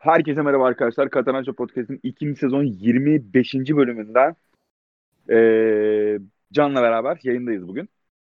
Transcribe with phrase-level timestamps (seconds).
[0.00, 1.10] Herkese merhaba arkadaşlar.
[1.10, 3.54] Katanaccio Podcast'in ikinci sezon 25.
[3.54, 4.36] bölümünden
[5.30, 6.18] ee,
[6.52, 7.88] Can'la beraber yayındayız bugün.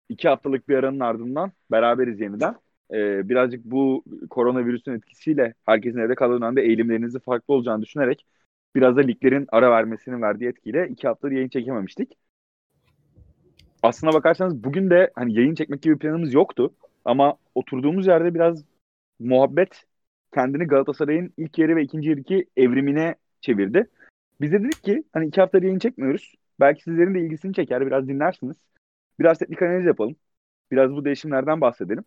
[0.09, 2.55] İki haftalık bir aranın ardından beraberiz yeniden.
[2.93, 8.27] Ee, birazcık bu koronavirüsün etkisiyle herkesin evde kalan dönemde eğilimlerinizin farklı olacağını düşünerek
[8.75, 12.19] biraz da liglerin ara vermesinin verdiği etkiyle iki haftadır yayın çekememiştik.
[13.83, 16.75] Aslına bakarsanız bugün de hani yayın çekmek gibi planımız yoktu.
[17.05, 18.65] Ama oturduğumuz yerde biraz
[19.19, 19.88] muhabbet
[20.35, 23.89] kendini Galatasaray'ın ilk yarı ve ikinci yarıki evrimine çevirdi.
[24.41, 26.35] Biz de dedik ki hani iki hafta yayın çekmiyoruz.
[26.61, 28.57] Belki sizlerin de ilgisini çeker, biraz dinlersiniz.
[29.21, 30.17] Biraz teknik analiz yapalım.
[30.71, 32.05] Biraz bu değişimlerden bahsedelim.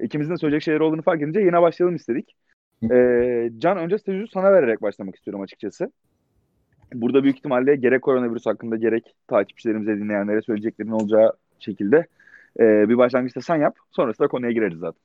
[0.00, 2.36] İkimizin de söyleyecek şeyler olduğunu fark edince yine başlayalım istedik.
[2.90, 5.92] Ee, Can önce sözü sana vererek başlamak istiyorum açıkçası.
[6.94, 12.06] Burada büyük ihtimalle gerek koronavirüs hakkında gerek takipçilerimize dinleyenlere söyleyeceklerin olacağı şekilde
[12.60, 13.76] e, bir başlangıçta sen yap.
[13.90, 15.00] Sonrasında konuya gireriz zaten.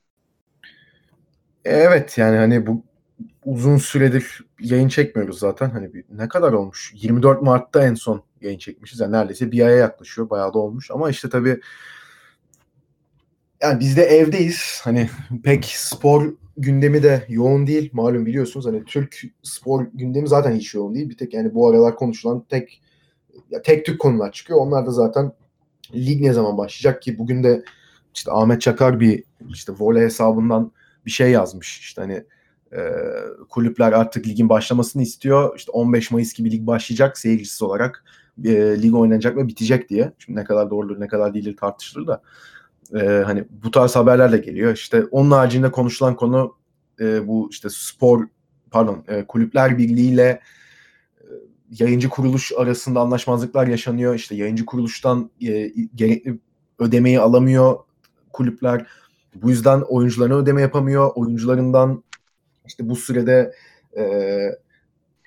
[1.66, 2.84] Evet yani hani bu
[3.46, 5.70] uzun süredir yayın çekmiyoruz zaten.
[5.70, 6.94] Hani bir, ne kadar olmuş?
[6.96, 9.00] 24 Mart'ta en son yayın çekmişiz.
[9.00, 10.30] Yani neredeyse bir aya yaklaşıyor.
[10.30, 10.92] Bayağı da olmuş.
[10.92, 11.60] Ama işte tabii
[13.62, 14.80] yani biz de evdeyiz.
[14.84, 15.10] Hani
[15.44, 17.90] pek spor gündemi de yoğun değil.
[17.94, 21.10] Malum biliyorsunuz hani Türk spor gündemi zaten hiç yoğun değil.
[21.10, 22.82] Bir tek yani bu aralar konuşulan tek
[23.50, 24.60] ya tek tük konular çıkıyor.
[24.60, 25.32] Onlar da zaten
[25.96, 27.64] lig ne zaman başlayacak ki bugün de
[28.16, 30.72] işte Ahmet Çakar bir işte voley hesabından
[31.08, 31.80] bir şey yazmış.
[31.80, 32.24] İşte hani
[32.74, 32.82] e,
[33.50, 35.58] kulüpler artık ligin başlamasını istiyor.
[35.58, 38.04] İşte 15 Mayıs gibi lig başlayacak seyircisiz olarak
[38.46, 40.14] e, lig oynanacak ve bitecek diye.
[40.18, 42.22] Şimdi ne kadar doğrudur ne kadar değildir tartışılır da.
[42.96, 44.74] E, hani bu tarz haberler de geliyor.
[44.74, 46.56] İşte onun haricinde konuşulan konu
[47.00, 48.28] e, bu işte spor
[48.72, 50.42] pardon e, kulüpler birliğiyle
[51.22, 51.26] e,
[51.80, 54.16] yayıncı kuruluş arasında anlaşmazlıklar yaşanıyor.
[54.16, 56.40] İşte yayıncı kuruluştan e, gerekli
[56.80, 57.80] ödemeyi alamıyor
[58.34, 58.88] kulüpler
[59.42, 61.12] bu yüzden oyuncularına ödeme yapamıyor.
[61.16, 62.04] Oyuncularından
[62.66, 63.54] işte bu sürede
[63.98, 64.04] e,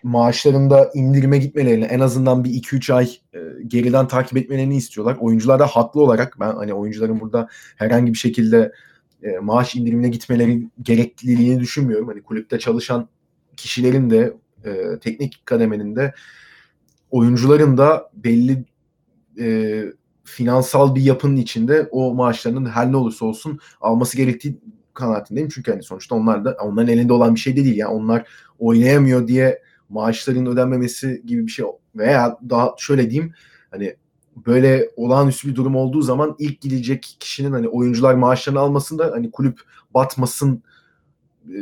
[0.03, 5.17] maaşlarında indirime gitmelerini en azından bir 2-3 ay e, geriden takip etmelerini istiyorlar.
[5.21, 8.73] Oyuncular da haklı olarak ben hani oyuncuların burada herhangi bir şekilde
[9.23, 12.09] e, maaş indirimine gitmeleri gerekliliğini düşünmüyorum.
[12.09, 13.09] Hani kulüpte çalışan
[13.57, 14.33] kişilerin de
[14.65, 16.15] e, teknik kademenin de
[17.11, 18.65] oyuncuların da belli
[19.41, 19.85] e,
[20.31, 24.59] finansal bir yapının içinde o maaşlarının her ne olursa olsun alması gerektiği
[24.95, 25.49] kanaatindeyim.
[25.49, 27.77] Çünkü hani sonuçta onlar da onların elinde olan bir şey de değil.
[27.77, 33.33] Yani onlar oynayamıyor diye maaşların ödenmemesi gibi bir şey veya daha şöyle diyeyim
[33.71, 33.97] hani
[34.47, 39.61] böyle olağanüstü bir durum olduğu zaman ilk gidecek kişinin hani oyuncular maaşlarını almasında hani kulüp
[39.95, 40.63] batmasın
[41.49, 41.59] e,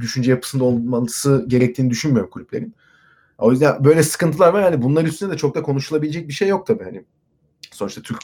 [0.00, 2.74] düşünce yapısında olması gerektiğini düşünmüyorum kulüplerin.
[3.38, 4.62] O yüzden böyle sıkıntılar var.
[4.62, 6.84] Yani bunlar üstünde de çok da konuşulabilecek bir şey yok tabii.
[6.84, 7.04] Hani
[7.74, 8.18] sonuçta Türk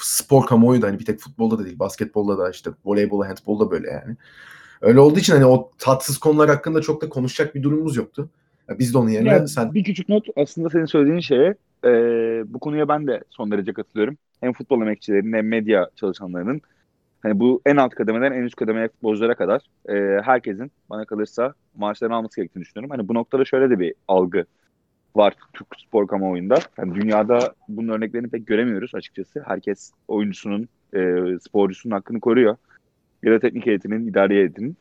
[0.00, 3.90] spor kamuoyu da hani bir tek futbolda da değil basketbolda da işte voleybolda handbolda böyle
[3.90, 4.16] yani.
[4.80, 8.30] Öyle olduğu için hani o tatsız konular hakkında çok da konuşacak bir durumumuz yoktu.
[8.68, 9.74] Yani biz de onun yerine yani sen...
[9.74, 11.90] Bir küçük not aslında senin söylediğin şeye e,
[12.46, 14.16] bu konuya ben de son derece katılıyorum.
[14.40, 16.60] Hem futbol emekçilerinin hem medya çalışanlarının
[17.22, 22.14] hani bu en alt kademeden en üst kademeye futbolculara kadar e, herkesin bana kalırsa maaşlarını
[22.14, 22.90] alması gerektiğini düşünüyorum.
[22.90, 24.44] Hani bu noktada şöyle de bir algı
[25.16, 26.58] var Türk spor kamuoyunda.
[26.78, 29.42] Yani dünyada bunun örneklerini pek göremiyoruz açıkçası.
[29.46, 30.98] Herkes oyuncusunun, e,
[31.40, 32.56] sporcusunun hakkını koruyor.
[33.22, 34.76] Ya da teknik heyetinin, idari heyetinin.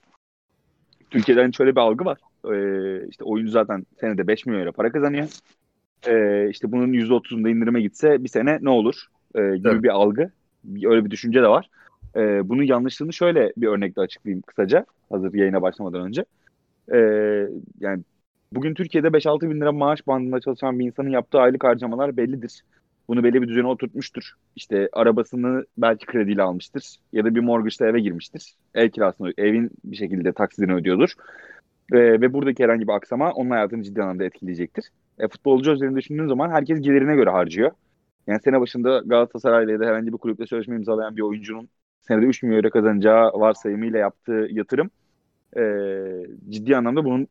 [1.10, 2.18] Türkiye'den hani şöyle bir algı var.
[2.54, 5.28] E, işte oyuncu zaten senede 5 milyon lira para kazanıyor.
[6.08, 9.06] E, işte bunun %30'unda indirime gitse bir sene ne olur
[9.36, 9.84] e, gibi evet.
[9.84, 10.32] bir algı.
[10.84, 11.70] Öyle bir düşünce de var.
[12.16, 14.86] E, bunun yanlışlığını şöyle bir örnekle açıklayayım kısaca.
[15.10, 16.26] Hazır yayına başlamadan önce.
[16.94, 16.98] E,
[17.80, 18.04] yani
[18.52, 22.64] Bugün Türkiye'de 5-6 bin lira maaş bandında çalışan bir insanın yaptığı aylık harcamalar bellidir.
[23.08, 24.24] Bunu belli bir düzene oturtmuştur.
[24.56, 28.54] İşte arabasını belki krediyle almıştır ya da bir mortgage'la eve girmiştir.
[28.76, 31.14] Ev kirasını, evin bir şekilde taksidini ödüyordur.
[31.92, 34.86] Ve, ve buradaki herhangi bir aksama onun hayatını ciddi anlamda etkileyecektir.
[35.20, 37.72] E, futbolcu üzerinde düşündüğün zaman herkes gelirine göre harcıyor.
[38.28, 41.70] Yani sene başında Galatasaray'la ya da herhangi bir kulüple sözleşme imzalayan bir oyuncunun
[42.02, 44.90] senede 3 milyon euro kazanacağı varsayımıyla yaptığı yatırım
[45.58, 45.62] e,
[46.50, 47.28] ciddi anlamda bunun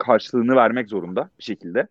[0.00, 1.86] karşılığını vermek zorunda bir şekilde.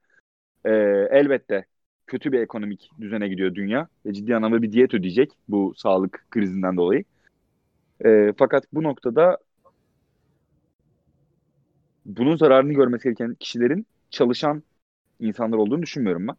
[0.66, 0.72] E,
[1.12, 1.66] elbette
[2.08, 6.78] kötü bir ekonomik düzene gidiyor dünya ve ciddi anlamda bir diyet ödeyecek bu sağlık krizinden
[6.78, 7.04] dolayı.
[8.06, 9.38] E, fakat bu noktada
[12.06, 14.64] bunun zararını görmesi gereken kişilerin çalışan
[15.20, 16.36] insanlar olduğunu düşünmüyorum ben.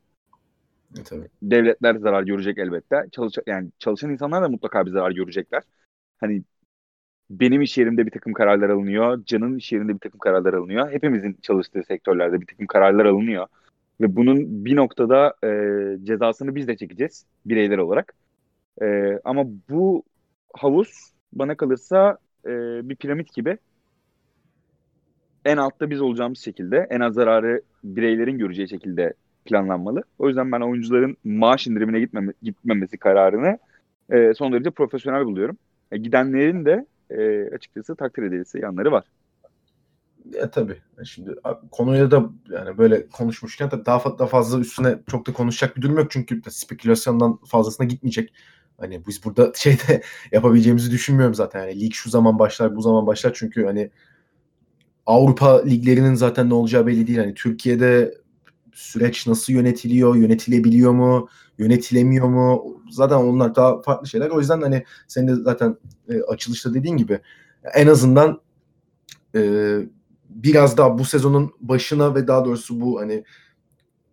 [1.00, 1.28] E, tabii.
[1.42, 3.04] Devletler zarar görecek elbette.
[3.12, 5.62] Çalış yani çalışan insanlar da mutlaka bir zarar görecekler.
[6.20, 6.42] Hani
[7.30, 9.24] benim iş yerimde bir takım kararlar alınıyor.
[9.26, 10.92] Can'ın iş yerinde bir takım kararlar alınıyor.
[10.92, 13.46] Hepimizin çalıştığı sektörlerde bir takım kararlar alınıyor.
[14.00, 15.48] Ve bunun bir noktada e,
[16.04, 18.14] cezasını biz de çekeceğiz bireyler olarak.
[18.82, 20.04] E, ama bu
[20.54, 22.50] havuz bana kalırsa e,
[22.88, 23.58] bir piramit gibi.
[25.44, 30.02] en altta biz olacağımız şekilde en az zararı bireylerin göreceği şekilde planlanmalı.
[30.18, 33.58] O yüzden ben oyuncuların maaş indirimine gitmeme, gitmemesi kararını
[34.10, 35.58] e, son derece profesyonel buluyorum.
[35.92, 39.04] E, gidenlerin de e, açıkçası takdir edilisi yanları var.
[40.34, 40.76] Ya tabii.
[41.04, 41.34] Şimdi
[41.70, 45.98] konuya da yani böyle konuşmuşken tabii daha, daha fazla üstüne çok da konuşacak bir durum
[45.98, 48.34] yok çünkü spekülasyondan fazlasına gitmeyecek.
[48.78, 50.02] Hani biz burada şeyde
[50.32, 51.60] yapabileceğimizi düşünmüyorum zaten.
[51.60, 53.90] Yani lig şu zaman başlar, bu zaman başlar çünkü hani
[55.06, 57.18] Avrupa liglerinin zaten ne olacağı belli değil.
[57.18, 58.14] Hani Türkiye'de
[58.80, 61.28] süreç nasıl yönetiliyor, yönetilebiliyor mu,
[61.58, 62.76] yönetilemiyor mu?
[62.90, 64.30] Zaten onlar daha farklı şeyler.
[64.30, 65.76] O yüzden hani senin de zaten
[66.08, 67.20] e, açılışta dediğin gibi
[67.74, 68.40] en azından
[69.34, 69.40] e,
[70.28, 73.24] biraz daha bu sezonun başına ve daha doğrusu bu hani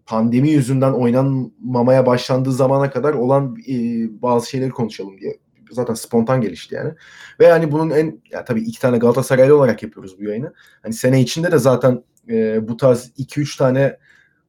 [0.05, 3.73] pandemi yüzünden oynanmamaya başlandığı zamana kadar olan e,
[4.21, 5.37] bazı şeyleri konuşalım diye.
[5.71, 6.93] Zaten spontan gelişti yani.
[7.39, 10.53] Ve yani bunun en ya tabii iki tane Galatasaraylı olarak yapıyoruz bu yayını.
[10.81, 13.97] Hani sene içinde de zaten e, bu tarz 2-3 tane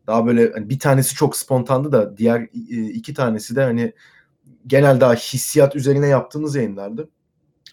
[0.08, 2.48] daha böyle hani bir tanesi çok spontandı da diğer
[2.92, 3.92] iki tanesi de hani
[4.66, 7.08] genel daha hissiyat üzerine yaptığımız yayınlardı.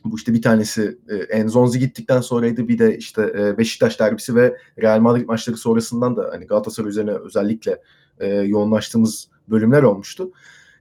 [0.06, 2.68] Bu işte bir tanesi e, Enzonzi gittikten sonraydı.
[2.68, 7.12] Bir de işte e, Beşiktaş derbisi ve Real Madrid maçları sonrasından da hani Galatasaray üzerine
[7.12, 7.82] özellikle
[8.20, 10.32] e, yoğunlaştığımız bölümler olmuştu.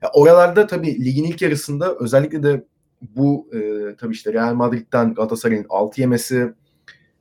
[0.01, 2.65] Ya oralarda tabii ligin ilk yarısında özellikle de
[3.01, 3.59] bu e,
[3.95, 6.53] tabii işte Real Madrid'den Galatasaray'ın 6 yemesi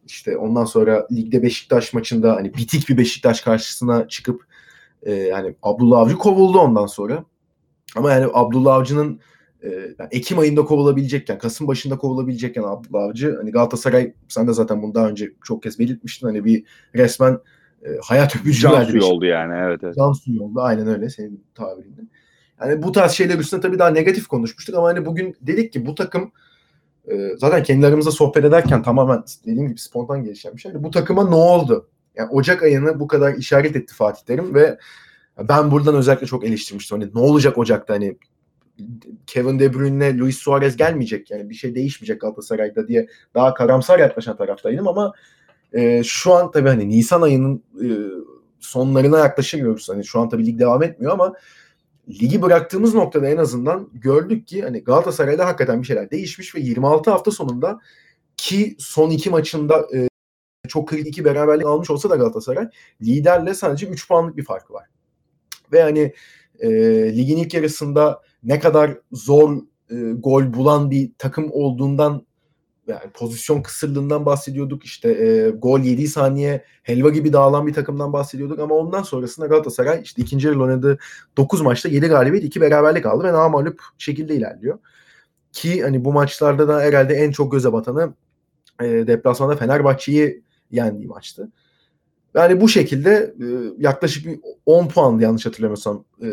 [0.06, 4.44] işte ondan sonra ligde Beşiktaş maçında hani bitik bir Beşiktaş karşısına çıkıp
[5.02, 7.24] e, yani Abdullah Avcı kovuldu ondan sonra.
[7.96, 9.20] Ama yani Abdullah Avcı'nın
[9.62, 9.68] e,
[9.98, 14.94] yani Ekim ayında kovulabilecekken, Kasım başında kovulabilecekken Abdullah Avcı hani Galatasaray sen de zaten bunu
[14.94, 16.64] daha önce çok kez belirtmiştin hani bir
[16.94, 17.38] resmen
[17.82, 19.80] e, hayat öpücüğü Can suyu oldu yani evet.
[19.82, 19.96] evet.
[19.96, 22.00] Can suyu oldu aynen öyle senin tabirinde.
[22.60, 25.94] Yani bu tarz şeyler üstüne tabii daha negatif konuşmuştuk ama hani bugün dedik ki bu
[25.94, 26.32] takım
[27.10, 30.72] e, zaten kendi aramızda sohbet ederken tamamen dediğim gibi spontan gelişen bir şey.
[30.74, 31.88] Bu takıma ne oldu?
[32.16, 34.78] Yani Ocak ayını bu kadar işaret etti Fatih Terim ve
[35.38, 37.00] ben buradan özellikle çok eleştirmiştim.
[37.00, 38.16] Hani ne olacak Ocak'ta hani
[39.26, 44.36] Kevin De Bruyne, Luis Suarez gelmeyecek yani bir şey değişmeyecek Galatasaray'da diye daha karamsar yaklaşan
[44.36, 45.12] taraftaydım ama
[45.72, 47.88] e, şu an tabii hani Nisan ayının e,
[48.60, 49.88] sonlarına yaklaşıyoruz.
[49.88, 51.34] Hani şu an tabii lig devam etmiyor ama
[52.08, 57.10] ligi bıraktığımız noktada en azından gördük ki hani Galatasaray'da hakikaten bir şeyler değişmiş ve 26
[57.10, 57.80] hafta sonunda
[58.36, 60.08] ki son iki maçında e,
[60.68, 62.68] çok kritik iki beraberlik almış olsa da Galatasaray
[63.02, 64.86] liderle sadece 3 puanlık bir farkı var.
[65.72, 66.14] Ve hani
[66.60, 66.70] e,
[67.16, 69.56] ligin ilk yarısında ne kadar zor
[69.90, 72.26] e, gol bulan bir takım olduğundan
[72.86, 74.84] yani pozisyon kısırlığından bahsediyorduk.
[74.84, 80.00] İşte e, gol 7 saniye helva gibi dağılan bir takımdan bahsediyorduk ama ondan sonrasında Galatasaray
[80.02, 80.98] işte ikinci yarı oynadığı
[81.36, 84.78] 9 maçta 7 galibiyet 2 beraberlik aldı ve namalup şekilde ilerliyor.
[85.52, 88.14] Ki hani bu maçlarda da herhalde en çok göze batanı
[88.82, 91.48] e, deplasmanda Fenerbahçe'yi yendiği maçtı.
[92.34, 93.46] Yani bu şekilde e,
[93.78, 96.28] yaklaşık bir 10 puan yanlış hatırlamıyorsam e,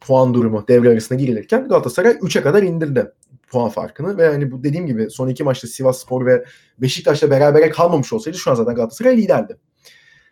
[0.00, 3.12] puan durumu devre arasında girilirken Galatasaray 3'e kadar indirdi
[3.50, 6.44] puan farkını ve hani bu dediğim gibi son iki maçta Sivas Spor ve
[6.78, 9.56] Beşiktaş'la berabere kalmamış olsaydı şu an zaten Galatasaray liderdi.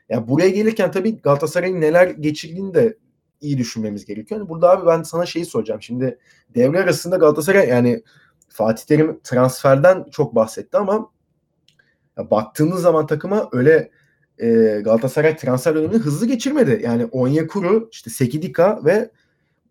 [0.09, 2.97] Yani buraya gelirken tabii Galatasaray'ın neler geçirdiğini de
[3.41, 4.41] iyi düşünmemiz gerekiyor.
[4.41, 5.83] Yani burada abi ben sana şeyi soracağım.
[5.83, 6.19] Şimdi
[6.55, 8.03] devre arasında Galatasaray yani
[8.49, 11.11] Fatih Terim transferden çok bahsetti ama
[12.19, 13.91] ya baktığınız zaman takıma öyle
[14.39, 14.47] e,
[14.85, 16.81] Galatasaray transfer dönemini hızlı geçirmedi.
[16.85, 19.11] Yani Onyekuru, işte Sekidika ve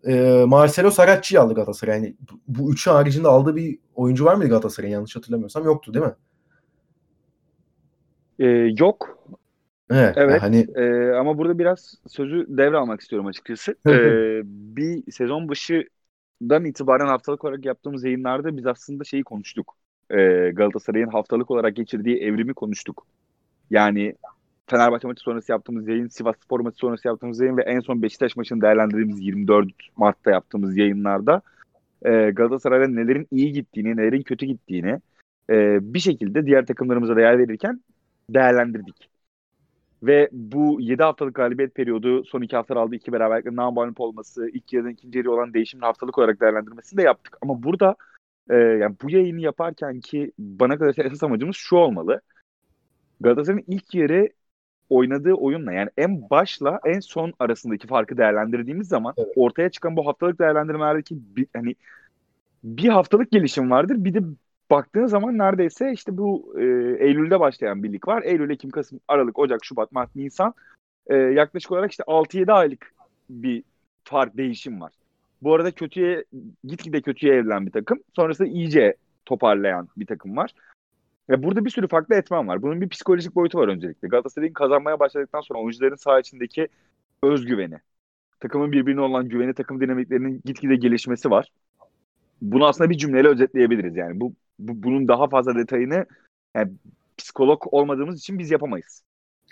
[0.06, 1.96] e, Marcelo Saracchi'yi aldı Galatasaray.
[1.96, 5.64] Yani bu, bu üçü haricinde aldığı bir oyuncu var mıydı Galatasaray'ın yanlış hatırlamıyorsam?
[5.64, 6.14] Yoktu değil mi?
[8.38, 8.46] Ee,
[8.78, 9.18] yok.
[9.90, 10.14] Evet.
[10.16, 10.42] Evet.
[10.42, 13.76] hani e, ama burada biraz sözü devralmak istiyorum açıkçası.
[13.88, 19.74] ee, bir sezon başından itibaren haftalık olarak yaptığımız yayınlarda biz aslında şeyi konuştuk.
[20.10, 23.06] Ee, Galatasaray'ın haftalık olarak geçirdiği evrimi konuştuk.
[23.70, 24.14] Yani
[24.68, 28.36] Fenerbahçe maçı sonrası yaptığımız yayın, Sivas Spor maçı sonrası yaptığımız yayın ve en son Beşiktaş
[28.36, 31.42] maçını değerlendirdiğimiz 24 Mart'ta yaptığımız yayınlarda
[32.02, 35.00] e, Galatasaray'da nelerin iyi gittiğini, nelerin kötü gittiğini
[35.50, 37.80] e, bir şekilde diğer takımlarımıza değer verirken
[38.30, 39.08] değerlendirdik.
[40.02, 44.72] Ve bu 7 haftalık galibiyet periyodu son 2 haftalar aldığı iki beraberlikle namalip olması, ilk
[44.72, 47.36] yarıdan ikinci yarı olan değişimin haftalık olarak değerlendirmesini de yaptık.
[47.42, 47.96] Ama burada
[48.50, 52.20] e, yani bu yayını yaparken ki bana kadar esas amacımız şu olmalı.
[53.20, 54.28] Galatasaray'ın ilk yarı
[54.90, 59.32] oynadığı oyunla yani en başla en son arasındaki farkı değerlendirdiğimiz zaman evet.
[59.36, 61.74] ortaya çıkan bu haftalık değerlendirmelerdeki bir, hani
[62.64, 64.04] bir haftalık gelişim vardır.
[64.04, 64.20] Bir de
[64.70, 66.64] baktığın zaman neredeyse işte bu e,
[66.98, 68.22] Eylül'de başlayan bir lig var.
[68.22, 70.54] Eylül, Ekim, Kasım, Aralık, Ocak, Şubat, Mart, Nisan
[71.06, 72.94] e, yaklaşık olarak işte 6-7 aylık
[73.30, 73.62] bir
[74.04, 74.92] fark değişim var.
[75.42, 76.24] Bu arada kötüye
[76.64, 77.98] gitgide kötüye evrilen bir takım.
[78.16, 80.50] Sonrasında iyice toparlayan bir takım var.
[81.28, 82.62] Ya burada bir sürü farklı etmen var.
[82.62, 84.08] Bunun bir psikolojik boyutu var öncelikle.
[84.08, 86.68] Galatasaray'ın kazanmaya başladıktan sonra oyuncuların saha içindeki
[87.22, 87.78] özgüveni,
[88.40, 91.52] takımın birbirine olan güveni, takım dinamiklerinin gitgide gelişmesi var.
[92.42, 93.96] Bunu aslında bir cümleyle özetleyebiliriz.
[93.96, 96.06] Yani bu, bu bunun daha fazla detayını
[96.54, 96.72] yani
[97.18, 99.02] psikolog olmadığımız için biz yapamayız.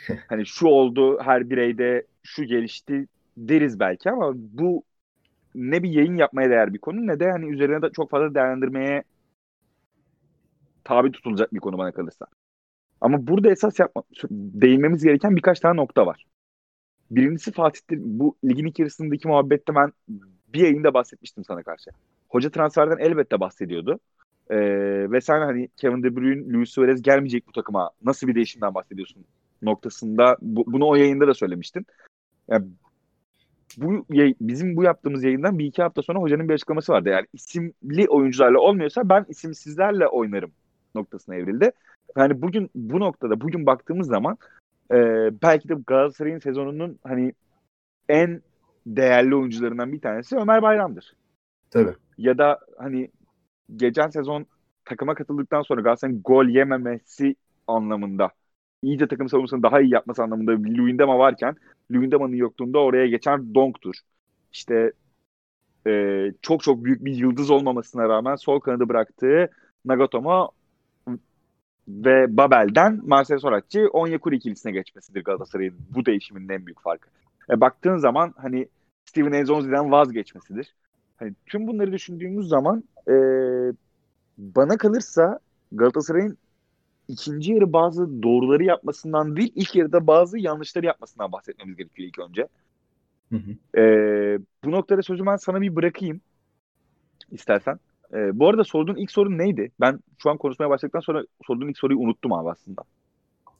[0.28, 3.06] hani şu oldu her bireyde şu gelişti
[3.36, 4.82] deriz belki ama bu
[5.54, 9.02] ne bir yayın yapmaya değer bir konu ne de hani üzerine de çok fazla değerlendirmeye
[10.86, 12.26] tabi tutulacak bir konu bana kalırsa.
[13.00, 16.26] Ama burada esas yapma, değinmemiz gereken birkaç tane nokta var.
[17.10, 19.92] Birincisi Fatih bu ligin içerisindeki muhabbette ben
[20.48, 21.90] bir yayında bahsetmiştim sana karşı.
[22.28, 23.98] Hoca transferden elbette bahsediyordu.
[24.50, 24.56] Ee,
[25.10, 29.24] ve sen hani Kevin De Bruyne, Luis Suarez gelmeyecek bu takıma nasıl bir değişimden bahsediyorsun
[29.62, 31.86] noktasında bu, bunu o yayında da söylemiştin.
[32.48, 32.66] Yani
[33.76, 34.06] bu
[34.40, 37.08] bizim bu yaptığımız yayından bir iki hafta sonra hocanın bir açıklaması vardı.
[37.08, 40.52] Yani isimli oyuncularla olmuyorsa ben isimsizlerle oynarım
[40.96, 41.72] noktasına evrildi.
[42.16, 44.38] Yani bugün bu noktada bugün baktığımız zaman
[44.90, 44.96] e,
[45.42, 47.32] belki de Galatasaray'ın sezonunun hani
[48.08, 48.42] en
[48.86, 51.16] değerli oyuncularından bir tanesi Ömer Bayram'dır.
[51.70, 51.94] Tabii.
[52.18, 53.10] Ya da hani
[53.76, 54.46] geçen sezon
[54.84, 57.36] takıma katıldıktan sonra Galatasaray'ın gol yememesi
[57.66, 58.30] anlamında
[58.82, 61.56] iyice takım savunmasını daha iyi yapması anlamında Luyendama varken
[61.92, 63.94] Luyendama'nın yokluğunda oraya geçen Donk'tur.
[64.52, 64.92] İşte
[65.86, 69.50] e, çok çok büyük bir yıldız olmamasına rağmen sol kanadı bıraktığı
[69.84, 70.50] Nagatomo
[71.88, 77.08] ve Babel'den Marcel Soratçı Onyekuru ikilisine geçmesidir Galatasaray'ın bu değişimin en büyük farkı.
[77.50, 78.68] E, baktığın zaman hani
[79.04, 80.74] Steven Enzonzi'den vazgeçmesidir.
[81.16, 83.14] Hani tüm bunları düşündüğümüz zaman e,
[84.38, 85.40] bana kalırsa
[85.72, 86.38] Galatasaray'ın
[87.08, 92.48] ikinci yarı bazı doğruları yapmasından değil, ilk yarıda bazı yanlışları yapmasından bahsetmemiz gerekiyor ilk önce.
[93.32, 93.80] Hı hı.
[93.80, 96.20] Ee, bu noktada sözü ben sana bir bırakayım
[97.30, 97.78] istersen.
[98.12, 99.70] Ee, bu arada sorduğun ilk sorun neydi?
[99.80, 102.82] Ben şu an konuşmaya başladıktan sonra sorduğun ilk soruyu unuttum abi aslında.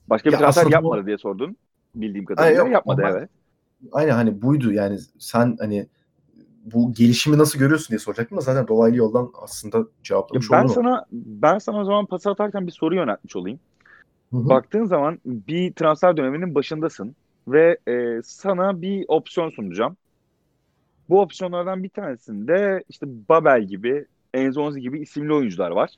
[0.07, 1.05] Başka bir ya transfer yapmadı bu...
[1.05, 1.57] diye sordun.
[1.95, 3.29] Bildiğim kadarıyla Ay, yapmadı ama, evet.
[3.91, 5.87] Aynen hani buydu yani sen hani
[6.73, 11.05] bu gelişimi nasıl görüyorsun diye soracaktım da zaten dolaylı yoldan aslında cevaplamış ya ben sana
[11.11, 13.59] ben sana o zaman pas atarken bir soru yöneltmiş olayım.
[14.31, 14.49] Hı-hı.
[14.49, 17.15] Baktığın zaman bir transfer döneminin başındasın
[17.47, 19.97] ve e, sana bir opsiyon sunacağım.
[21.09, 24.05] Bu opsiyonlardan bir tanesinde işte Babel gibi,
[24.37, 25.89] Enzonzi gibi isimli oyuncular var.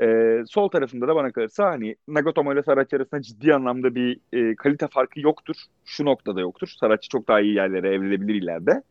[0.00, 4.56] E, sol tarafında da bana kalırsa hani Nagatomo ile Saracchi arasında ciddi anlamda bir e,
[4.56, 5.56] kalite farkı yoktur.
[5.84, 6.68] Şu noktada yoktur.
[6.80, 8.82] Saracchi çok daha iyi yerlere evrilebilir ileride.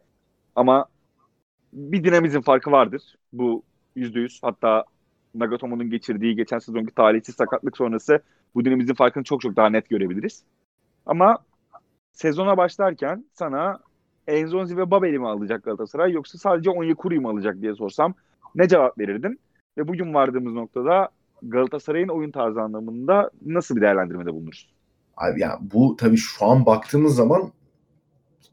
[0.56, 0.86] Ama
[1.74, 3.02] bir dinamizm farkı vardır.
[3.34, 3.64] Bu
[3.96, 4.40] yüzde yüz.
[4.44, 4.86] Hatta
[5.36, 8.20] Nagatomo'nun geçirdiği geçen sezonki talihsiz sakatlık sonrası
[8.56, 10.44] bu dinamizm farkını çok çok daha net görebiliriz.
[11.06, 11.38] Ama
[12.14, 13.80] sezona başlarken sana
[14.28, 18.14] Enzonzi ve Babel'i mi alacak Galatasaray yoksa sadece Onyekuru'yu mu alacak diye sorsam
[18.56, 19.40] ne cevap verirdin?
[19.78, 21.10] Ve bugün vardığımız noktada
[21.42, 24.70] Galatasaray'ın oyun tarzı anlamında nasıl bir değerlendirmede bulunuruz?
[25.18, 27.52] Abi ya bu tabii şu an baktığımız zaman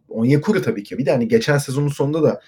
[0.08, 0.98] Onyekuru tabii ki.
[0.98, 2.40] Bir de hani geçen sezonun sonunda da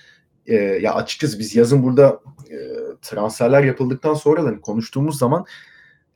[0.46, 2.20] e, ya açıkçası biz yazın burada
[2.50, 2.56] e,
[3.02, 5.44] transferler yapıldıktan sonra da hani konuştuğumuz zaman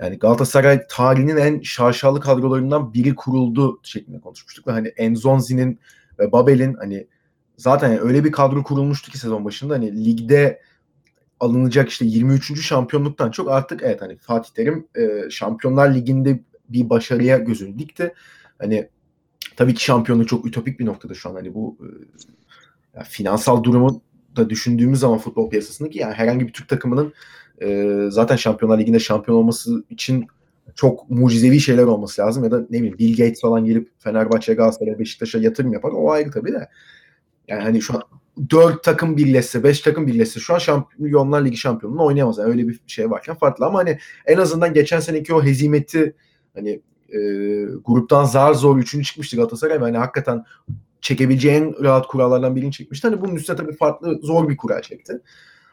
[0.00, 4.66] yani Galatasaray tarihinin en şaşalı kadrolarından biri kuruldu şeklinde konuşmuştuk.
[4.66, 5.80] Ve hani Enzonzi'nin
[6.18, 7.06] ve Babel'in hani
[7.56, 10.60] zaten yani öyle bir kadro kurulmuştu ki sezon başında hani ligde
[11.40, 12.62] alınacak işte 23.
[12.62, 18.14] şampiyonluktan çok artık evet hani Fatih Terim e, Şampiyonlar Ligi'nde bir başarıya gözünü dikti.
[18.58, 18.88] Hani
[19.56, 21.78] tabii ki şampiyonluk çok ütopik bir noktada şu an hani bu
[22.94, 24.02] e, finansal durumu
[24.36, 27.12] da düşündüğümüz zaman futbol piyasasındaki yani herhangi bir Türk takımının
[27.62, 30.26] e, zaten Şampiyonlar Ligi'nde şampiyon olması için
[30.74, 34.98] çok mucizevi şeyler olması lazım ya da ne bileyim Bill Gates falan gelip Fenerbahçe, Galatasaray,
[34.98, 35.90] Beşiktaş'a yatırım yapar.
[35.94, 36.68] O ayrı tabii de.
[37.48, 38.02] Yani hani şu an
[38.50, 42.38] 4 takım birleşse, 5 takım birleşse şu an Şampiyonlar Ligi şampiyonluğunu oynayamaz.
[42.38, 46.14] Yani öyle bir şey varken farklı ama hani en azından geçen seneki o hezimeti
[46.54, 47.18] hani e,
[47.84, 49.04] gruptan zar zor 3.
[49.04, 49.78] çıkmıştı Galatasaray.
[49.78, 50.44] Yani hakikaten
[51.00, 53.08] çekebileceği en rahat kurallardan birini çekmişti.
[53.08, 55.20] Hani bunun üstüne tabii farklı zor bir kural çekti.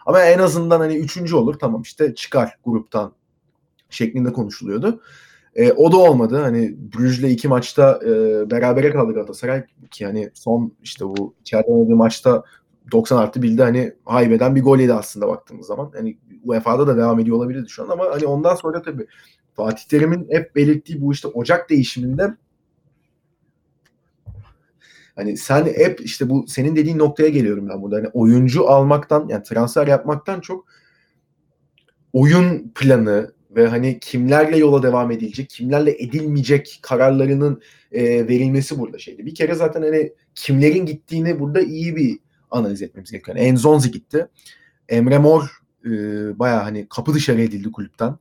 [0.05, 3.13] Ama en azından hani üçüncü olur tamam işte çıkar gruptan
[3.89, 5.01] şeklinde konuşuluyordu.
[5.55, 6.37] E, o da olmadı.
[6.41, 8.09] Hani Brüj'le iki maçta e,
[8.51, 12.43] berabere kaldı Galatasaray ki hani son işte bu içeride oynadığı maçta
[12.91, 15.91] 90 artı bildi hani haybeden bir gol yedi aslında baktığımız zaman.
[15.95, 19.07] Hani UEFA'da da devam ediyor olabilirdi şu an ama hani ondan sonra tabii
[19.53, 22.35] Fatih Terim'in hep belirttiği bu işte Ocak değişiminde
[25.15, 27.95] Hani sen hep işte bu senin dediğin noktaya geliyorum ben burada.
[27.95, 30.65] Hani oyuncu almaktan yani transfer yapmaktan çok
[32.13, 39.25] oyun planı ve hani kimlerle yola devam edilecek, kimlerle edilmeyecek kararlarının e, verilmesi burada şeydi.
[39.25, 42.19] Bir kere zaten hani kimlerin gittiğini burada iyi bir
[42.51, 43.37] analiz etmemiz gerekiyor.
[43.37, 44.27] Yani Enzonzi gitti.
[44.89, 45.89] Emre Mor e,
[46.39, 48.17] baya hani kapı dışarı edildi kulüpten.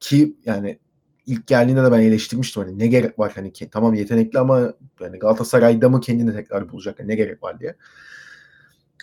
[0.00, 0.78] ki yani
[1.26, 5.88] ilk geldiğinde de ben eleştirmiştim hani ne gerek var hani tamam yetenekli ama yani Galatasaray'da
[5.88, 7.74] mı kendini tekrar bulacak yani ne gerek var diye.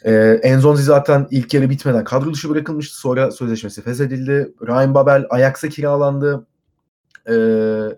[0.06, 2.98] Ee, Enzonzi zaten ilk yarı bitmeden kadro dışı bırakılmıştı.
[2.98, 4.54] Sonra sözleşmesi feshedildi.
[4.68, 6.48] Ryan Babel Ajax'a kiralandı.
[7.30, 7.98] Ee,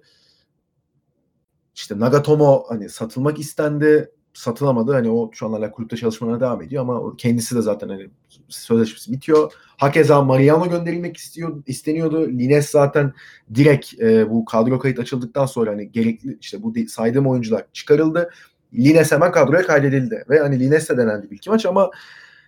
[1.75, 4.11] işte Nagatomo hani satılmak istendi.
[4.33, 4.93] Satılamadı.
[4.93, 8.09] Hani o şu an hala kulüpte çalışmalarına devam ediyor ama kendisi de zaten hani
[8.49, 9.53] sözleşmesi bitiyor.
[9.77, 12.27] Hakeza Mariano gönderilmek istiyor, isteniyordu.
[12.27, 13.13] Lines zaten
[13.55, 18.29] direkt e, bu kadro kayıt açıldıktan sonra hani gerekli işte bu saydığım oyuncular çıkarıldı.
[18.73, 20.25] Lines hemen kadroya kaydedildi.
[20.29, 21.91] Ve hani Lines de denendi iki maç ama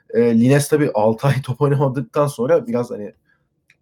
[0.09, 3.13] e, Lines tabii 6 ay top oynamadıktan sonra biraz hani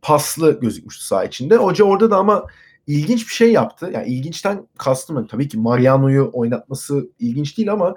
[0.02, 1.56] paslı gözükmüştü saha içinde.
[1.56, 2.46] Hoca orada da ama
[2.88, 3.92] ilginç bir şey yaptı.
[3.94, 7.96] Yani ilginçten kastım yani tabii ki Mariano'yu oynatması ilginç değil ama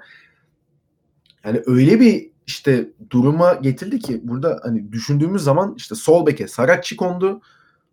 [1.45, 6.97] yani öyle bir işte duruma getirdi ki burada hani düşündüğümüz zaman işte sol beke Saratçı
[6.97, 7.41] kondu.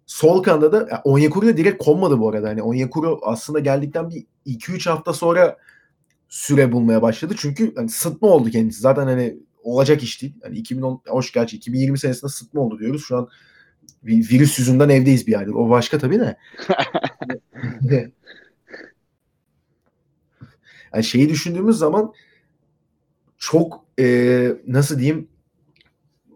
[0.07, 2.49] Sol kanada da yani Onyekuru da direkt konmadı bu arada.
[2.49, 5.57] Hani Onyekuru aslında geldikten bir 2-3 hafta sonra
[6.33, 7.35] süre bulmaya başladı.
[7.39, 8.81] Çünkü hani sıtma oldu kendisi.
[8.81, 10.35] Zaten hani olacak iş değil.
[10.43, 13.05] Hani 2010 hoş gerçi 2020 senesinde sıtma oldu diyoruz.
[13.05, 13.29] Şu an
[14.05, 15.53] virüs yüzünden evdeyiz bir aydır.
[15.53, 16.37] O başka tabii de.
[20.95, 22.13] yani şeyi düşündüğümüz zaman
[23.39, 25.29] çok e, nasıl diyeyim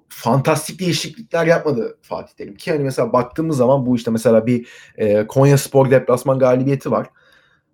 [0.08, 2.54] fantastik değişiklikler yapmadı Fatih Terim.
[2.54, 7.06] Ki hani mesela baktığımız zaman bu işte mesela bir e, Konya Spor deplasman galibiyeti var.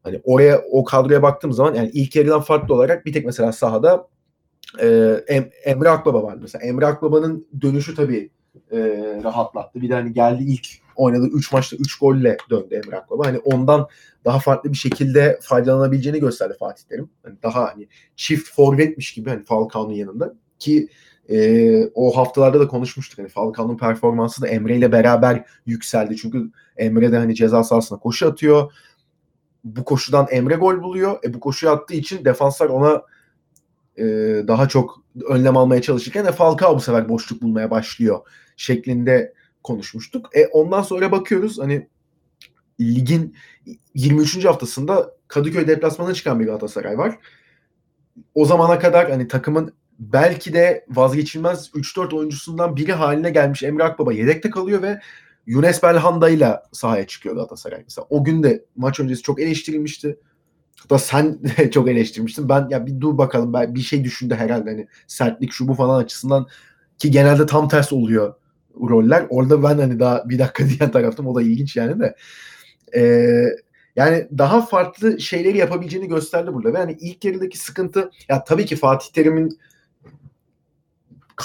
[0.02, 4.08] Hani oraya o kadroya baktığım zaman yani ilk yarıdan farklı olarak bir tek mesela sahada
[4.80, 6.64] e, em, Emre Akbaba var mesela.
[6.64, 8.30] Emre Akbaba'nın dönüşü tabii
[8.72, 8.78] e,
[9.24, 9.82] rahatlattı.
[9.82, 10.66] Bir de hani geldi ilk
[10.96, 13.26] oynadığı 3 maçta 3 golle döndü Emre Akbaba.
[13.26, 13.88] Hani ondan
[14.24, 17.10] daha farklı bir şekilde faydalanabileceğini gösterdi Fatih Terim.
[17.22, 20.88] Hani daha hani çift forvetmiş gibi hani Falcao'nun yanında ki
[21.30, 23.18] e, o haftalarda da konuşmuştuk.
[23.18, 26.16] Hani Falcao'nun performansı da Emre ile beraber yükseldi.
[26.16, 28.72] Çünkü Emre de hani ceza sahasına koşu atıyor
[29.64, 31.18] bu koşudan Emre gol buluyor.
[31.24, 33.02] E bu koşuyu attığı için defanslar ona
[33.96, 34.04] e,
[34.48, 38.20] daha çok önlem almaya çalışırken de Falcao bu sefer boşluk bulmaya başlıyor
[38.56, 40.36] şeklinde konuşmuştuk.
[40.36, 41.88] E ondan sonra bakıyoruz hani
[42.80, 43.36] ligin
[43.94, 44.44] 23.
[44.44, 47.18] haftasında Kadıköy deplasmanına çıkan bir Galatasaray var.
[48.34, 54.12] O zamana kadar hani takımın belki de vazgeçilmez 3-4 oyuncusundan biri haline gelmiş Emre Akbaba
[54.12, 55.00] yedekte kalıyor ve
[55.46, 57.82] Yunus Belhanda ile sahaya çıkıyor Galatasaray.
[57.84, 60.18] Mesela o gün de maç öncesi çok eleştirilmişti.
[60.80, 61.38] Hatta sen
[61.70, 62.48] çok eleştirmiştin.
[62.48, 66.04] Ben ya bir dur bakalım ben bir şey düşündü herhalde hani sertlik şu bu falan
[66.04, 66.46] açısından
[66.98, 68.34] ki genelde tam ters oluyor
[68.80, 69.26] roller.
[69.30, 71.26] Orada ben hani daha bir dakika diyen taraftım.
[71.26, 72.14] O da ilginç yani de.
[72.96, 73.44] Ee,
[73.96, 76.72] yani daha farklı şeyleri yapabileceğini gösterdi burada.
[76.74, 79.58] Ve hani ilk yarıdaki sıkıntı ya tabii ki Fatih Terim'in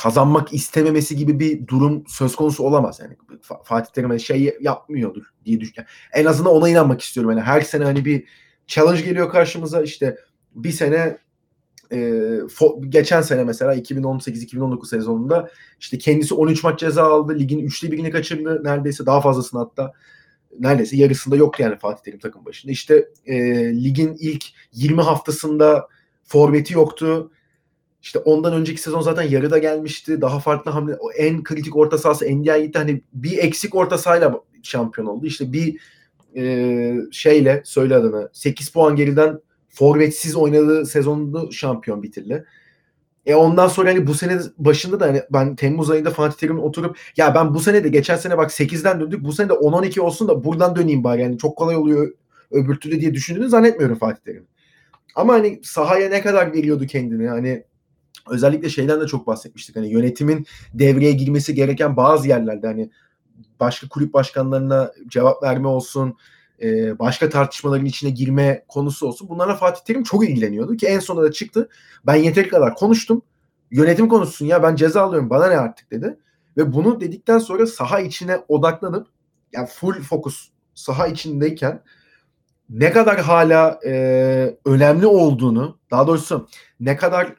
[0.04, 3.00] kazanmak istememesi gibi bir durum söz konusu olamaz.
[3.00, 3.18] Yani
[3.64, 5.94] Fatih Terim şey yapmıyordur diye düşünüyorum.
[6.14, 7.32] En azından ona inanmak istiyorum.
[7.32, 8.24] Yani her sene hani bir
[8.68, 9.82] challenge geliyor karşımıza.
[9.82, 10.18] İşte
[10.56, 11.18] bir sene
[11.92, 12.22] e,
[12.90, 17.40] geçen sene mesela 2018-2019 sezonunda işte kendisi 13 maç ceza aldı.
[17.40, 18.64] Ligin üçte birini kaçırdı.
[18.64, 19.94] Neredeyse daha fazlasını hatta
[20.60, 22.72] neredeyse yarısında yoktu yani Fatih Terim takım başında.
[22.72, 23.36] İşte e,
[23.84, 25.88] ligin ilk 20 haftasında
[26.24, 27.32] forveti yoktu.
[28.08, 30.22] İşte ondan önceki sezon zaten yarıda gelmişti.
[30.22, 35.08] Daha farklı hamle o en kritik orta sahası Ndiaye'de hani bir eksik orta sahayla şampiyon
[35.08, 35.26] oldu.
[35.26, 35.80] İşte bir
[36.36, 39.40] e, şeyle söyle adını 8 puan geriden
[39.70, 42.46] forvetsiz oynadığı sezonunu şampiyon bitirdi.
[43.26, 46.98] E ondan sonra hani bu sene başında da hani ben Temmuz ayında Fatih Terim'in oturup
[47.18, 50.28] ya ben bu sene de geçen sene bak 8'den döndük bu sene de 10-12 olsun
[50.28, 52.14] da buradan döneyim bari yani çok kolay oluyor
[52.52, 54.48] öbür türlü diye düşündüğünü zannetmiyorum Fatih Terim.
[55.16, 57.64] Ama hani sahaya ne kadar veriyordu kendini hani
[58.30, 59.76] özellikle şeyden de çok bahsetmiştik.
[59.76, 62.90] Hani yönetimin devreye girmesi gereken bazı yerlerde hani
[63.60, 66.18] başka kulüp başkanlarına cevap verme olsun,
[66.62, 69.30] e, başka tartışmaların içine girme konusu olsun.
[69.30, 71.70] Bunlara Fatih Terim çok ilgileniyordu ki en sonunda da çıktı.
[72.06, 73.22] Ben yeteri kadar konuştum.
[73.72, 76.18] Yönetim konuşsun ya ben ceza alıyorum bana ne artık dedi.
[76.58, 79.08] Ve bunu dedikten sonra saha içine odaklanıp
[79.54, 81.82] yani full fokus saha içindeyken
[82.70, 86.48] ne kadar hala e, önemli olduğunu daha doğrusu
[86.80, 87.36] ne kadar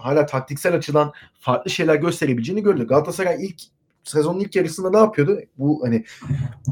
[0.00, 2.86] hala taktiksel açıdan farklı şeyler gösterebileceğini gördü.
[2.86, 3.62] Galatasaray ilk
[4.04, 5.40] sezonun ilk yarısında ne yapıyordu?
[5.58, 6.04] Bu hani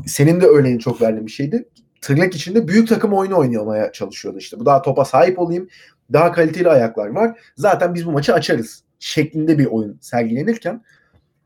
[0.07, 1.69] senin de örneğin çok verdiğin bir şeydi.
[2.01, 4.61] Tırnak içinde büyük takım oyunu oynamaya çalışıyordu işte.
[4.61, 5.69] Bu daha topa sahip olayım.
[6.12, 7.38] Daha kaliteli ayaklar var.
[7.57, 10.85] Zaten biz bu maçı açarız şeklinde bir oyun sergilenirken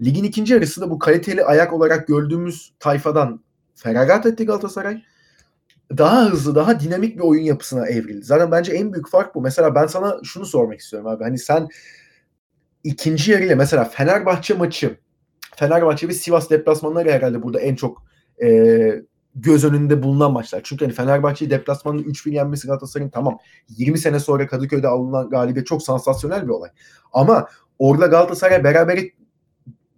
[0.04, 3.40] ligin ikinci yarısında bu kaliteli ayak olarak gördüğümüz tayfadan
[3.74, 5.02] feragat etti Galatasaray
[5.98, 8.24] daha hızlı, daha dinamik bir oyun yapısına evrildi.
[8.24, 9.40] Zaten bence en büyük fark bu.
[9.40, 11.24] Mesela ben sana şunu sormak istiyorum abi.
[11.24, 11.68] Hani sen
[12.84, 14.96] ikinci yarıyla mesela Fenerbahçe maçı
[15.56, 18.02] Fenerbahçe ve Sivas deplasmanları herhalde burada en çok
[18.42, 19.02] e,
[19.34, 20.60] göz önünde bulunan maçlar.
[20.64, 25.82] Çünkü hani Fenerbahçe'yi deplasmanda 3-1 yenmesi Galatasaray'ın tamam 20 sene sonra Kadıköy'de alınan galibiyet çok
[25.82, 26.70] sansasyonel bir olay.
[27.12, 27.48] Ama
[27.78, 29.00] orada Galatasaray beraber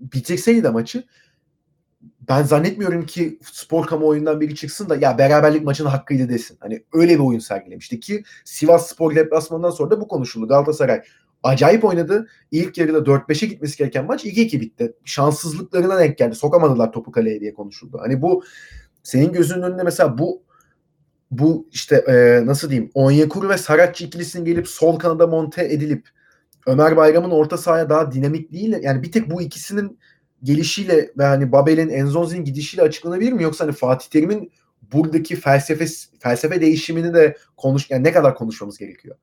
[0.01, 1.05] bitirseydi de maçı
[2.29, 6.57] ben zannetmiyorum ki spor kamuoyundan biri çıksın da ya beraberlik maçının hakkıydı desin.
[6.61, 10.49] Hani öyle bir oyun sergilemişti ki Sivas Spor deplasmanından sonra da bu konuşuldu.
[10.49, 11.03] Galatasaray
[11.43, 12.27] acayip oynadı.
[12.51, 14.93] İlk yarıda 4-5'e gitmesi gereken maç 2-2 bitti.
[15.05, 16.35] Şanssızlıklarına denk geldi.
[16.35, 17.99] Sokamadılar topu kaleye diye konuşuldu.
[18.01, 18.45] Hani bu
[19.03, 20.43] senin gözünün önünde mesela bu
[21.31, 26.09] bu işte e, nasıl diyeyim Onyekuru ve Saratçı ikilisinin gelip sol kanada monte edilip
[26.67, 29.99] Ömer Bayram'ın orta sahaya daha dinamik değil yani bir tek bu ikisinin
[30.43, 34.53] gelişiyle ve hani Babel'in Enzonzi'nin gidişiyle açıklanabilir mi yoksa hani Fatih Terim'in
[34.93, 35.87] buradaki felsefe
[36.19, 39.17] felsefe değişimini de konuş yani ne kadar konuşmamız gerekiyor?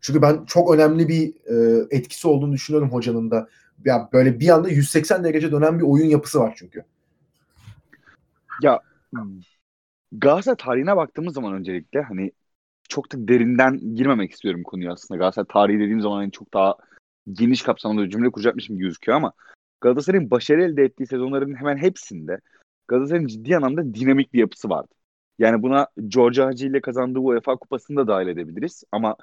[0.00, 3.48] Çünkü ben çok önemli bir e, etkisi olduğunu düşünüyorum hocanın da.
[3.84, 6.84] Ya böyle bir anda 180 derece dönen bir oyun yapısı var çünkü.
[8.62, 8.80] Ya
[10.12, 12.32] Galatasaray tarihine baktığımız zaman öncelikle hani
[12.88, 15.18] çok da derinden girmemek istiyorum konuya aslında.
[15.18, 16.76] Galatasaray tarihi dediğim zaman hani çok daha
[17.32, 19.32] geniş kapsamlı cümle kuracakmışım gibi gözüküyor ama
[19.80, 22.40] Galatasaray'ın başarı elde ettiği sezonların hemen hepsinde
[22.88, 24.94] Galatasaray'ın ciddi anlamda dinamik bir yapısı vardı.
[25.38, 28.84] Yani buna George Hacı ile kazandığı UEFA kupasını da dahil edebiliriz.
[28.92, 29.16] Ama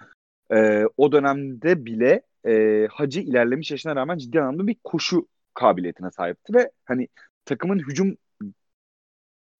[0.51, 6.53] e, o dönemde bile e, Hacı ilerlemiş yaşına rağmen ciddi anlamda bir koşu kabiliyetine sahipti
[6.53, 7.07] ve hani
[7.45, 8.17] takımın hücum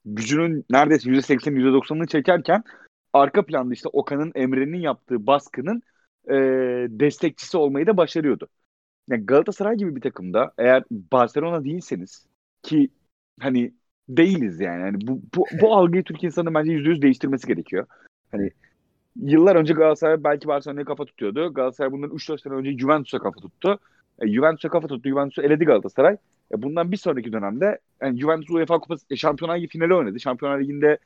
[0.05, 2.63] gücünün neredeyse %80 %90'ını çekerken
[3.13, 5.81] arka planda işte Okan'ın Emre'nin yaptığı baskının
[6.29, 6.36] e,
[6.89, 8.47] destekçisi olmayı da başarıyordu.
[9.10, 12.26] Yani Galatasaray gibi bir takımda eğer Barcelona değilseniz
[12.63, 12.89] ki
[13.39, 13.74] hani
[14.10, 14.82] değiliz yani.
[14.82, 17.86] yani bu, bu, bu algıyı Türk insanı bence %100 değiştirmesi gerekiyor.
[18.32, 18.52] Hani
[19.15, 21.54] yıllar önce Galatasaray belki Barcelona'ya kafa tutuyordu.
[21.54, 23.80] Galatasaray bundan 3-4 sene önce Juventus'a kafa tuttu.
[24.20, 25.10] E, Juventus'a kafa tuttu.
[25.10, 26.17] Juventus'u eledi Galatasaray.
[26.52, 30.20] E, bundan bir sonraki dönemde yani Juventus UEFA Kupası e, Şampiyonlar Ligi finali oynadı.
[30.20, 30.98] Şampiyonlar Ligi'nde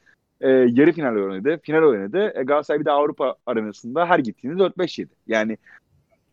[0.42, 1.60] e, yarı final oynadı.
[1.64, 2.34] Final oynadı.
[2.36, 5.14] E, Galatasaray bir de Avrupa arenasında her gittiğinde 4-5 yedi.
[5.28, 5.58] Yani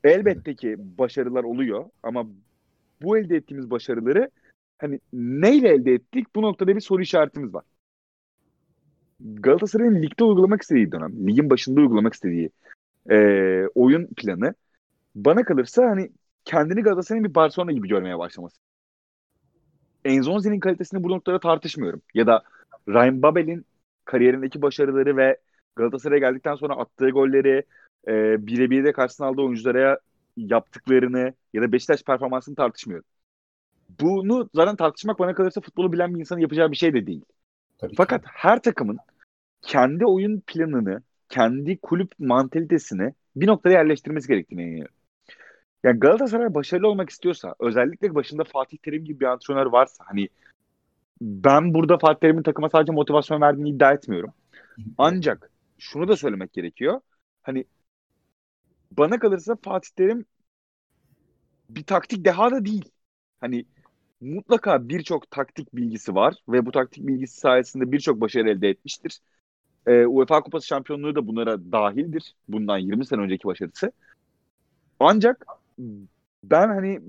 [0.04, 2.26] elbette ki başarılar oluyor ama
[3.02, 4.30] bu elde ettiğimiz başarıları
[4.78, 6.26] hani neyle elde ettik?
[6.36, 7.64] Bu noktada bir soru işaretimiz var.
[9.20, 12.50] Galatasaray'ın ligde uygulamak istediği dönem, ligin başında uygulamak istediği
[13.10, 13.16] e,
[13.74, 14.54] oyun planı
[15.14, 16.10] bana kalırsa hani
[16.44, 18.56] kendini Galatasaray'ın bir Barcelona gibi görmeye başlaması.
[20.04, 22.02] Enzonzi'nin kalitesini bu noktada tartışmıyorum.
[22.14, 22.42] Ya da
[22.88, 23.66] Ryan Babel'in
[24.04, 25.38] kariyerindeki başarıları ve
[25.76, 27.62] Galatasaray'a geldikten sonra attığı golleri,
[28.08, 29.98] e, birebir de karşısına aldığı oyunculara
[30.36, 33.06] yaptıklarını ya da Beşiktaş performansını tartışmıyorum.
[34.00, 37.24] Bunu zaten tartışmak bana kalırsa futbolu bilen bir insanın yapacağı bir şey de değil.
[37.78, 38.28] Tabii Fakat ki.
[38.32, 38.98] her takımın
[39.62, 44.94] kendi oyun planını, kendi kulüp mantalitesini bir noktaya yerleştirmesi gerektiğine inanıyorum.
[45.84, 50.28] Yani Galatasaray başarılı olmak istiyorsa, özellikle başında Fatih Terim gibi bir antrenör varsa, hani
[51.20, 54.32] ben burada Fatih Terim'in takıma sadece motivasyon verdiğini iddia etmiyorum.
[54.98, 57.00] Ancak şunu da söylemek gerekiyor.
[57.42, 57.64] Hani
[58.90, 60.24] bana kalırsa Fatih Terim
[61.70, 62.90] bir taktik deha da değil.
[63.40, 63.64] Hani
[64.20, 69.20] mutlaka birçok taktik bilgisi var ve bu taktik bilgisi sayesinde birçok başarı elde etmiştir.
[69.86, 72.34] Ee, UEFA Kupası şampiyonluğu da bunlara dahildir.
[72.48, 73.92] Bundan 20 sene önceki başarısı.
[75.00, 75.46] Ancak
[76.44, 77.00] ben hani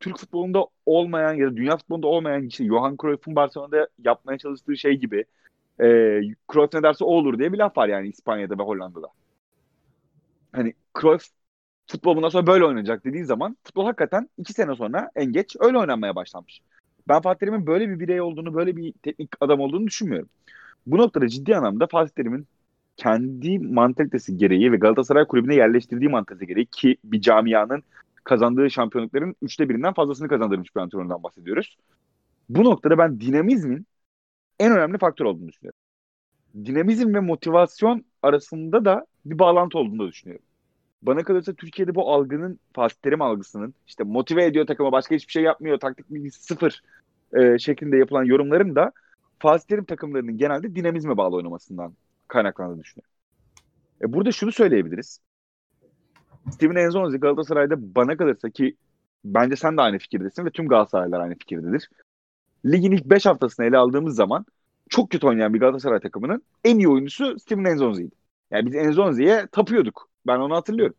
[0.00, 4.96] Türk futbolunda olmayan ya da dünya futbolunda olmayan işte Johan Cruyff'un Barcelona'da yapmaya çalıştığı şey
[4.96, 5.24] gibi
[5.80, 5.86] e,
[6.52, 9.08] Cruyff ne derse o olur diye bir laf var yani İspanya'da ve Hollanda'da.
[10.56, 11.26] Hani Cruyff
[11.86, 15.78] futbol bundan sonra böyle oynanacak dediği zaman futbol hakikaten iki sene sonra en geç öyle
[15.78, 16.60] oynanmaya başlanmış.
[17.08, 20.28] Ben Fatih Terim'in böyle bir birey olduğunu, böyle bir teknik adam olduğunu düşünmüyorum.
[20.86, 22.48] Bu noktada ciddi anlamda Fatih Terim'in
[22.96, 27.82] kendi mantalitesi gereği ve Galatasaray kulübüne yerleştirdiği mantalitesi gereği ki bir camianın
[28.24, 31.78] kazandığı şampiyonlukların üçte birinden fazlasını kazandırmış bir antrenörden bahsediyoruz.
[32.48, 33.86] Bu noktada ben dinamizmin
[34.60, 35.80] en önemli faktör olduğunu düşünüyorum.
[36.66, 40.45] Dinamizm ve motivasyon arasında da bir bağlantı olduğunu düşünüyorum.
[41.06, 45.42] Bana kalırsa Türkiye'de bu algının, Fatih Terim algısının işte motive ediyor takıma başka hiçbir şey
[45.42, 46.82] yapmıyor, taktik bilgisi sıfır
[47.32, 48.92] e, şeklinde yapılan yorumların da
[49.38, 51.94] Fatih Terim takımlarının genelde dinamizme bağlı oynamasından
[52.28, 53.10] kaynaklandığını düşünüyorum.
[54.02, 55.20] E, burada şunu söyleyebiliriz.
[56.50, 58.76] Steven Enzonzi Galatasaray'da bana kalırsa ki
[59.24, 61.90] bence sen de aynı fikirdesin ve tüm Galatasaraylılar aynı fikirdedir.
[62.64, 64.46] Ligin ilk 5 haftasını ele aldığımız zaman
[64.88, 68.14] çok kötü oynayan bir Galatasaray takımının en iyi oyuncusu Steven Enzonzi'ydi.
[68.50, 70.08] Yani biz Enzonzi'ye tapıyorduk.
[70.26, 70.96] Ben onu hatırlıyorum.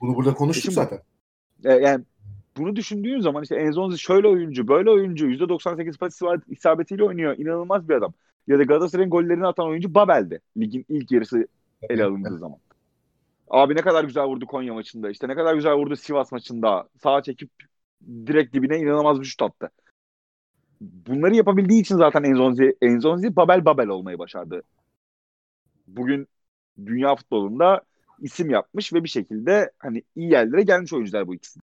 [0.00, 1.00] Bunu burada konuştuk Şimdi, zaten.
[1.64, 2.04] E, yani
[2.56, 7.38] bunu düşündüğün zaman işte Enzonzi şöyle oyuncu, böyle oyuncu, %98 pas isabetiyle oynuyor.
[7.38, 8.14] İnanılmaz bir adam.
[8.46, 10.40] Ya da Galatasaray'ın gollerini atan oyuncu Babel'di.
[10.56, 11.48] Ligin ilk yarısı
[11.82, 12.58] ele alındığı zaman.
[13.50, 15.10] Abi ne kadar güzel vurdu Konya maçında.
[15.10, 16.88] İşte ne kadar güzel vurdu Sivas maçında.
[17.02, 17.50] Sağa çekip
[18.06, 19.70] direkt dibine inanılmaz bir şut attı.
[20.80, 24.62] bunları yapabildiği için zaten Enzonzi, Enzonzi Babel Babel olmayı başardı.
[25.86, 26.28] Bugün
[26.86, 27.82] dünya futbolunda
[28.20, 31.60] isim yapmış ve bir şekilde hani iyi yerlere gelmiş oyuncular bu ikisi.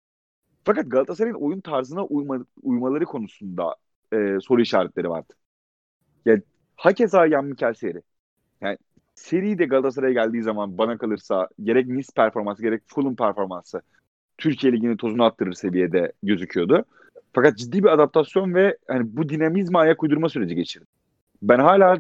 [0.63, 3.76] Fakat Galatasaray'ın oyun tarzına uyma, uymaları konusunda
[4.13, 5.34] e, soru işaretleri vardı.
[6.26, 6.41] Yani
[6.76, 8.02] hakeza Yan Mikel Seri.
[8.62, 8.78] Yani
[9.15, 13.82] seri de Galatasaray'a geldiği zaman bana kalırsa gerek Nice performansı gerek Fulham performansı
[14.38, 16.86] Türkiye Ligi'nin tozunu attırır seviyede gözüküyordu.
[17.34, 20.86] Fakat ciddi bir adaptasyon ve hani bu dinamizma ayak uydurma süreci geçirdi.
[21.41, 21.98] Ben hala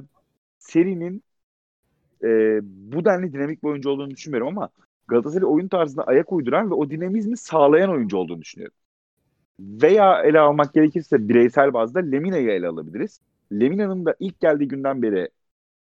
[0.59, 1.23] serinin
[2.25, 4.69] e, bu denli dinamik bir oyuncu olduğunu düşünmüyorum ama
[5.07, 8.75] Galatasaray oyun tarzına ayak uyduran ve o dinamizmi sağlayan oyuncu olduğunu düşünüyorum.
[9.59, 13.21] Veya ele almak gerekirse bireysel bazda Lemina'yı ele alabiliriz.
[13.51, 15.29] Lemina'nın da ilk geldiği günden beri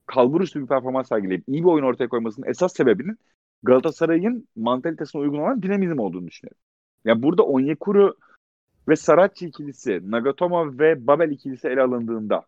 [0.06, 3.18] kalbur üstü bir performans sergileyip iyi bir oyun ortaya koymasının esas sebebinin
[3.62, 6.58] Galatasaray'ın mantalitesine uygun olan dinamizm olduğunu düşünüyorum.
[7.04, 8.16] Yani burada Onyekuru
[8.88, 12.42] ve Saratçı ikilisi, Nagatomo ve Babel ikilisi ele alındığında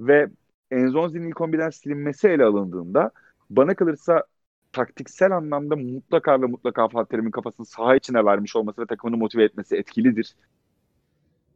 [0.00, 0.30] ve
[0.70, 3.10] Enzonzi'nin ilk 11'den silinmesi ele alındığında
[3.50, 4.24] bana kalırsa
[4.72, 9.44] taktiksel anlamda mutlaka ve mutlaka Fatih Terim'in kafasını saha içine vermiş olması ve takımını motive
[9.44, 10.34] etmesi etkilidir.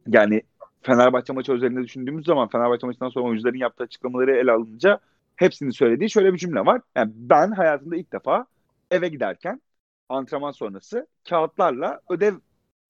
[0.07, 0.41] Yani
[0.81, 4.99] Fenerbahçe maçı üzerinde düşündüğümüz zaman Fenerbahçe maçından sonra oyuncuların yaptığı açıklamaları ele alınca
[5.35, 6.81] hepsinin söylediği şöyle bir cümle var.
[6.95, 8.45] Yani ben hayatımda ilk defa
[8.91, 9.61] eve giderken
[10.09, 12.35] antrenman sonrası kağıtlarla ödev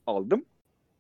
[0.08, 0.46] aldım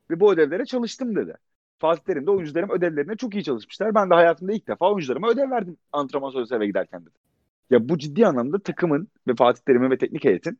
[0.10, 1.36] ve bu ödevlere çalıştım dedi.
[1.80, 3.96] Fatih Terim de oyuncularım ödevlerine çok iyi çalışmışlar.
[3.96, 7.25] Ben de hayatımda ilk defa oyuncularıma ödev verdim antrenman sonrası eve giderken dedi.
[7.69, 10.60] Ya bu ciddi anlamda takımın ve Fatih Terim'in ve teknik heyetin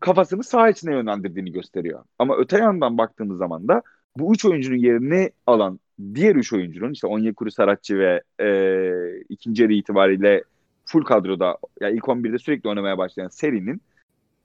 [0.00, 2.04] kafasını saha içine yönlendirdiğini gösteriyor.
[2.18, 3.82] Ama öte yandan baktığımız zaman da
[4.16, 5.80] bu üç oyuncunun yerini alan
[6.14, 10.44] diğer üç oyuncunun işte Onyekuru Saratçı ve e, ikinci yarı itibariyle
[10.84, 13.82] full kadroda yani ilk 11'de sürekli oynamaya başlayan serinin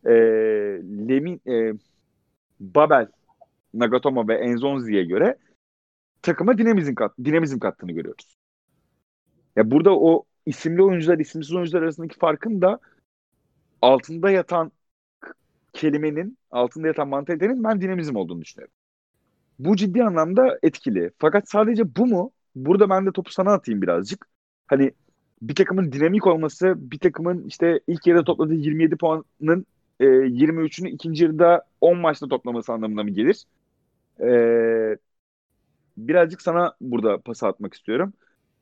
[0.06, 0.12] e,
[1.10, 1.74] Lemin e,
[2.60, 3.08] Babel,
[3.74, 5.38] Nagatomo ve Enzonzi'ye göre
[6.22, 8.38] takıma dinamizm, kat, dinamizm kattığını görüyoruz.
[9.56, 12.80] Ya burada o isimli oyuncular, isimsiz oyuncular arasındaki farkın da
[13.82, 14.72] altında yatan
[15.74, 18.74] kelimenin, altında yatan mantalitenin ben dinamizm olduğunu düşünüyorum.
[19.60, 21.12] Bu ciddi anlamda etkili.
[21.20, 22.32] Fakat sadece bu mu?
[22.56, 24.28] Burada ben de topu sana atayım birazcık.
[24.68, 24.92] Hani
[25.42, 29.66] bir takımın dinamik olması, bir takımın işte ilk yarıda topladığı 27 puanın
[30.00, 33.46] e, 23'ünü ikinci yarıda 10 maçta toplaması anlamına mı gelir?
[34.20, 34.98] E,
[35.98, 38.14] birazcık sana burada pas atmak istiyorum.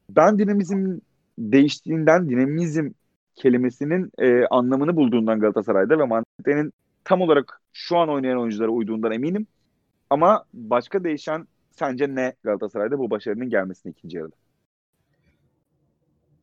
[0.09, 0.99] Ben dinamizm
[1.37, 2.89] değiştiğinden, dinamizm
[3.35, 9.47] kelimesinin e, anlamını bulduğundan Galatasaray'da ve mantalitenin tam olarak şu an oynayan oyunculara uyduğundan eminim.
[10.09, 14.35] Ama başka değişen sence ne Galatasaray'da bu başarının gelmesini ikinci yarıda?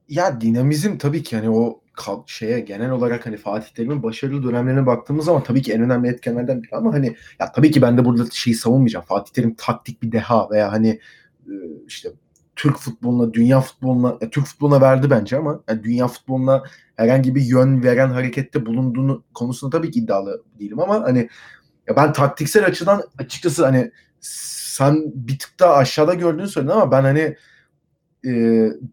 [0.09, 1.81] Ya dinamizm tabii ki hani o
[2.27, 6.63] şeye genel olarak hani Fatih Terim'in başarılı dönemlerine baktığımız zaman tabii ki en önemli etkenlerden
[6.63, 9.05] biri ama hani ya tabii ki ben de burada şeyi savunmayacağım.
[9.05, 11.01] Fatih Terim taktik bir deha veya hani
[11.87, 12.09] işte
[12.61, 16.63] Türk futboluna, dünya futboluna, ya Türk futboluna verdi bence ama yani dünya futboluna
[16.97, 21.29] herhangi bir yön veren harekette bulunduğunu konusunda tabii ki iddialı değilim ama hani
[21.89, 27.03] ya ben taktiksel açıdan açıkçası hani sen bir tık daha aşağıda gördüğünü söyledin ama ben
[27.03, 27.37] hani
[28.25, 28.31] e,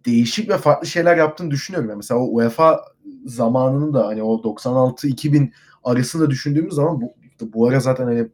[0.06, 1.90] değişik ve farklı şeyler yaptığını düşünüyorum.
[1.90, 2.86] Yani mesela o UEFA
[3.26, 5.52] zamanının da hani o 96-2000
[5.84, 8.28] arasında düşündüğümüz zaman bu, bu ara zaten hani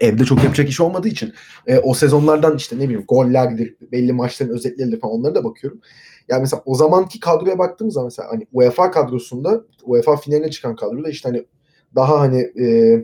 [0.00, 1.32] evde çok yapacak iş olmadığı için
[1.66, 5.80] e, o sezonlardan işte ne bileyim gollerdir, belli maçların özetleridir falan onlara da bakıyorum.
[6.28, 11.08] Yani mesela o zamanki kadroya baktığımız zaman mesela hani UEFA kadrosunda UEFA finaline çıkan kadroda
[11.08, 11.46] işte hani
[11.94, 12.98] daha hani e,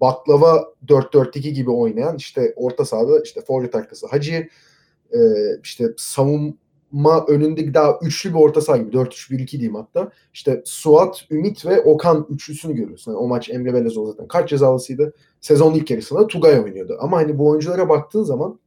[0.00, 4.48] baklava 4-4-2 gibi oynayan işte orta sahada işte forvet arkası Hacı
[5.12, 5.18] e,
[5.62, 5.88] işte
[6.94, 10.10] savunma önünde daha üçlü bir orta saha gibi 4-3-1-2 diyeyim hatta.
[10.32, 13.12] İşte Suat, Ümit ve Okan üçlüsünü görüyorsun.
[13.12, 15.14] Yani o maç Emre Belezoğlu zaten kaç cezalısıydı.
[15.40, 16.96] Sezon ilk yarısında Tugay oynuyordu.
[17.00, 18.60] Ama hani bu oyunculara baktığın zaman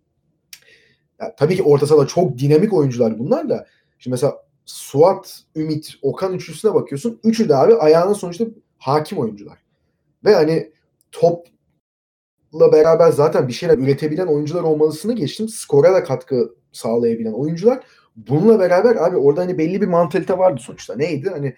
[1.21, 3.67] ya, tabii ki orta sahada çok dinamik oyuncular bunlar da.
[3.99, 4.35] Şimdi mesela
[4.65, 7.19] Suat, Ümit, Okan üçlüsüne bakıyorsun.
[7.23, 8.45] Üçü de abi ayağının sonuçta
[8.77, 9.57] hakim oyuncular.
[10.25, 10.71] Ve hani
[11.11, 15.49] topla beraber zaten bir şeyler üretebilen oyuncular olmalısını geçtim.
[15.49, 17.83] Skora da katkı sağlayabilen oyuncular.
[18.17, 20.95] Bununla beraber abi orada hani belli bir mantalite vardı sonuçta.
[20.95, 21.29] Neydi?
[21.29, 21.55] Hani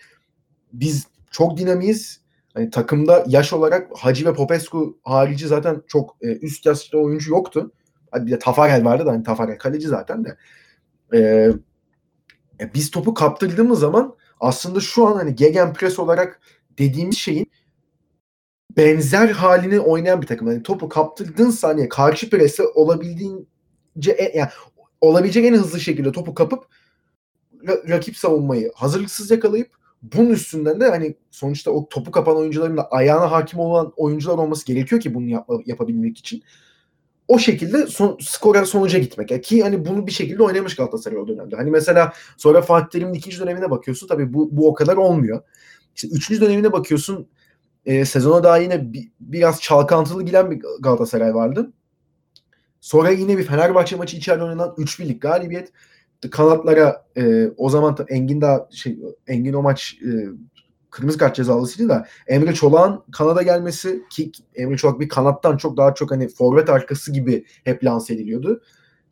[0.73, 2.21] biz çok dinamiyiz.
[2.53, 7.71] Hani takımda yaş olarak Hacı ve Popescu harici zaten çok e, üst yaşta oyuncu yoktu.
[8.11, 10.37] Hadi bir de Tafarel vardı da hani Tafarel kaleci zaten de.
[11.13, 11.19] E,
[12.59, 16.41] e, biz topu kaptırdığımız zaman aslında şu an hani gegenpress olarak
[16.77, 17.51] dediğimiz şeyin
[18.77, 20.47] benzer halini oynayan bir takım.
[20.51, 24.49] Yani topu kaptırdığın saniye karşı prese olabildiğince en, yani
[25.01, 26.63] olabilecek en hızlı şekilde topu kapıp
[27.63, 32.87] ra- rakip savunmayı hazırlıksız yakalayıp bunun üstünden de hani sonuçta o topu kapan oyuncuların da
[32.91, 36.43] ayağına hakim olan oyuncular olması gerekiyor ki bunu yap- yapabilmek için.
[37.27, 39.31] o şekilde son, skora sonuca gitmek.
[39.31, 41.55] Yani ki hani bunu bir şekilde oynamış Galatasaray o dönemde.
[41.55, 45.41] Hani mesela sonra Fatih Terim'in ikinci dönemine bakıyorsun tabii bu, bu o kadar olmuyor.
[45.95, 47.27] İşte üçüncü dönemine bakıyorsun
[47.85, 51.73] e, sezona daha yine bir, biraz çalkantılı giden bir Galatasaray vardı.
[52.81, 55.71] Sonra yine bir Fenerbahçe maçı içeride oynanan 3 birlik galibiyet.
[56.31, 60.09] Kanatlara e, o zaman Engin daha şey Engin o maç e,
[60.89, 65.93] kırmızı kart cezalısıydı da Emre Çolak'ın kanada gelmesi ki Emre Çolak bir kanattan çok daha
[65.93, 68.61] çok hani forvet arkası gibi hep lanse ediliyordu.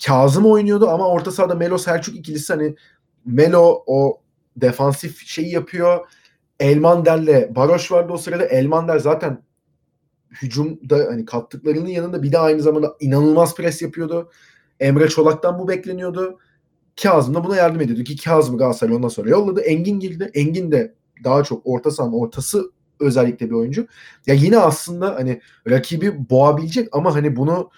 [0.06, 2.76] Kazım oynuyordu ama orta sahada Melo Selçuk ikilisi hani
[3.26, 4.22] Melo o
[4.58, 6.08] defansif şeyi yapıyor.
[6.60, 8.46] Elmander'le Baroş vardı o sırada.
[8.46, 9.44] Elmander zaten
[10.42, 14.32] hücumda hani kattıklarının yanında bir de aynı zamanda inanılmaz pres yapıyordu.
[14.80, 16.40] Emre Çolak'tan bu bekleniyordu.
[17.02, 19.62] Kazım da buna yardım ediyordu ki Kazım Galatasaray ondan sonra yolladı.
[19.62, 20.32] Engin girdi.
[20.34, 23.88] Engin de daha çok orta sahanın ortası özellikle bir oyuncu.
[24.26, 27.70] Ya yine aslında hani rakibi boğabilecek ama hani bunu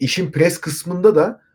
[0.00, 1.46] işin pres kısmında da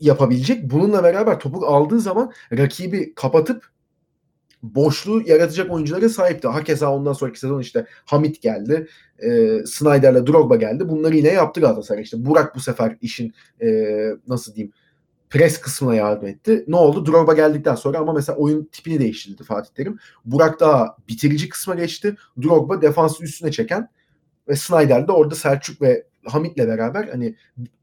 [0.00, 0.70] yapabilecek.
[0.70, 3.70] Bununla beraber topu aldığı zaman rakibi kapatıp
[4.62, 6.48] boşluğu yaratacak oyunculara sahipti.
[6.48, 8.88] Hakeza ondan sonraki sezon işte Hamit geldi.
[9.18, 10.88] E, Snyder'la Drogba geldi.
[10.88, 12.02] Bunları yine yaptı Galatasaray.
[12.02, 13.68] İşte Burak bu sefer işin e,
[14.28, 14.72] nasıl diyeyim
[15.30, 16.64] pres kısmına yardım etti.
[16.68, 17.06] Ne oldu?
[17.06, 19.98] Drogba geldikten sonra ama mesela oyun tipini değiştirdi Fatih Terim.
[20.24, 22.16] Burak daha bitirici kısma geçti.
[22.42, 23.88] Drogba defansı üstüne çeken
[24.48, 27.34] ve Snyder de orada Selçuk ve Hamit'le beraber hani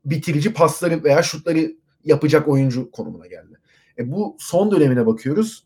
[0.05, 3.59] bitirici pasları veya şutları yapacak oyuncu konumuna geldi.
[3.97, 5.64] E bu son dönemine bakıyoruz.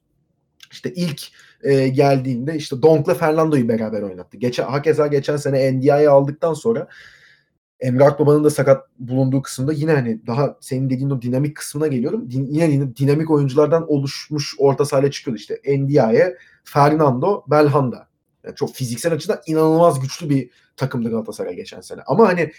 [0.72, 1.22] İşte ilk
[1.64, 4.38] e, geldiğinde işte Donk'la Fernando'yu beraber oynattı.
[4.38, 6.88] Geçen, hakeza geçen sene NDI'yi aldıktan sonra
[7.80, 12.32] Emre Akbaba'nın da sakat bulunduğu kısımda yine hani daha senin dediğin o dinamik kısmına geliyorum.
[12.32, 15.78] Din, yine dinamik oyunculardan oluşmuş orta sahaya çıkıyordu işte.
[15.78, 18.08] Ndiaye, Fernando, Belhanda.
[18.44, 22.02] Yani çok fiziksel açıdan inanılmaz güçlü bir takımdı Galatasaray geçen sene.
[22.08, 22.52] Ama hani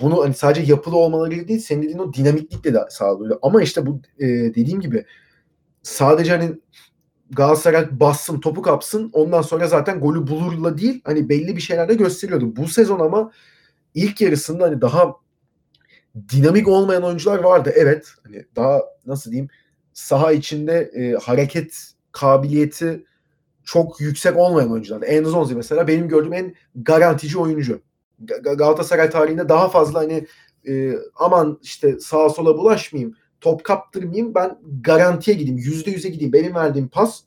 [0.00, 3.38] bunu hani sadece yapılı olmaları değil senin dediğin o dinamiklikle de sağlıyor.
[3.42, 5.04] Ama işte bu e, dediğim gibi
[5.82, 6.52] sadece hani
[7.30, 11.94] Galatasaray bassın topu kapsın ondan sonra zaten golü bulurla değil hani belli bir şeyler de
[11.94, 12.56] gösteriyordu.
[12.56, 13.32] Bu sezon ama
[13.94, 15.14] ilk yarısında hani daha
[16.32, 17.72] dinamik olmayan oyuncular vardı.
[17.74, 18.08] Evet.
[18.24, 19.48] Hani daha nasıl diyeyim
[19.92, 23.04] saha içinde e, hareket kabiliyeti
[23.64, 25.02] çok yüksek olmayan oyuncular.
[25.02, 27.82] Enzonzi mesela benim gördüğüm en garantici oyuncu.
[28.56, 30.26] Galatasaray tarihinde daha fazla hani
[30.68, 36.32] e, aman işte sağa sola bulaşmayayım, top kaptırmayayım, ben garantiye gideyim, yüzde yüze gideyim.
[36.32, 37.20] Benim verdiğim pas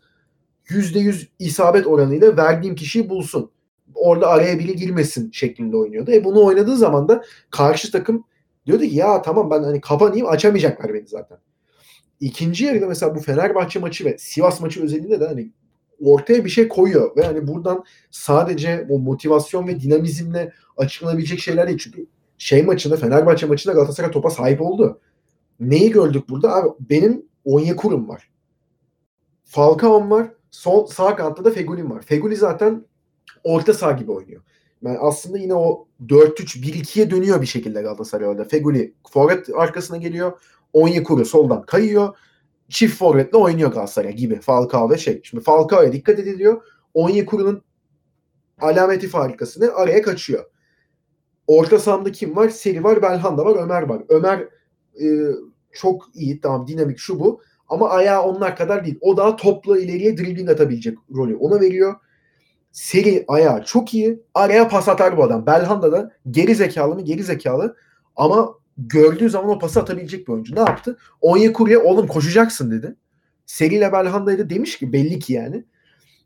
[0.69, 3.51] yüzde yüz isabet oranıyla verdiğim kişiyi bulsun
[3.95, 6.11] orada araya biri girmesin şeklinde oynuyordu.
[6.11, 8.23] E bunu oynadığı zaman da karşı takım
[8.65, 11.37] diyordu ki ya tamam ben hani kapanayım açamayacaklar beni zaten.
[12.19, 15.51] İkinci yarıda mesela bu Fenerbahçe maçı ve Sivas maçı özelinde de hani
[16.01, 21.79] ortaya bir şey koyuyor ve hani buradan sadece o motivasyon ve dinamizmle açıklanabilecek şeyler değil.
[21.79, 22.05] Çünkü
[22.37, 24.99] şey maçında Fenerbahçe maçında Galatasaray topa sahip oldu.
[25.61, 26.55] Neyi gördük burada?
[26.55, 28.31] Abi benim Onyekurum var.
[29.45, 30.31] Falcao'm var.
[30.51, 32.01] Sol sağ kanatta da Feguli var.
[32.01, 32.85] Feguli zaten
[33.43, 34.41] orta saha gibi oynuyor.
[34.83, 38.43] Yani aslında yine o 4-3-1-2'ye dönüyor bir şekilde Galatasaray orada.
[38.43, 40.41] Feguli forvet arkasına geliyor.
[40.73, 42.17] Onyekuru soldan kayıyor.
[42.69, 44.41] Çift forvetle oynuyor Galatasaray gibi.
[44.41, 45.21] Falcao ve şey.
[45.23, 46.61] Şimdi Falcao'ya dikkat ediliyor.
[46.93, 47.63] Onyekuru'nun
[48.61, 50.45] alameti farikasını araya kaçıyor.
[51.47, 52.49] Orta sahamda kim var?
[52.49, 54.03] Seri var, Belhanda var, Ömer var.
[54.09, 54.47] Ömer
[55.01, 55.05] e,
[55.73, 57.41] çok iyi, tamam dinamik şu bu.
[57.69, 58.97] Ama ayağı onlar kadar değil.
[59.01, 61.95] O daha topla ileriye dribbling atabilecek rolü ona veriyor
[62.71, 64.21] seri ayağı çok iyi.
[64.33, 65.45] Araya pas atar bu adam.
[65.45, 67.01] Belhanda da geri zekalı mı?
[67.01, 67.75] Geri zekalı.
[68.15, 70.55] Ama gördüğü zaman o pası atabilecek bir oyuncu.
[70.55, 70.97] Ne yaptı?
[71.21, 72.95] Onyekuru'ya oğlum koşacaksın dedi.
[73.45, 75.63] Seri ile Belhanda'ya da demiş ki belli ki yani.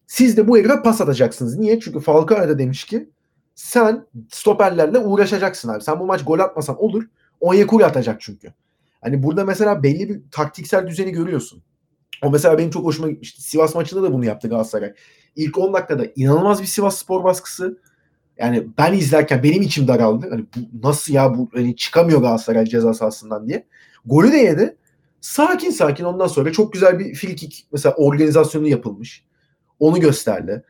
[0.07, 1.57] Siz de bu herife pas atacaksınız.
[1.57, 1.79] Niye?
[1.79, 3.09] Çünkü Falcao da demiş ki
[3.55, 5.83] sen stoperlerle uğraşacaksın abi.
[5.83, 7.03] Sen bu maç gol atmasan olur.
[7.39, 8.53] Onyekuru atacak çünkü.
[9.05, 11.63] Hani burada mesela belli bir taktiksel düzeni görüyorsun.
[12.23, 13.41] O mesela benim çok hoşuma gitmişti.
[13.41, 14.93] Sivas maçında da bunu yaptı Galatasaray.
[15.35, 17.77] İlk 10 dakikada inanılmaz bir Sivas spor baskısı.
[18.37, 20.29] Yani ben izlerken benim içim daraldı.
[20.29, 23.65] Hani bu nasıl ya bu hani çıkamıyor Galatasaray ceza sahasından diye.
[24.05, 24.77] Golü de yedi.
[25.21, 29.23] Sakin sakin ondan sonra çok güzel bir frikik mesela organizasyonu yapılmış.
[29.79, 30.63] Onu gösterdi.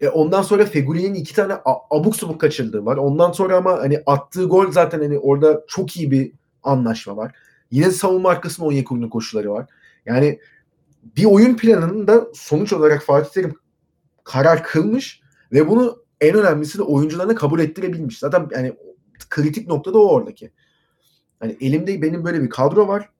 [0.00, 1.54] E ondan sonra Feguli'nin iki tane
[1.90, 2.96] abuk subuk kaçırdığı var.
[2.96, 7.32] Ondan sonra ama hani attığı gol zaten hani orada çok iyi bir anlaşma var.
[7.70, 9.66] Yine savunma arkasında Onyekuru'nun koşuları var.
[10.06, 10.40] Yani
[11.16, 13.54] bir oyun planının da sonuç olarak Fatih Terim
[14.24, 15.20] karar kılmış
[15.52, 18.18] ve bunu en önemlisi de oyuncularına kabul ettirebilmiş.
[18.18, 18.72] Zaten yani
[19.30, 20.50] kritik nokta da o oradaki.
[21.40, 23.10] Hani elimde benim böyle bir kadro var.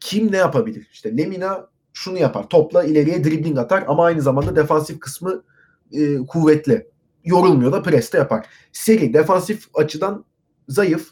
[0.00, 0.88] Kim ne yapabilir?
[0.92, 2.48] İşte Lemina şunu yapar.
[2.48, 5.42] Topla ileriye dribbling atar ama aynı zamanda defansif kısmı
[5.92, 6.86] e, kuvvetli.
[7.24, 8.46] Yorulmuyor da preste yapar.
[8.72, 10.24] Seri defansif açıdan
[10.68, 11.10] zayıf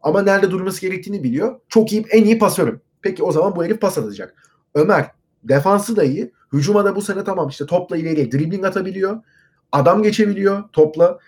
[0.00, 1.60] Ama nerede durması gerektiğini biliyor.
[1.68, 2.80] Çok iyi, en iyi pasörüm.
[3.02, 4.34] Peki o zaman bu herif pas atacak.
[4.74, 5.10] Ömer
[5.44, 6.32] defansı da iyi.
[6.52, 9.22] Hücuma da bu sene tamam işte topla ileriye dribbling atabiliyor.
[9.72, 11.18] Adam geçebiliyor topla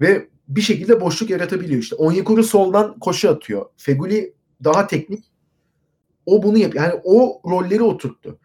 [0.00, 1.96] ve bir şekilde boşluk yaratabiliyor işte.
[1.96, 3.66] Onyekuru soldan koşu atıyor.
[3.76, 5.24] Feguli daha teknik.
[6.26, 6.84] O bunu yapıyor.
[6.84, 8.38] Yani o rolleri oturttu.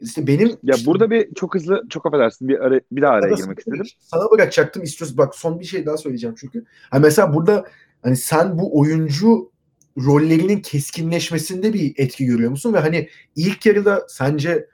[0.00, 3.34] İşte benim Ya işte, burada bir çok hızlı çok affedersin bir ara, bir daha araya
[3.34, 3.86] girmek istedim.
[3.98, 5.18] Sana bırakacaktım istiyorsun.
[5.18, 6.64] Bak son bir şey daha söyleyeceğim çünkü.
[6.90, 7.64] Hani mesela burada
[8.04, 9.52] hani sen bu oyuncu
[9.98, 12.72] rollerinin keskinleşmesinde bir etki görüyor musun?
[12.72, 14.68] Ve hani ilk yarıda sence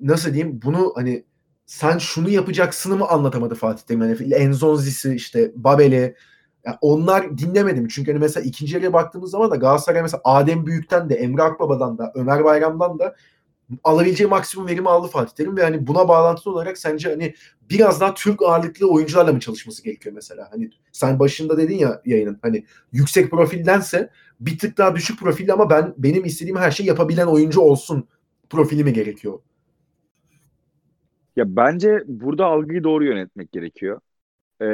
[0.00, 1.24] nasıl diyeyim bunu hani
[1.66, 4.00] sen şunu yapacaksını mı anlatamadı Fatih Terim?
[4.00, 6.14] Hani Enzonzi'si işte Babel'i
[6.64, 7.88] yani onlar dinlemedim.
[7.88, 11.98] Çünkü hani mesela ikinci yarıya baktığımız zaman da Galatasaray mesela Adem Büyük'ten de Emre Akbaba'dan
[11.98, 13.16] da Ömer Bayram'dan da
[13.84, 17.34] alabileceği maksimum verimi aldı Fatih Terim ve hani buna bağlantılı olarak sence hani
[17.70, 20.48] biraz daha Türk ağırlıklı oyuncularla mı çalışması gerekiyor mesela?
[20.52, 24.10] Hani sen başında dedin ya yayının hani yüksek profildense
[24.40, 28.08] bir tık daha düşük profilli ama ben benim istediğim her şeyi yapabilen oyuncu olsun
[28.50, 29.38] profili mi gerekiyor?
[31.36, 34.00] Ya bence burada algıyı doğru yönetmek gerekiyor.
[34.62, 34.66] Ee,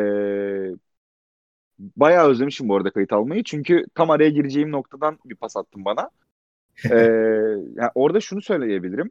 [1.97, 3.45] bayağı özlemişim bu arada kayıt almayı.
[3.45, 6.11] Çünkü tam araya gireceğim noktadan bir pas attın bana.
[6.85, 6.95] Ee,
[7.77, 9.11] yani orada şunu söyleyebilirim.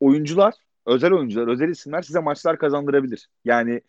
[0.00, 0.54] Oyuncular,
[0.86, 3.28] özel oyuncular, özel isimler size maçlar kazandırabilir.
[3.44, 3.80] Yani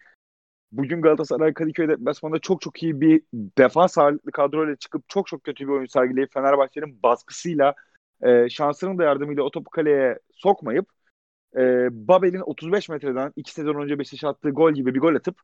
[0.72, 5.68] bugün Galatasaray Kadıköy deplasmanında çok çok iyi bir defans ağırlıklı kadroyla çıkıp çok çok kötü
[5.68, 7.76] bir oyun sergileyip Fenerbahçe'nin baskısıyla
[8.24, 10.90] e, şansının da yardımıyla o topu kaleye sokmayıp
[11.58, 15.42] e, Babel'in 35 metreden 2 sezon önce Beşiktaş'a attığı gol gibi bir gol atıp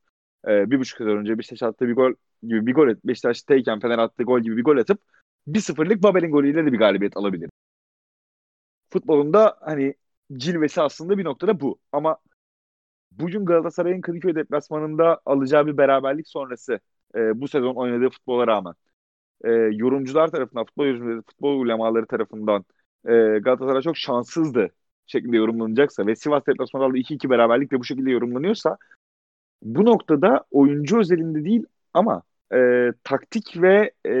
[0.48, 4.22] e, bir buçuk sezon önce Beşiktaş'a attığı bir gol gibi bir gol Beşiktaş'tayken Fener attığı
[4.24, 5.00] gol gibi bir gol atıp
[5.48, 7.50] 1-0'lık Babel'in golüyle de bir galibiyet alabilir.
[8.90, 9.94] Futbolunda hani
[10.36, 11.78] cilvesi aslında bir noktada bu.
[11.92, 12.16] Ama
[13.12, 16.80] bugün Galatasaray'ın Kadıköy deplasmanında alacağı bir beraberlik sonrası
[17.14, 18.74] e, bu sezon oynadığı futbola rağmen
[19.44, 22.64] e, yorumcular tarafından, futbol yorumcuları, futbol ulemaları tarafından
[23.06, 24.70] e, Galatasaray çok şanssızdı
[25.06, 28.78] şeklinde yorumlanacaksa ve Sivas deplasmanında aldığı 2-2 beraberlikle bu şekilde yorumlanıyorsa
[29.62, 31.64] bu noktada oyuncu özelinde değil
[31.94, 32.22] ama
[32.54, 34.12] e, taktik ve e,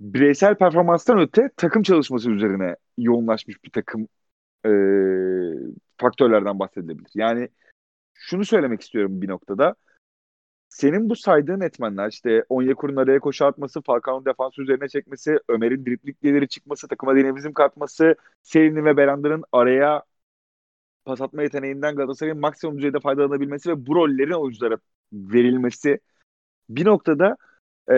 [0.00, 4.08] bireysel performanstan öte takım çalışması üzerine yoğunlaşmış bir takım
[4.66, 4.70] e,
[5.98, 7.10] faktörlerden bahsedilebilir.
[7.14, 7.48] Yani
[8.14, 9.74] şunu söylemek istiyorum bir noktada.
[10.68, 16.48] Senin bu saydığın etmenler işte Onyekuru'nun araya koşu atması, Falcao'nun defans üzerine çekmesi, Ömer'in driplikleri
[16.48, 20.02] çıkması, takıma dinamizm katması, Selin'in ve Berandar'ın araya
[21.04, 24.76] pas atma yeteneğinden Galatasaray'ın maksimum düzeyde faydalanabilmesi ve bu rollerin oyunculara
[25.12, 26.00] verilmesi
[26.68, 27.36] bir noktada
[27.90, 27.96] e,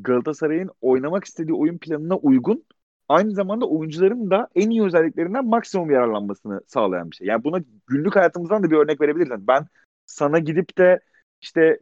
[0.00, 2.64] Galatasaray'ın oynamak istediği oyun planına uygun
[3.08, 7.26] aynı zamanda oyuncuların da en iyi özelliklerinden maksimum yararlanmasını sağlayan bir şey.
[7.26, 9.48] Yani buna günlük hayatımızdan da bir örnek verebiliriz.
[9.48, 9.66] Ben
[10.06, 11.00] sana gidip de
[11.40, 11.80] işte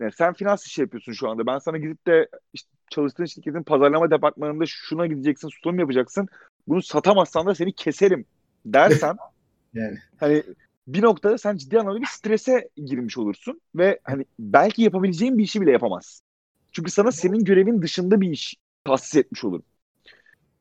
[0.00, 1.46] yani sen finans işi yapıyorsun şu anda.
[1.46, 6.28] Ben sana gidip de işte çalıştığın şirketin pazarlama departmanında şuna gideceksin, sunum yapacaksın.
[6.68, 8.24] Bunu satamazsan da seni keserim
[8.66, 9.16] dersen
[9.74, 10.42] yani hani
[10.86, 15.60] bir noktada sen ciddi anlamda bir strese girmiş olursun ve hani belki yapabileceğin bir işi
[15.60, 16.27] bile yapamazsın.
[16.72, 19.62] Çünkü sana senin görevin dışında bir iş tahsis etmiş olur.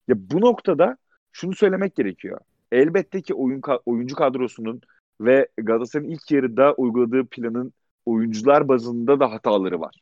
[0.08, 0.98] Ya bu noktada
[1.32, 2.40] şunu söylemek gerekiyor.
[2.72, 4.82] Elbette ki oyun oyuncu kadrosunun
[5.22, 7.74] ve Galatasaray'ın ilk yarıda uyguladığı planın
[8.06, 9.96] oyuncular bazında da hataları var.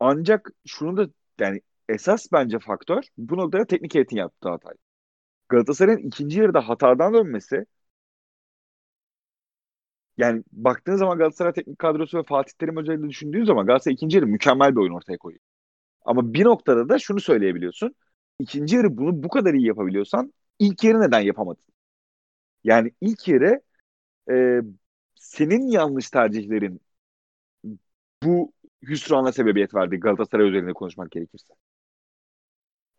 [0.00, 1.10] Ancak şunu da
[1.40, 4.74] yani esas bence faktör bu noktada teknik heyetin yaptığı hatay.
[5.48, 7.66] Galatasaray'ın ikinci yarıda hatadan dönmesi
[10.20, 14.26] yani baktığın zaman Galatasaray teknik kadrosu ve Fatih Terim özelinde düşündüğün zaman Galatasaray ikinci yarı
[14.26, 15.40] mükemmel bir oyun ortaya koyuyor.
[16.04, 17.94] Ama bir noktada da şunu söyleyebiliyorsun.
[18.40, 21.64] İkinci yarı bunu bu kadar iyi yapabiliyorsan ilk yarı neden yapamadın?
[22.64, 23.62] Yani ilk yarı
[24.30, 24.60] e,
[25.14, 26.80] senin yanlış tercihlerin
[28.22, 28.52] bu
[28.82, 31.54] hüsrana sebebiyet verdi Galatasaray üzerinde konuşmak gerekirse.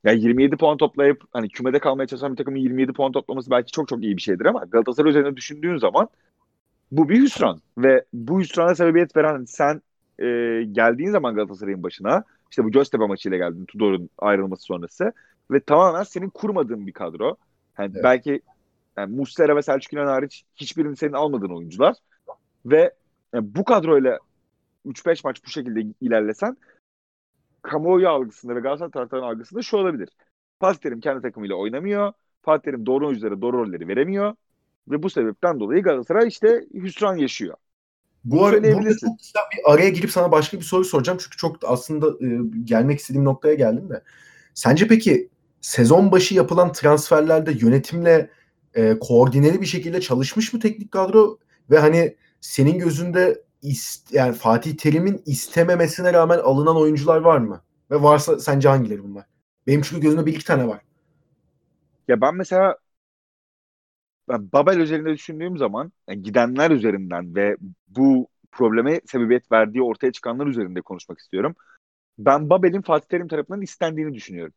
[0.04, 3.88] Yani 27 puan toplayıp hani kümede kalmaya çalışan bir takımın 27 puan toplaması belki çok
[3.88, 6.10] çok iyi bir şeydir ama Galatasaray üzerine düşündüğün zaman
[6.92, 9.82] bu bir hüsran ve bu hüsrana sebebiyet veren sen
[10.20, 10.26] e,
[10.72, 15.14] geldiğin zaman Galatasaray'ın başına işte bu Göztepe maçıyla geldin Tudor'un ayrılması sonrası
[15.52, 17.36] ve tamamen senin kurmadığın bir kadro.
[17.80, 18.04] Yani evet.
[18.04, 18.42] belki
[18.98, 21.96] yani Muslera ve Selçuk İnan hariç hiçbirini senin almadığın oyuncular
[22.66, 22.94] ve
[23.34, 24.20] yani bu kadroyla
[24.86, 26.58] 3-5 maç bu şekilde ilerlesen
[27.62, 30.10] kamuoyu algısında ve Galatasaray taraftarının algısında şu olabilir.
[30.60, 32.14] Fatih Terim kendi takımıyla oynamıyor.
[32.42, 34.36] Fatih Terim doğru oyunculara doğru rolleri veremiyor.
[34.88, 37.56] Ve bu sebepten dolayı Galatasaray işte hüsran yaşıyor.
[38.24, 39.12] Bu ara, burada çok
[39.54, 41.20] bir araya girip sana başka bir soru soracağım.
[41.22, 44.04] Çünkü çok aslında e, gelmek istediğim noktaya geldim de.
[44.54, 45.30] Sence peki
[45.62, 48.30] sezon başı yapılan transferlerde yönetimle
[48.74, 51.38] e, koordineli bir şekilde çalışmış mı teknik kadro?
[51.70, 57.62] Ve hani senin gözünde ist, yani Fatih Terim'in istememesine rağmen alınan oyuncular var mı?
[57.92, 59.26] Ve varsa sence hangileri bunlar?
[59.68, 60.82] Benim çünkü gözümde bir iki tane var.
[62.08, 62.78] Ya ben mesela
[64.30, 67.58] ben Babel üzerinde düşündüğüm zaman yani gidenler üzerinden ve
[67.88, 71.56] bu probleme sebebiyet verdiği ortaya çıkanlar üzerinde konuşmak istiyorum.
[72.18, 74.54] Ben Babel'in Fatih Terim tarafından istendiğini düşünüyorum.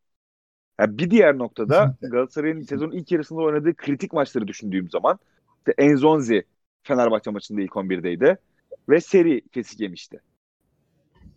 [0.81, 5.19] Yani bir diğer noktada Galatasaray'ın sezonun ilk yarısında oynadığı kritik maçları düşündüğüm zaman
[5.59, 6.45] işte Enzonzi
[6.83, 8.37] Fenerbahçe maçında ilk 11'deydi
[8.89, 10.21] ve seri kesik yemişti.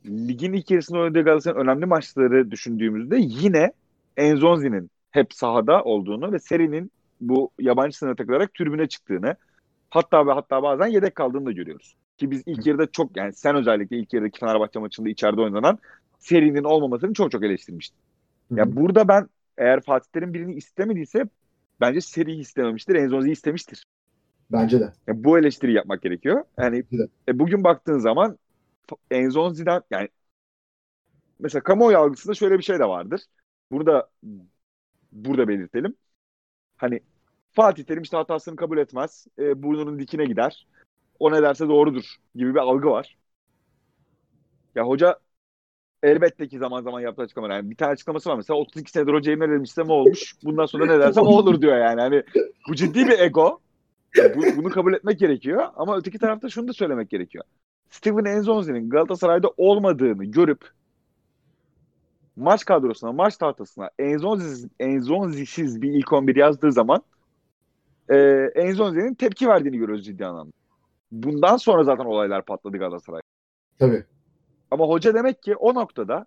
[0.06, 3.72] Ligin ilk yarısında oynadığı Galatasaray'ın önemli maçları düşündüğümüzde yine
[4.18, 6.92] Enzonzi'nin hep sahada olduğunu ve serinin
[7.22, 9.36] bu yabancı sınır takılarak tribüne çıktığını
[9.90, 11.96] hatta ve hatta bazen yedek kaldığını da görüyoruz.
[12.18, 15.80] Ki biz ilk yarıda çok yani sen özellikle ilk yarıdaki Fenerbahçe maçında içeride oynanan
[16.20, 17.98] serinin olmamasını çok çok eleştirmiştin.
[18.52, 21.26] Ya yani burada ben eğer Fatih Terim birini istemediyse
[21.82, 22.96] bence seri istememiştir.
[22.96, 23.86] Enzonzi'yi istemiştir.
[24.52, 24.94] Bence de.
[25.08, 26.44] Yani bu eleştiri yapmak gerekiyor.
[26.58, 26.84] Yani
[27.30, 28.38] e, bugün baktığın zaman
[29.12, 30.10] Enzonzi'den yani
[31.40, 33.22] mesela kamuoyu algısında şöyle bir şey de vardır.
[33.72, 34.10] Burada
[35.12, 35.96] burada belirtelim.
[36.78, 37.00] Hani
[37.52, 39.28] Fatih Terim işte hatasını kabul etmez.
[39.40, 40.68] E, burnunun dikine gider.
[41.20, 43.18] O ne derse doğrudur gibi bir algı var.
[44.76, 45.20] Ya hoca
[46.04, 47.56] elbette ki zaman zaman yaptığı açıklamalar.
[47.56, 50.36] Yani bir tane açıklaması var mesela 32 senedir hocayı ne demişsem o olmuş.
[50.44, 52.02] Bundan sonra ne dersem o olur diyor yani.
[52.02, 52.24] Hani
[52.70, 53.60] bu ciddi bir ego.
[54.36, 55.68] Bu, bunu kabul etmek gerekiyor.
[55.76, 57.44] Ama öteki tarafta şunu da söylemek gerekiyor.
[57.90, 60.70] Steven Enzonzi'nin Galatasaray'da olmadığını görüp
[62.38, 67.02] maç kadrosuna, maç tahtasına Enzonzi'siz, Enzonzi'siz bir ilk 11 yazdığı zaman
[68.10, 68.16] e,
[68.56, 70.52] Enzonzi'nin tepki verdiğini görüyoruz ciddi anlamda.
[71.12, 73.22] Bundan sonra zaten olaylar patladı Galatasaray.
[73.80, 74.04] Tabii.
[74.72, 76.26] Ama hoca demek ki o noktada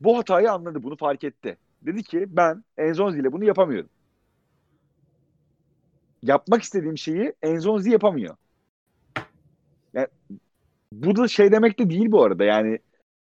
[0.00, 1.56] bu hatayı anladı, bunu fark etti.
[1.82, 3.90] Dedi ki ben Enzonzi ile bunu yapamıyorum.
[6.22, 8.36] Yapmak istediğim şeyi Enzonzi yapamıyor.
[9.94, 10.08] Yani,
[10.92, 12.44] bu da şey demek de değil bu arada.
[12.44, 12.78] Yani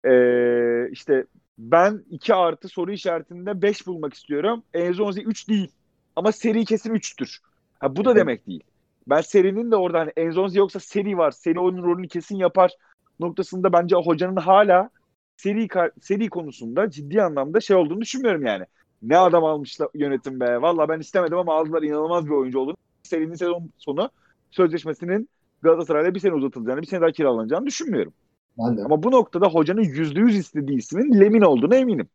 [0.06, 1.26] ee, işte
[1.59, 4.62] ben 2 artı soru işaretinde 5 bulmak istiyorum.
[4.74, 5.72] Enzonzi 3 değil.
[6.16, 7.38] Ama seri kesin 3'tür.
[7.78, 8.64] Ha, bu da demek değil.
[9.07, 11.30] Ben serinin de orada hani Enzonzi yoksa seri var.
[11.30, 12.72] Seri onun rolünü kesin yapar
[13.20, 14.90] noktasında bence hocanın hala
[15.36, 15.68] seri
[16.00, 18.64] seri konusunda ciddi anlamda şey olduğunu düşünmüyorum yani.
[19.02, 20.62] Ne adam almışlar yönetim be.
[20.62, 22.76] Valla ben istemedim ama aldılar inanılmaz bir oyuncu olduğunu.
[23.02, 24.11] Serinin sezon sonu
[24.50, 25.28] sözleşmesinin
[25.62, 28.12] Galatasaray'la bir sene uzatılacağını, bir sene daha kiralanacağını düşünmüyorum.
[28.59, 28.84] Ben de.
[28.84, 32.09] Ama bu noktada hocanın yüzde yüz istediği ismin Lemin olduğuna eminim.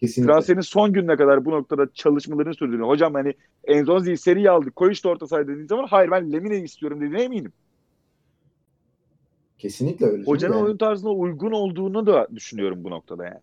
[0.00, 0.32] Kesinlikle.
[0.32, 2.82] Transferin son gününe kadar bu noktada çalışmalarını sürdüğünü.
[2.82, 3.34] Hocam hani
[3.64, 4.76] Enzonzi'yi seri aldık.
[4.76, 7.52] Koy işte orta dediği zaman hayır ben Lemin'i istiyorum dediğine eminim.
[9.58, 10.24] Kesinlikle öyle.
[10.24, 10.64] Hocanın yani.
[10.64, 13.40] oyun tarzına uygun olduğunu da düşünüyorum bu noktada yani.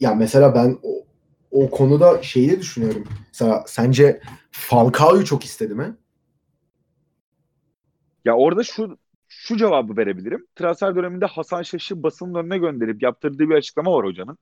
[0.00, 1.04] Ya mesela ben o,
[1.50, 3.04] o konuda şeyi de düşünüyorum.
[3.28, 4.20] Mesela sence
[4.50, 5.96] Falcao'yu çok istedi mi?
[8.24, 8.98] Ya orada şu
[9.46, 10.46] şu cevabı verebilirim.
[10.56, 14.38] Transfer döneminde Hasan Şaş'ı basının önüne gönderip yaptırdığı bir açıklama var hocanın.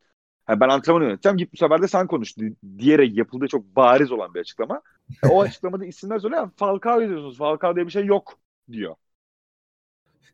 [0.48, 2.34] Yani ben antrenman yöneteceğim git bu sefer de sen konuş
[2.78, 4.82] diyerek yapıldığı çok bariz olan bir açıklama.
[5.30, 6.50] o açıklamada isimler söylüyor.
[6.56, 7.38] Falcao diyorsunuz.
[7.38, 8.38] Falcao diye bir şey yok
[8.72, 8.94] diyor.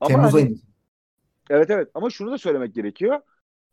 [0.00, 0.56] Ama Temmuz hani.
[1.50, 3.20] Evet evet ama şunu da söylemek gerekiyor.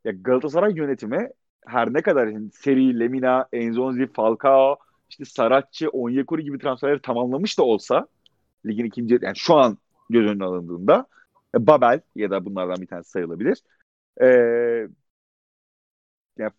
[0.03, 1.29] Ya Galatasaray yönetimi
[1.65, 4.77] her ne kadar yani Seri, Lemina, Enzonzi, Falcao,
[5.09, 8.07] işte Saratçı, Onyekuru gibi transferleri tamamlamış da olsa
[8.65, 9.77] ligin ikinci yani şu an
[10.09, 11.07] göz önüne alındığında
[11.55, 13.63] e, Babel ya da bunlardan bir tanesi sayılabilir.
[14.21, 14.87] Ee,
[16.37, 16.51] yani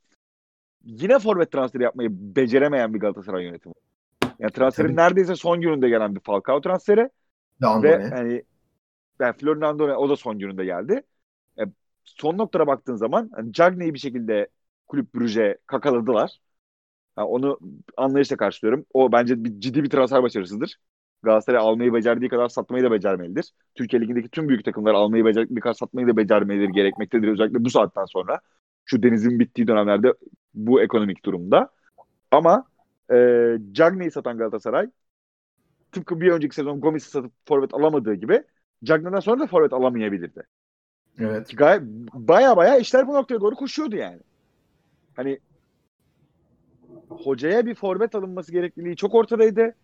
[0.84, 3.74] yine forvet transferi yapmayı beceremeyen bir Galatasaray yönetimi.
[4.38, 4.96] Yani transferin Tabii.
[4.96, 7.10] neredeyse son gününde gelen bir Falcao transferi.
[7.82, 8.42] Ve yani
[9.20, 11.02] yani Florian o da son gününde geldi.
[11.58, 11.62] E,
[12.04, 14.48] son noktada baktığın zaman hani Cagney'i bir şekilde
[14.86, 16.40] kulüp Brüj'e kakaladılar.
[17.18, 17.58] Yani onu
[17.96, 18.86] anlayışla karşılıyorum.
[18.94, 20.76] O bence bir, ciddi bir transfer başarısıdır.
[21.22, 23.52] Galatasaray almayı becerdiği kadar satmayı da becermelidir.
[23.74, 27.28] Türkiye Ligi'ndeki tüm büyük takımlar almayı becerdiği kadar satmayı da becermelidir gerekmektedir.
[27.28, 28.40] Özellikle bu saatten sonra.
[28.84, 30.14] Şu denizin bittiği dönemlerde
[30.54, 31.70] bu ekonomik durumda.
[32.30, 32.64] Ama
[33.12, 33.16] e,
[33.72, 34.90] Cagney'i satan Galatasaray
[35.92, 38.42] tıpkı bir önceki sezon Gomis'i satıp forvet alamadığı gibi
[38.84, 40.42] Cagney'den sonra da forvet alamayabilirdi.
[41.18, 41.56] Evet.
[41.56, 41.82] Gayet
[42.14, 44.20] baya baya işler bu noktaya doğru koşuyordu yani.
[45.16, 45.38] Hani
[47.08, 49.74] hocaya bir forvet alınması gerekliliği çok ortadaydı.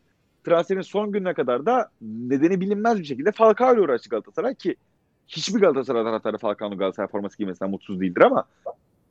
[0.45, 4.77] Transferin son gününe kadar da nedeni bilinmez bir şekilde Falcao ile uğraştı Galatasaray ki
[5.29, 8.45] hiçbir Galatasaray taraftarı Falcao'nun Galatasaray forması giymesinden mutsuz değildir ama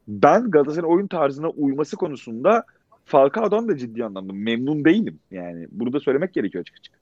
[0.07, 2.65] ben Galatasaray'ın oyun tarzına uyması konusunda
[3.05, 5.19] Falcao'dan da ciddi anlamda memnun değilim.
[5.31, 6.93] Yani burada söylemek gerekiyor açık açık.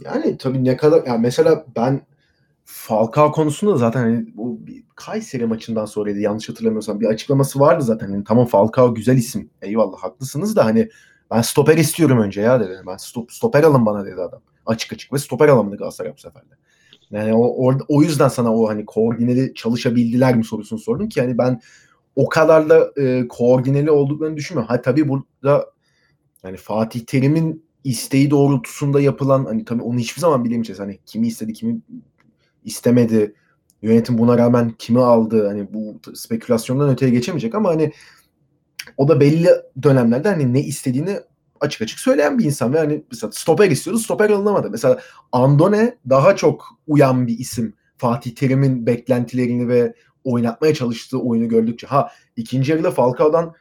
[0.00, 2.00] Yani tabii ne kadar yani mesela ben
[2.64, 4.60] Falcao konusunda zaten hani bu
[4.96, 8.10] Kayseri maçından sonraydı yanlış hatırlamıyorsam bir açıklaması vardı zaten.
[8.10, 9.50] Yani tamam Falcao güzel isim.
[9.62, 10.88] Eyvallah haklısınız da hani
[11.34, 12.80] ben stoper istiyorum önce ya dedi.
[12.86, 14.40] Ben stop, stoper alın bana dedi adam.
[14.66, 16.54] açık açık ve stoper alamadı Galatasaray bu sefer de.
[17.10, 21.38] Yani o, orada, o yüzden sana o hani koordineli çalışabildiler mi sorusunu sordum ki hani
[21.38, 21.60] ben
[22.16, 24.74] o kadar da e, koordineli olduklarını düşünmüyorum.
[24.74, 25.70] Ha tabii burada
[26.44, 30.80] yani Fatih Terim'in isteği doğrultusunda yapılan hani tabii onu hiçbir zaman bilemeyeceğiz.
[30.80, 31.80] Hani kimi istedi, kimi
[32.64, 33.34] istemedi.
[33.82, 35.46] Yönetim buna rağmen kimi aldı?
[35.46, 37.92] Hani bu spekülasyondan öteye geçemeyecek ama hani
[38.96, 39.48] o da belli
[39.82, 41.20] dönemlerde hani ne istediğini
[41.60, 44.70] açık açık söyleyen bir insan ve hani mesela stoper istiyordu stoper alınamadı.
[44.70, 45.00] Mesela
[45.32, 51.86] Andone daha çok uyan bir isim Fatih Terim'in beklentilerini ve oynatmaya çalıştığı oyunu gördükçe.
[51.86, 53.54] Ha ikinci yarıda Falcao'dan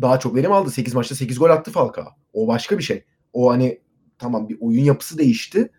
[0.00, 0.70] daha çok verim aldı.
[0.70, 2.08] 8 maçta 8 gol attı Falcao.
[2.32, 3.04] O başka bir şey.
[3.32, 3.80] O hani
[4.18, 5.70] tamam bir oyun yapısı değişti.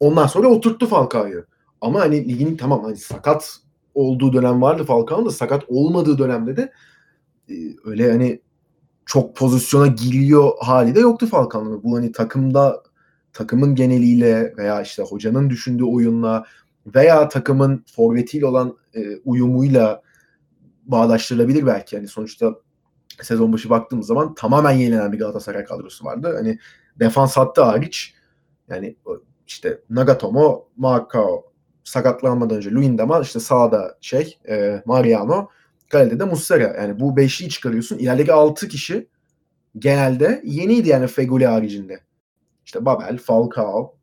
[0.00, 1.46] Ondan sonra oturttu Falcao'yu.
[1.80, 3.56] Ama hani ligin tamam hani sakat
[3.94, 6.72] olduğu dönem vardı Falcao'nun da sakat olmadığı dönemde de
[7.84, 8.40] öyle hani
[9.06, 11.82] çok pozisyona giriyor hali de yoktu Falcao'nun.
[11.82, 12.82] Bu hani takımda
[13.32, 16.44] takımın geneliyle veya işte hocanın düşündüğü oyunla
[16.86, 20.02] veya takımın forvetiyle olan e, uyumuyla
[20.84, 21.96] bağdaştırılabilir belki.
[21.96, 22.54] Yani sonuçta
[23.22, 26.34] sezon başı baktığımız zaman tamamen yenilenen bir Galatasaray kadrosu vardı.
[26.36, 26.58] Hani
[27.00, 28.14] defans hattı hariç
[28.68, 28.96] yani
[29.46, 31.52] işte Nagatomo, Marcao
[31.84, 35.48] sakatlanmadan önce Luindama işte sağda şey e, Mariano
[35.92, 36.62] kalede de Muslera.
[36.62, 37.98] Yani bu beşliyi çıkarıyorsun.
[37.98, 39.08] İlerideki altı kişi
[39.78, 42.00] genelde yeniydi yani Feguli haricinde.
[42.64, 43.94] İşte Babel, Falcao,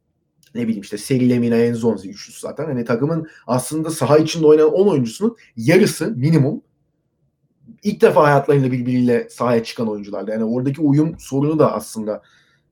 [0.55, 2.65] ne bileyim işte Seri Lemina, Enzonzi üçlüsü zaten.
[2.65, 6.61] Hani takımın aslında saha içinde oynayan 10 oyuncusunun yarısı minimum
[7.83, 10.31] ilk defa hayatlarında birbiriyle sahaya çıkan oyunculardı.
[10.31, 12.21] Yani oradaki uyum sorunu da aslında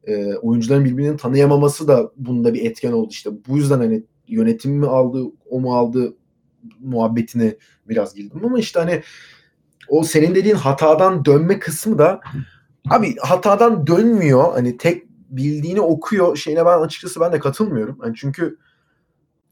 [0.03, 3.29] e, oyuncuların birbirini tanıyamaması da bunda bir etken oldu işte.
[3.47, 6.17] Bu yüzden hani yönetim mi aldı, o mu aldı
[6.79, 7.55] muhabbetine
[7.89, 9.01] biraz girdim ama işte hani
[9.87, 12.21] o senin dediğin hatadan dönme kısmı da
[12.89, 14.53] abi hatadan dönmüyor.
[14.53, 17.97] Hani tek bildiğini okuyor şeyine ben açıkçası ben de katılmıyorum.
[18.03, 18.57] Yani çünkü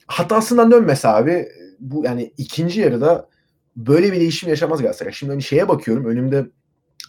[0.08, 1.48] hatasından dönmese abi
[1.80, 3.30] bu yani ikinci yarıda
[3.76, 5.14] böyle bir değişim yaşamaz Galatasaray.
[5.14, 6.46] Şimdi hani şeye bakıyorum önümde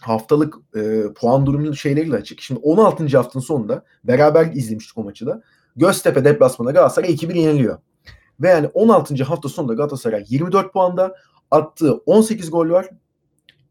[0.01, 2.41] haftalık e, puan durumu şeyleriyle açık.
[2.41, 3.17] Şimdi 16.
[3.17, 5.41] haftanın sonunda beraber izlemiştik o maçı da.
[5.75, 7.77] Göztepe deplasmanda Galatasaray 2-1 yeniliyor.
[8.41, 9.23] Ve yani 16.
[9.23, 11.15] hafta sonunda Galatasaray 24 puanda
[11.51, 12.89] attığı 18 gol var.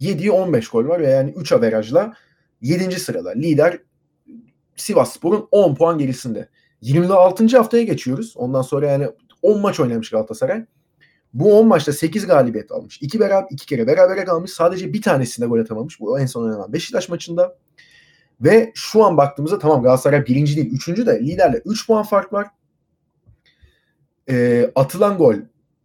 [0.00, 2.12] Yediği 15 gol var ve yani 3 averajla
[2.60, 3.00] 7.
[3.00, 3.30] sırada.
[3.30, 3.78] Lider
[4.76, 6.48] Sivas Spor'un 10 puan gerisinde.
[6.80, 7.56] 26.
[7.56, 8.34] haftaya geçiyoruz.
[8.36, 9.08] Ondan sonra yani
[9.42, 10.64] 10 maç oynamış Galatasaray.
[11.34, 13.02] Bu 10 maçta 8 galibiyet almış.
[13.02, 14.50] 2 beraber 2 kere berabere kalmış.
[14.50, 16.00] Sadece bir tanesinde gol atamamış.
[16.00, 17.56] Bu en son oynanan Beşiktaş maçında.
[18.40, 20.70] Ve şu an baktığımızda tamam Galatasaray birinci değil.
[20.72, 22.46] Üçüncü de liderle 3 puan fark var.
[24.30, 25.34] E, atılan gol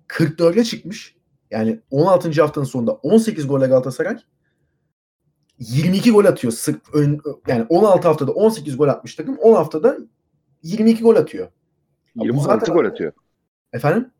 [0.07, 1.15] 44'e çıkmış.
[1.51, 2.41] Yani 16.
[2.41, 4.17] haftanın sonunda 18 golle Galatasaray
[5.59, 6.53] 22 gol atıyor.
[6.53, 9.37] Sık, ön, yani 16 haftada 18 gol atmış takım.
[9.37, 9.97] 10 haftada
[10.63, 11.47] 22 gol atıyor.
[12.15, 12.75] 26 zaten...
[12.75, 13.11] gol atıyor.
[13.73, 14.11] Efendim?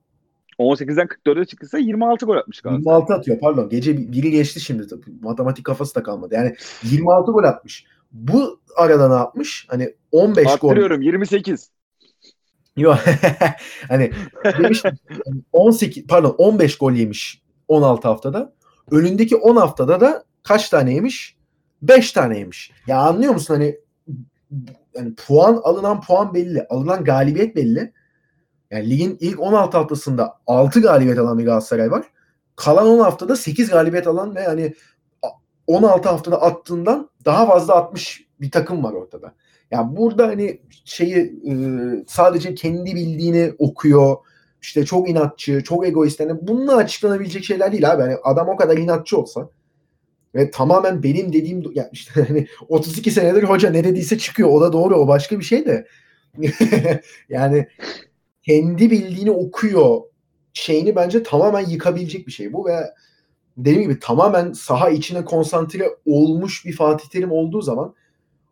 [0.59, 2.95] 18'den 44'e çıkırsa 26 gol atmış Galatasaray.
[2.95, 3.69] 26 atıyor pardon.
[3.69, 5.11] Gece biri geçti şimdi tabii.
[5.22, 6.36] Matematik kafası da kalmadı.
[6.36, 7.86] Yani 26 gol atmış.
[8.11, 9.65] Bu arada ne yapmış?
[9.69, 10.69] Hani 15 gol.
[10.69, 11.69] Arttırıyorum 28.
[12.78, 12.97] Yok.
[13.88, 14.11] hani
[14.57, 14.84] demiş
[15.51, 18.53] 18 pardon 15 gol yemiş 16 haftada.
[18.91, 21.38] Önündeki 10 haftada da kaç tane yemiş?
[21.82, 22.72] 5 tane yemiş.
[22.88, 23.80] Ya anlıyor musun hani
[24.95, 26.67] yani puan alınan puan belli.
[26.69, 27.93] Alınan galibiyet belli.
[28.72, 32.05] Yani ligin ilk 16 haftasında 6 galibiyet alan bir Galatasaray var.
[32.55, 34.74] Kalan 10 haftada 8 galibiyet alan ve yani
[35.67, 39.34] 16 haftada attığından daha fazla atmış bir takım var ortada.
[39.72, 41.34] Yani burada hani şeyi
[42.07, 44.17] sadece kendi bildiğini okuyor.
[44.61, 46.19] İşte çok inatçı, çok egoist.
[46.19, 48.01] Yani bununla açıklanabilecek şeyler değil abi.
[48.01, 49.49] Yani adam o kadar inatçı olsa
[50.36, 54.49] ve tamamen benim dediğim yani işte hani 32 senedir hoca ne dediyse çıkıyor.
[54.49, 54.95] O da doğru.
[54.95, 55.88] O başka bir şey de.
[57.30, 57.67] yani
[58.43, 60.01] kendi bildiğini okuyor
[60.53, 62.93] şeyini bence tamamen yıkabilecek bir şey bu ve
[63.57, 67.95] dediğim gibi tamamen saha içine konsantre olmuş bir Fatih Terim olduğu zaman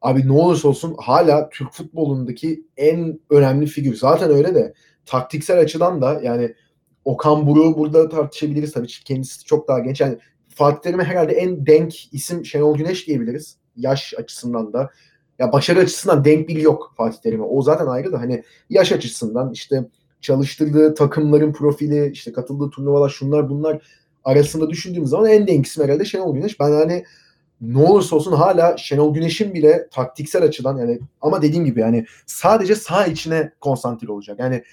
[0.01, 3.95] abi ne olursa olsun hala Türk futbolundaki en önemli figür.
[3.95, 4.73] Zaten öyle de
[5.05, 6.55] taktiksel açıdan da yani
[7.05, 10.01] Okan Buruk'u burada tartışabiliriz tabii kendisi çok daha genç.
[10.01, 10.17] Yani
[10.49, 13.57] Fatih Terim'e herhalde en denk isim Şenol Güneş diyebiliriz.
[13.75, 14.89] Yaş açısından da.
[15.39, 17.43] Ya başarı açısından denk biri yok Fatih Terim'e.
[17.43, 19.85] O zaten ayrı da hani yaş açısından işte
[20.21, 23.81] çalıştırdığı takımların profili, işte katıldığı turnuvalar şunlar bunlar
[24.23, 26.59] arasında düşündüğüm zaman en denk isim herhalde Şenol Güneş.
[26.59, 27.03] Ben hani
[27.61, 32.75] ne olursa olsun hala Şenol Güneş'in bile taktiksel açıdan yani ama dediğim gibi yani sadece
[32.75, 34.39] sağ içine konsantre olacak.
[34.39, 34.63] Yani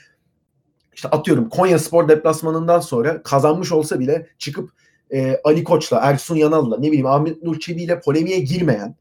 [0.95, 4.70] işte atıyorum Konya Spor deplasmanından sonra kazanmış olsa bile çıkıp
[5.11, 8.97] e, Ali Koç'la, Ersun Yanal'la, ne bileyim Ahmet Nur ile polemiğe girmeyen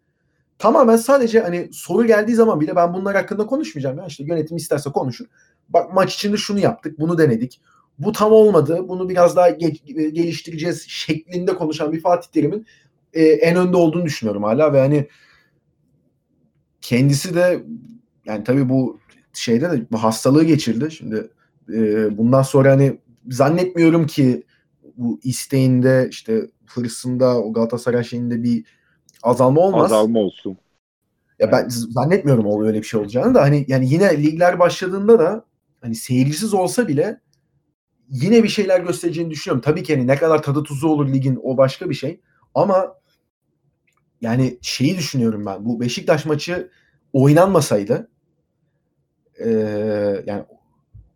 [0.60, 3.98] tamamen sadece hani soru geldiği zaman bile ben bunlar hakkında konuşmayacağım.
[3.98, 5.26] Ya işte yönetim isterse konuşur.
[5.70, 7.62] Bak maç içinde şunu yaptık, bunu denedik.
[8.00, 8.86] Bu tam olmadı.
[8.88, 12.68] Bunu biraz daha ge- geliştireceğiz şeklinde konuşan bir Fatih Terim'in
[13.16, 15.08] e, en önde olduğunu düşünüyorum hala ve hani
[16.82, 17.64] kendisi de
[18.26, 19.00] yani tabii bu
[19.34, 20.92] şeyde de bu hastalığı geçirdi.
[20.92, 21.30] Şimdi
[21.74, 23.00] e, bundan sonra hani
[23.30, 24.44] zannetmiyorum ki
[24.98, 28.66] bu isteğinde işte hırsında o Galatasaray şeyinde bir
[29.24, 29.84] azalma olmaz.
[29.92, 30.58] Azalma olsun.
[31.40, 35.46] Ya ben zannetmiyorum o öyle bir şey olacağını da hani yani yine ligler başladığında da
[35.82, 37.22] hani seyircisiz olsa bile
[38.10, 39.62] yine bir şeyler göstereceğini düşünüyorum.
[39.62, 42.22] Tabii ki hani ne kadar tadı tuzu olur ligin o başka bir şey.
[42.56, 42.96] Ama
[44.22, 45.66] yani şeyi düşünüyorum ben.
[45.66, 46.70] Bu Beşiktaş maçı
[47.14, 48.10] oynanmasaydı
[49.40, 49.50] e,
[50.26, 50.44] yani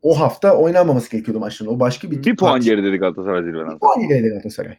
[0.01, 1.65] o hafta oynanmaması gerekiyordu maçın.
[1.67, 3.71] O başka bir Bir puan geride Galatasaray zirveden.
[3.75, 4.77] Bir puan geride Galatasaray.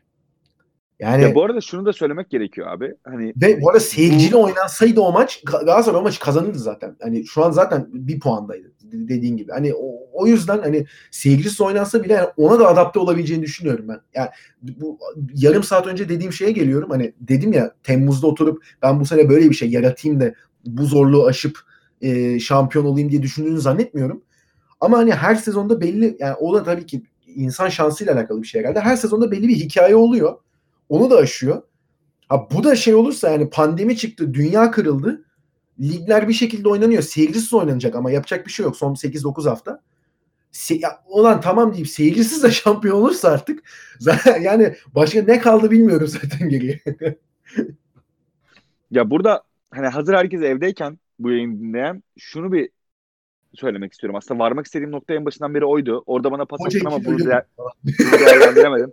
[0.98, 2.94] Yani ya bu arada şunu da söylemek gerekiyor abi.
[3.04, 6.96] Hani ve bu arada seyirciyle oynansaydı o maç Galatasaray o maçı kazanırdı zaten.
[7.02, 9.52] Hani şu an zaten bir puandaydı dediğin gibi.
[9.52, 14.00] Hani o, o yüzden hani seyircisiz oynansa bile yani ona da adapte olabileceğini düşünüyorum ben.
[14.14, 14.28] Yani
[14.62, 14.98] bu
[15.34, 16.90] yarım saat önce dediğim şeye geliyorum.
[16.90, 20.34] Hani dedim ya Temmuz'da oturup ben bu sene böyle bir şey yaratayım da
[20.66, 21.58] bu zorluğu aşıp
[22.00, 24.22] e, şampiyon olayım diye düşündüğünü zannetmiyorum.
[24.80, 28.60] Ama hani her sezonda belli yani o da tabii ki insan şansıyla alakalı bir şey
[28.60, 28.80] herhalde.
[28.80, 30.38] Her sezonda belli bir hikaye oluyor.
[30.88, 31.62] Onu da aşıyor.
[32.28, 35.24] Ha bu da şey olursa yani pandemi çıktı, dünya kırıldı.
[35.80, 37.02] Ligler bir şekilde oynanıyor.
[37.02, 39.82] Seyircisiz oynanacak ama yapacak bir şey yok son 8-9 hafta.
[40.52, 43.62] Se- ya, olan tamam deyip seyircisiz de şampiyon olursa artık
[44.40, 46.80] yani başka ne kaldı bilmiyorum zaten geriye.
[48.90, 52.70] ya burada hani hazır herkes evdeyken bu yayını dinleyen şunu bir
[53.54, 54.16] söylemek istiyorum.
[54.16, 56.02] Aslında varmak istediğim nokta en başından beri oydu.
[56.06, 58.92] Orada bana pas attın ama bunu, değer, bunu değerlendiremedim.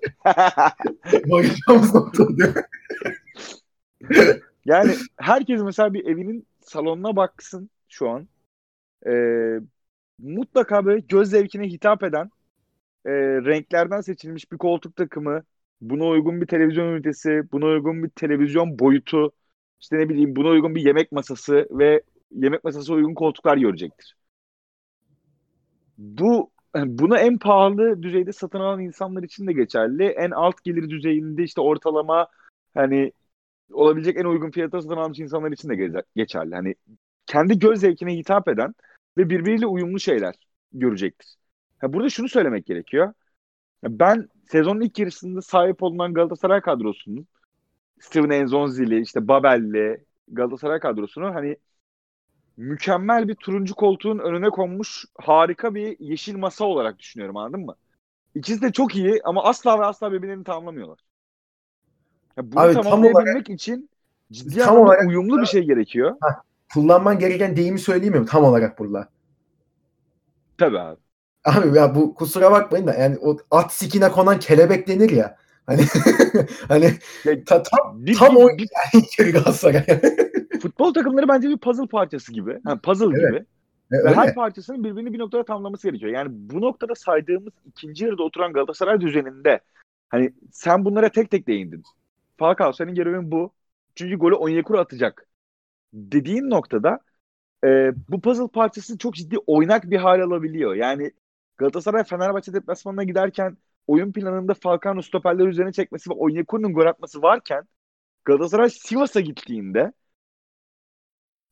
[4.66, 8.28] yani herkes mesela bir evinin salonuna baksın şu an.
[9.08, 9.60] Ee,
[10.20, 12.32] mutlaka böyle göz zevkine hitap eden
[13.06, 13.12] e,
[13.46, 15.44] renklerden seçilmiş bir koltuk takımı,
[15.82, 19.32] buna uygun bir televizyon ünitesi, buna uygun bir televizyon boyutu,
[19.82, 24.18] işte ne bileyim buna uygun bir yemek masası ve yemek masası uygun koltuklar görecektir
[25.98, 30.04] bu bunu en pahalı düzeyde satın alan insanlar için de geçerli.
[30.04, 32.28] En alt gelir düzeyinde işte ortalama
[32.74, 33.12] hani
[33.72, 36.56] olabilecek en uygun fiyata satın almış insanlar için de geçerli.
[36.56, 36.76] Hani
[37.26, 38.76] kendi göz zevkine hitap eden
[39.18, 40.36] ve birbiriyle uyumlu şeyler
[40.74, 41.36] görecektir.
[41.80, 43.14] Ha, burada şunu söylemek gerekiyor.
[43.84, 47.28] Ben sezonun ilk yarısında sahip olunan Galatasaray kadrosunun
[48.00, 51.58] Steven Enzonzi'li, işte Babel'li Galatasaray kadrosunu hani
[52.58, 57.76] mükemmel bir turuncu koltuğun önüne konmuş harika bir yeşil masa olarak düşünüyorum anladın mı?
[58.36, 61.00] İkisi de çok iyi ama asla ve asla birbirlerini tamamlamıyorlar.
[62.38, 63.90] Ya bunu Abi, tamamlayabilmek tam olarak, için
[64.32, 66.16] ciddi tam olarak, uyumlu bir şey gerekiyor.
[66.24, 66.34] Heh,
[66.74, 68.26] kullanman gereken deyimi söyleyeyim mi?
[68.26, 69.10] Tam olarak burada.
[70.58, 71.00] Tabii abi.
[71.46, 75.38] Abi ya bu kusura bakmayın da yani o at sikine konan kelebek denir ya.
[75.66, 75.82] Hani
[76.68, 76.92] hani
[77.26, 78.70] ya, ta, tam, bir, tam bir, o bir,
[79.20, 79.86] yani Galatasaray
[80.62, 82.60] futbol takımları bence bir puzzle parçası gibi.
[82.68, 83.30] Yani puzzle evet.
[83.30, 83.46] gibi.
[83.92, 86.12] E, Ve her parçasının birbirini bir noktada tamamlaması gerekiyor.
[86.12, 89.60] Yani bu noktada saydığımız ikinci yarıda oturan Galatasaray düzeninde
[90.10, 91.84] hani sen bunlara tek tek değindin.
[92.38, 93.54] Falcao senin görevin bu.
[93.96, 95.28] Çünkü golü Onyekuru atacak.
[95.94, 97.00] Dediğin noktada
[97.66, 100.76] e, bu puzzle parçası çok ciddi oynak bir hal alabiliyor.
[100.76, 101.12] Yani
[101.58, 103.58] Galatasaray Fenerbahçe deplasmanına giderken
[103.88, 107.68] oyun planında Falcao stoperler üzerine çekmesi ve Onyekuru'nun gol atması varken
[108.26, 109.94] Galatasaray Sivas'a gittiğinde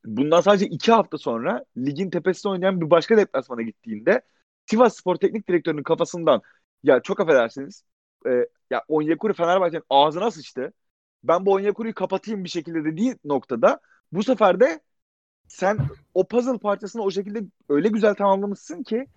[0.06, 4.22] bundan sadece iki hafta sonra ligin tepesinde oynayan bir başka deplasmana gittiğinde
[4.66, 6.42] Sivas Spor Teknik Direktörü'nün kafasından
[6.84, 7.84] ya çok affedersiniz
[8.26, 10.74] e, ya Onyekuru Fenerbahçe'nin ağzına sıçtı.
[11.24, 13.80] Ben bu Onyekuru'yu kapatayım bir şekilde dediği noktada
[14.12, 14.80] bu sefer de
[15.48, 15.78] sen
[16.14, 19.08] o puzzle parçasını o şekilde öyle güzel tamamlamışsın ki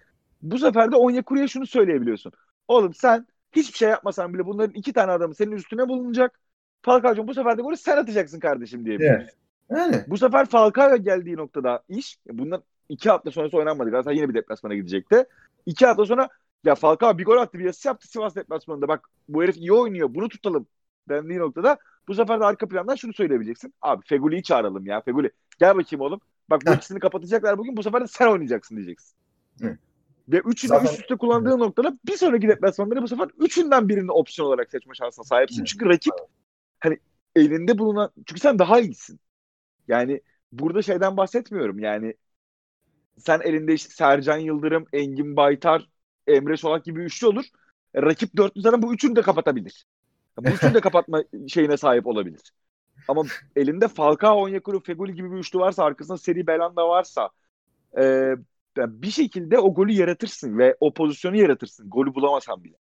[0.42, 2.32] bu sefer de Onyekuru'ya şunu söyleyebiliyorsun.
[2.68, 6.40] Oğlum sen hiçbir şey yapmasan bile bunların iki tane adamı senin üstüne bulunacak.
[6.82, 8.96] Falcao'cum bu sefer de golü sen atacaksın kardeşim diye.
[9.00, 9.34] Evet.
[9.70, 10.04] Yani.
[10.06, 13.90] Bu sefer Falcao geldiği noktada iş, bundan iki hafta sonrası oynanmadı.
[13.90, 15.24] Galatasaray yine bir deplasmana gidecekti.
[15.66, 16.28] İki hafta sonra
[16.64, 18.88] ya Falcao bir gol attı bir asist yaptı Sivas deplasmanında.
[18.88, 20.66] Bak bu herif iyi oynuyor bunu tutalım
[21.08, 21.78] dendiği noktada
[22.08, 23.74] bu sefer de arka plandan şunu söyleyebileceksin.
[23.82, 25.00] Abi Feguli'yi çağıralım ya.
[25.00, 26.20] Feguli gel bakayım oğlum.
[26.50, 29.16] Bak bu ikisini kapatacaklar bugün bu sefer de sen oynayacaksın diyeceksin.
[29.60, 29.78] Hı.
[30.28, 30.84] Ve üçünü Zaten...
[30.84, 31.58] üst üste kullandığı Hı.
[31.58, 35.60] noktada bir sonraki deplasmanları bu sefer üçünden birini opsiyon olarak seçme şansına sahipsin.
[35.60, 35.64] Hı.
[35.64, 36.14] Çünkü rakip
[36.80, 36.98] hani
[37.36, 39.20] elinde bulunan çünkü sen daha iyisin.
[39.88, 40.20] Yani
[40.52, 42.14] burada şeyden bahsetmiyorum yani
[43.18, 45.88] sen elinde işte Sercan Yıldırım, Engin Baytar,
[46.28, 47.44] Emre Solak gibi üçlü olur.
[47.94, 49.86] E, rakip dörtlü zaten bu üçünü de kapatabilir.
[50.38, 52.52] Bu üçünü de kapatma şeyine sahip olabilir.
[53.08, 53.22] Ama
[53.56, 57.30] elinde Falcao, Onyekuru, Feguli gibi bir üçlü varsa arkasında Seri Belanda varsa
[57.98, 58.34] e,
[58.76, 61.90] bir şekilde o golü yaratırsın ve o pozisyonu yaratırsın.
[61.90, 62.76] Golü bulamasan bile.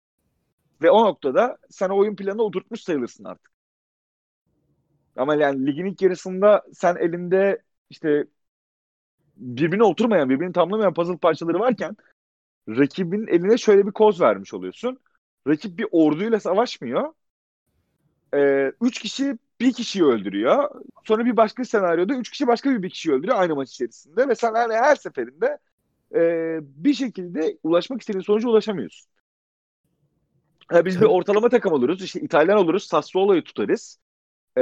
[0.81, 3.51] Ve o noktada sen oyun planını oturtmuş sayılırsın artık.
[5.15, 8.25] Ama yani ligin ilk yarısında sen elinde işte
[9.35, 11.97] birbirine oturmayan, birbirini tamlamayan puzzle parçaları varken
[12.67, 14.99] rakibin eline şöyle bir koz vermiş oluyorsun.
[15.47, 17.13] Rakip bir orduyla savaşmıyor.
[18.33, 20.81] Ee, üç kişi bir kişiyi öldürüyor.
[21.03, 24.27] Sonra bir başka senaryoda üç kişi başka bir, bir kişiyi öldürüyor aynı maç içerisinde.
[24.27, 25.57] Ve sen yani her seferinde
[26.15, 26.19] e,
[26.61, 29.09] bir şekilde ulaşmak istediğin sonuca ulaşamıyorsun.
[30.71, 32.01] Yani biz bir ortalama takım oluruz.
[32.01, 32.83] İşte İtalyan oluruz.
[32.83, 33.99] Sassuolo'yu tutarız.
[34.57, 34.61] Ee,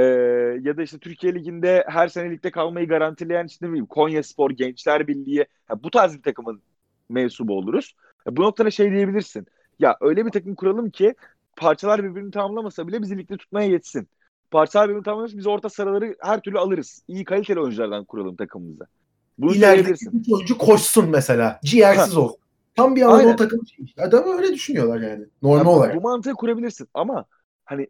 [0.61, 4.51] ya da işte Türkiye Ligi'nde her sene ligde kalmayı garantileyen işte ne bileyim Konya Spor,
[4.51, 6.61] Gençler Birliği yani bu tarz bir takımın
[7.09, 7.95] mensubu oluruz.
[8.27, 9.47] Ya bu noktada şey diyebilirsin.
[9.79, 11.15] Ya öyle bir takım kuralım ki
[11.57, 14.07] parçalar birbirini tamamlamasa bile bizi ligde tutmaya yetsin.
[14.51, 17.03] Parçalar birbirini tamamlamasa biz orta sıraları her türlü alırız.
[17.07, 18.87] İyi kaliteli oyunculardan kuralım takımımızı.
[19.37, 21.59] Bunu İleride bir oyuncu koşsun mesela.
[21.63, 22.33] Ciğersiz ol.
[22.75, 23.85] Tam bir Anadolu takımı şey.
[23.97, 25.25] Adam öyle düşünüyorlar yani.
[25.41, 25.95] Normal ya, olarak.
[25.95, 27.25] Bu mantığı kurabilirsin ama
[27.65, 27.87] hani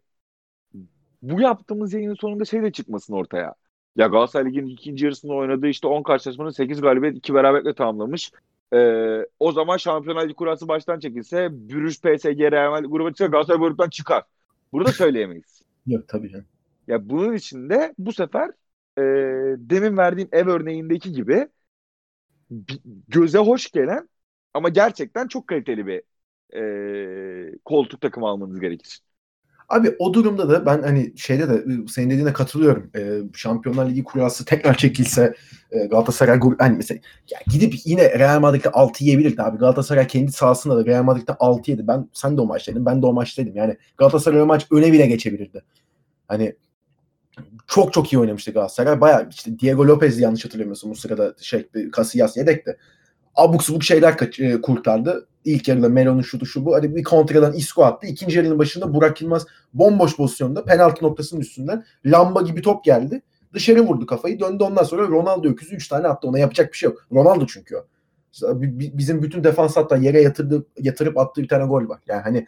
[1.22, 3.54] bu yaptığımız yayının sonunda şey de çıkmasın ortaya.
[3.96, 8.32] Ya Galatasaray Ligi'nin ikinci yarısında oynadığı işte 10 karşılaşmanın 8 galibiyet 2 beraberlikle tamamlamış.
[8.74, 13.60] Ee, o zaman Şampiyonlar Ligi kurası baştan çekilse Bürüş, PSG, Real Madrid grubu çıksa Galatasaray
[13.60, 14.24] gruptan çıkar.
[14.72, 15.62] Bunu da söyleyemeyiz.
[15.86, 16.46] Yok tabii canım.
[16.86, 18.48] Ya bunun için de bu sefer
[18.98, 19.02] e,
[19.58, 21.48] demin verdiğim ev örneğindeki gibi
[23.08, 24.08] göze hoş gelen
[24.54, 26.02] ama gerçekten çok kaliteli bir
[26.54, 29.00] e, koltuk takımı almanız gerekir.
[29.68, 32.90] Abi o durumda da ben hani şeyde de senin dediğine katılıyorum.
[32.96, 35.34] Ee, Şampiyonlar Ligi kurası tekrar çekilse
[35.70, 37.00] e, Galatasaray hani mesela
[37.30, 39.58] ya gidip yine Real Madrid'de 6 yiyebilirdi abi.
[39.58, 41.86] Galatasaray kendi sahasında da Real Madrid'de 6 yedi.
[41.86, 42.86] Ben sen de o maçtaydın.
[42.86, 43.56] Ben de o maçtaydım.
[43.56, 45.64] Yani Galatasaray maç öne bile geçebilirdi.
[46.28, 46.56] Hani
[47.66, 49.00] çok çok iyi oynamıştı Galatasaray.
[49.00, 52.76] Bayağı işte Diego Lopez yanlış hatırlamıyorsun bu sırada şey Casillas yedekti.
[53.34, 54.16] Abuk subuk şeyler
[54.62, 55.28] kurtardı.
[55.46, 56.74] İlk yarıda Melo'nun şutu şu bu.
[56.74, 58.06] Hadi bir kontradan Isco attı.
[58.06, 63.22] İkinci yarının başında Burak Yılmaz bomboş pozisyonda penaltı noktasının üstünden lamba gibi top geldi.
[63.54, 64.40] Dışarı vurdu kafayı.
[64.40, 66.28] Döndü ondan sonra Ronaldo öküzü 3 tane attı.
[66.28, 67.06] Ona yapacak bir şey yok.
[67.12, 67.86] Ronaldo çünkü o.
[68.70, 72.00] Bizim bütün defans hatta yere yatırdı, yatırıp attığı bir tane gol var.
[72.06, 72.46] Yani hani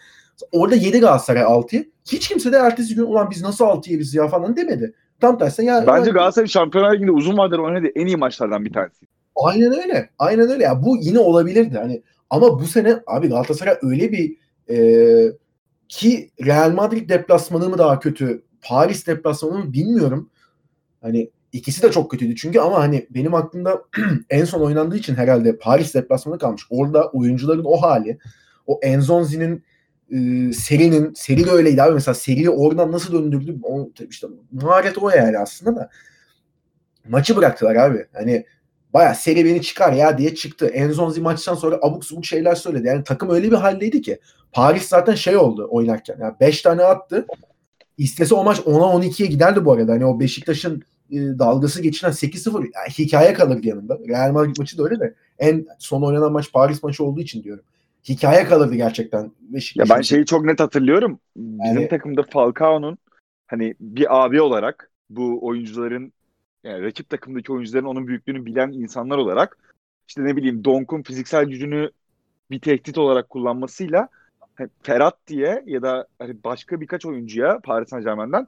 [0.53, 1.91] orada 7 Galatasaray 6'yı.
[2.13, 4.95] Hiç kimse de ertesi gün ulan biz nasıl 6 yeriz ya falan demedi.
[5.21, 5.87] Tam tersine ya.
[5.87, 9.07] Bence Galatasaray Şampiyonlar Ligi'nde uzun vadede oynadığı en iyi maçlardan bir tanesi.
[9.45, 10.11] Aynen öyle.
[10.19, 10.65] Aynen öyle.
[10.65, 11.79] Ya bu yine olabilirdi.
[11.79, 14.37] Hani ama bu sene abi Galatasaray öyle bir
[14.71, 15.33] e,
[15.89, 20.31] ki Real Madrid deplasmanı mı daha kötü, Paris deplasmanı mı bilmiyorum.
[21.03, 23.83] Hani ikisi de çok kötüydü çünkü ama hani benim aklımda
[24.31, 26.63] en son oynandığı için herhalde Paris deplasmanı kalmış.
[26.71, 28.19] Orada oyuncuların o hali,
[28.67, 29.65] o Enzonzi'nin
[30.11, 35.11] e, serinin, seri de öyleydi abi mesela seriyi oradan nasıl döndürdü o, işte maharet o
[35.11, 35.91] yani aslında da
[37.09, 38.07] maçı bıraktılar abi.
[38.13, 38.45] Hani
[38.95, 40.67] baya seri beni çıkar ya diye çıktı.
[40.67, 42.87] Enzonzi maçtan sonra abuk subuk şeyler söyledi.
[42.87, 44.19] Yani takım öyle bir haldeydi ki
[44.53, 46.17] Paris zaten şey oldu oynarken.
[46.21, 47.27] Yani 5 tane attı.
[47.99, 49.93] İstese o maç 10'a 12'ye giderdi bu arada.
[49.93, 53.99] Hani o Beşiktaş'ın e, dalgası geçiren 8-0 yani hikaye kalır yanında.
[54.09, 57.65] Real Madrid maçı da öyle de en son oynanan maç Paris maçı olduğu için diyorum.
[58.09, 59.33] Hikaye kalırdı gerçekten.
[59.41, 61.21] Beşiktaş ya ben şeyi çok net hatırlıyorum.
[61.37, 62.99] Bizim yani, takımda Falcao'nun
[63.47, 66.13] hani bir abi olarak bu oyuncuların
[66.65, 69.59] yani rakip takımdaki oyuncuların onun büyüklüğünü bilen insanlar olarak
[70.09, 71.91] işte ne bileyim Donk'un fiziksel gücünü
[72.51, 74.09] bir tehdit olarak kullanmasıyla
[74.55, 78.47] hani Ferhat diye ya da hani başka birkaç oyuncuya Paris Saint Germain'den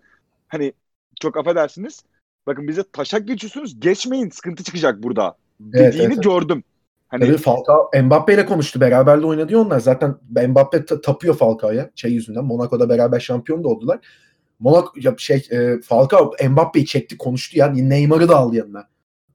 [0.49, 0.73] hani
[1.21, 2.05] çok affedersiniz
[2.47, 6.23] bakın bize taşak geçiyorsunuz geçmeyin sıkıntı çıkacak burada dediğini evet, evet.
[6.23, 6.65] gördüm.
[7.09, 8.81] Hani Tabii Falcao Mbappe ile konuştu.
[8.81, 9.81] Beraber de oynadı onlar.
[9.81, 10.17] Zaten
[10.49, 12.45] Mbappe tapıyor Falcao'ya şey yüzünden.
[12.45, 13.99] Monaco'da beraber şampiyon da oldular.
[14.61, 17.67] Monaco ya şey e, Falcao Mbappe'yi çekti konuştu ya.
[17.67, 18.89] Neymar'ı da aldı yanına.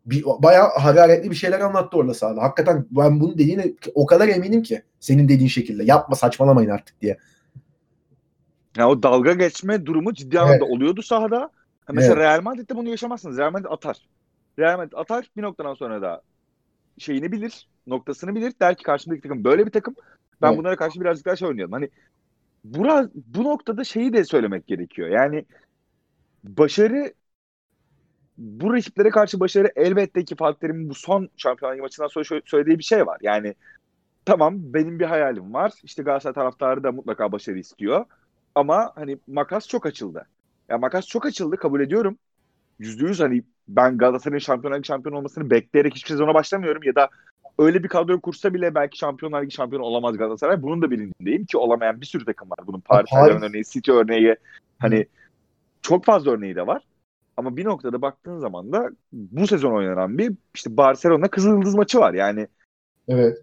[0.06, 2.42] Bir, bayağı hararetli bir şeyler anlattı orada sahada.
[2.42, 5.84] Hakikaten ben bunu dediğine o kadar eminim ki senin dediğin şekilde.
[5.84, 7.18] Yapma saçmalamayın artık diye.
[8.78, 10.76] Ya o dalga geçme durumu ciddi anlamda evet.
[10.76, 11.50] oluyordu sahada.
[11.94, 12.24] Mesela evet.
[12.24, 13.38] Real Madrid'de bunu yaşamazsınız.
[13.38, 13.98] Real Madrid atar.
[14.60, 16.22] Real Madrid atar bir noktadan sonra da
[16.98, 18.54] şeyini bilir, noktasını bilir.
[18.62, 19.96] Der ki karşımdaki takım böyle bir takım.
[20.42, 20.60] Ben evet.
[20.60, 21.72] bunlara karşı birazcık daha şey oynayalım.
[21.72, 21.90] Hani
[22.74, 25.10] bura, bu noktada şeyi de söylemek gerekiyor.
[25.10, 25.46] Yani
[26.44, 27.14] başarı
[28.38, 32.84] bu rakiplere karşı başarı elbette ki Fatih Terim'in bu son şampiyonlar maçından sonra söylediği bir
[32.84, 33.18] şey var.
[33.22, 33.56] Yani
[34.26, 35.74] tamam benim bir hayalim var.
[35.84, 38.06] İşte Galatasaray taraftarı da mutlaka başarı istiyor.
[38.56, 40.28] Ama hani makas çok açıldı.
[40.70, 42.18] Ya makas çok açıldı kabul ediyorum.
[42.80, 47.10] Yüzde yüz hani ben Galatasaray'ın Şampiyonlar Ligi şampiyon olmasını bekleyerek hiçbir sezona başlamıyorum ya da
[47.60, 50.62] öyle bir kadroyu kursa bile belki Şampiyonlar Ligi şampiyonu olamaz Galatasaray.
[50.62, 52.60] Bunun da bilincindeyim ki olamayan bir sürü takım var.
[52.68, 54.36] Bunun Paris Saint-Germain örneği, City örneği
[54.80, 55.06] hani
[55.82, 56.82] çok fazla örneği de var.
[57.38, 62.14] Ama bir noktada baktığın zaman da bu sezon oynanan bir işte Barcelona Kızıldız maçı var.
[62.14, 62.48] Yani
[63.08, 63.42] Evet.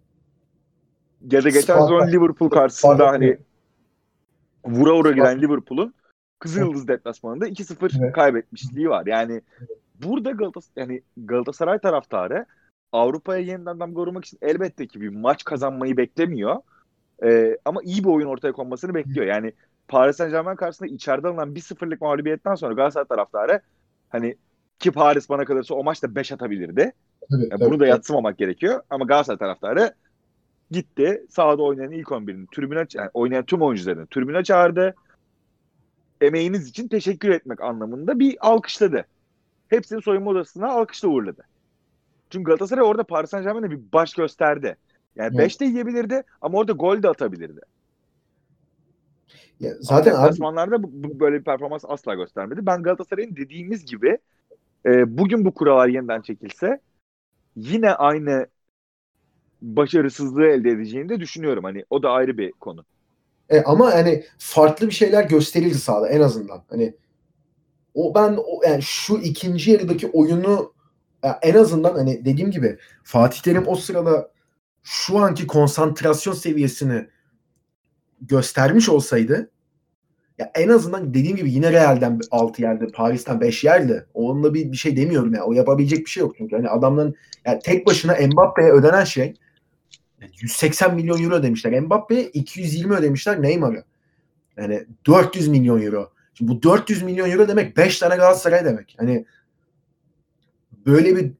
[1.30, 3.38] ya da geçen sezon Liverpool karşısında Sparta- hani
[4.64, 5.94] vura vura Sparta- giden Liverpool'un
[6.38, 8.12] Kızıldız deplasmanında 2-0 Evet.
[8.14, 9.06] kaybetmişliği var.
[9.06, 9.40] Yani
[10.04, 12.46] burada Galatas yani Galatasaray taraftarı
[12.93, 16.57] Avrupa'ya yeniden damga vurmak için elbette ki bir maç kazanmayı beklemiyor.
[17.24, 19.26] Ee, ama iyi bir oyun ortaya konmasını bekliyor.
[19.26, 19.53] Yani
[19.88, 23.61] Paris Saint Germain karşısında içeride alınan 1-0'lık mağlubiyetten sonra Galatasaray taraftarı
[24.09, 24.36] hani
[24.78, 26.93] ki Paris bana kalırsa o maçta 5 atabilirdi.
[27.30, 28.80] Tabii, Yani tabii, bunu da yatsımamak gerekiyor.
[28.90, 29.95] Ama Galatasaray taraftarı
[30.70, 31.26] gitti.
[31.30, 34.95] Sahada oynayan ilk 11'in tribüne yani oynayan tüm oyuncularını tribüne çağırdı.
[36.20, 39.07] Emeğiniz için teşekkür etmek anlamında bir alkışladı.
[39.68, 41.43] Hepsini soyunma odasına alkışla uğurladı.
[42.33, 44.76] Çünkü Galatasaray orada Paris Saint Germain'e bir baş gösterdi.
[45.16, 45.39] Yani Evet.
[45.39, 47.61] 5 de yiyebilirdi ama orada gol de atabilirdi.
[49.61, 52.66] Ya zaten Deplasmanlarda bu, bu- böyle bir performans asla göstermedi.
[52.66, 54.18] Ben Galatasaray'ın dediğimiz gibi
[54.87, 56.80] e, bugün bu kurallar yeniden çekilse
[57.57, 58.49] yine aynı
[59.62, 61.64] başarısızlığı elde edeceğini de düşünüyorum.
[61.64, 62.85] Hani o da ayrı bir konu.
[63.49, 66.64] E, ama hani farklı bir şeyler gösterildi sahada en azından.
[66.70, 66.95] Hani
[67.95, 70.74] o ben o yani şu ikinci yarıdaki oyunu
[71.43, 74.31] en azından hani dediğim gibi Fatih Terim o sırada
[74.83, 77.09] şu anki konsantrasyon seviyesini
[78.20, 79.51] göstermiş olsaydı
[80.39, 84.07] ya en azından dediğim gibi yine Real'den 6 yerdi, Paris'ten 5 yerdi.
[84.14, 85.45] Onunla bir, bir şey demiyorum ya.
[85.45, 86.57] O yapabilecek bir şey yok çünkü.
[86.57, 87.14] Hani adamların
[87.47, 89.35] yani tek başına Mbappe'ye ödenen şey
[90.41, 91.81] 180 milyon euro ödemişler.
[91.81, 93.85] Mbappe'ye 220 ödemişler Neymar'a.
[94.57, 96.12] Yani 400 milyon euro.
[96.35, 98.95] Şimdi bu 400 milyon euro demek 5 tane Galatasaray demek.
[98.99, 99.27] Hani
[100.87, 101.33] böyle bir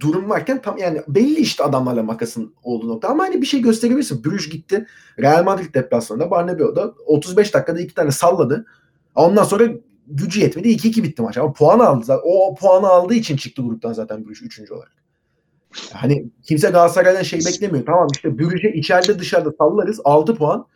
[0.00, 3.08] durum varken tam yani belli işte adamlarla makasın olduğu nokta.
[3.08, 4.24] Ama hani bir şey gösterebilirsin.
[4.24, 4.86] Brüj gitti.
[5.18, 8.66] Real Madrid deplasmanında Barnabeu'da 35 dakikada iki tane salladı.
[9.14, 9.68] Ondan sonra
[10.06, 10.68] gücü yetmedi.
[10.68, 11.38] 2-2 bitti maç.
[11.38, 12.20] Ama puan aldı.
[12.24, 14.70] O, puanı aldığı için çıktı gruptan zaten Brüj 3.
[14.70, 14.92] olarak.
[15.92, 17.86] Hani kimse Galatasaray'dan şey beklemiyor.
[17.86, 20.00] Tamam işte Brüj'e içeride dışarıda sallarız.
[20.04, 20.66] 6 puan.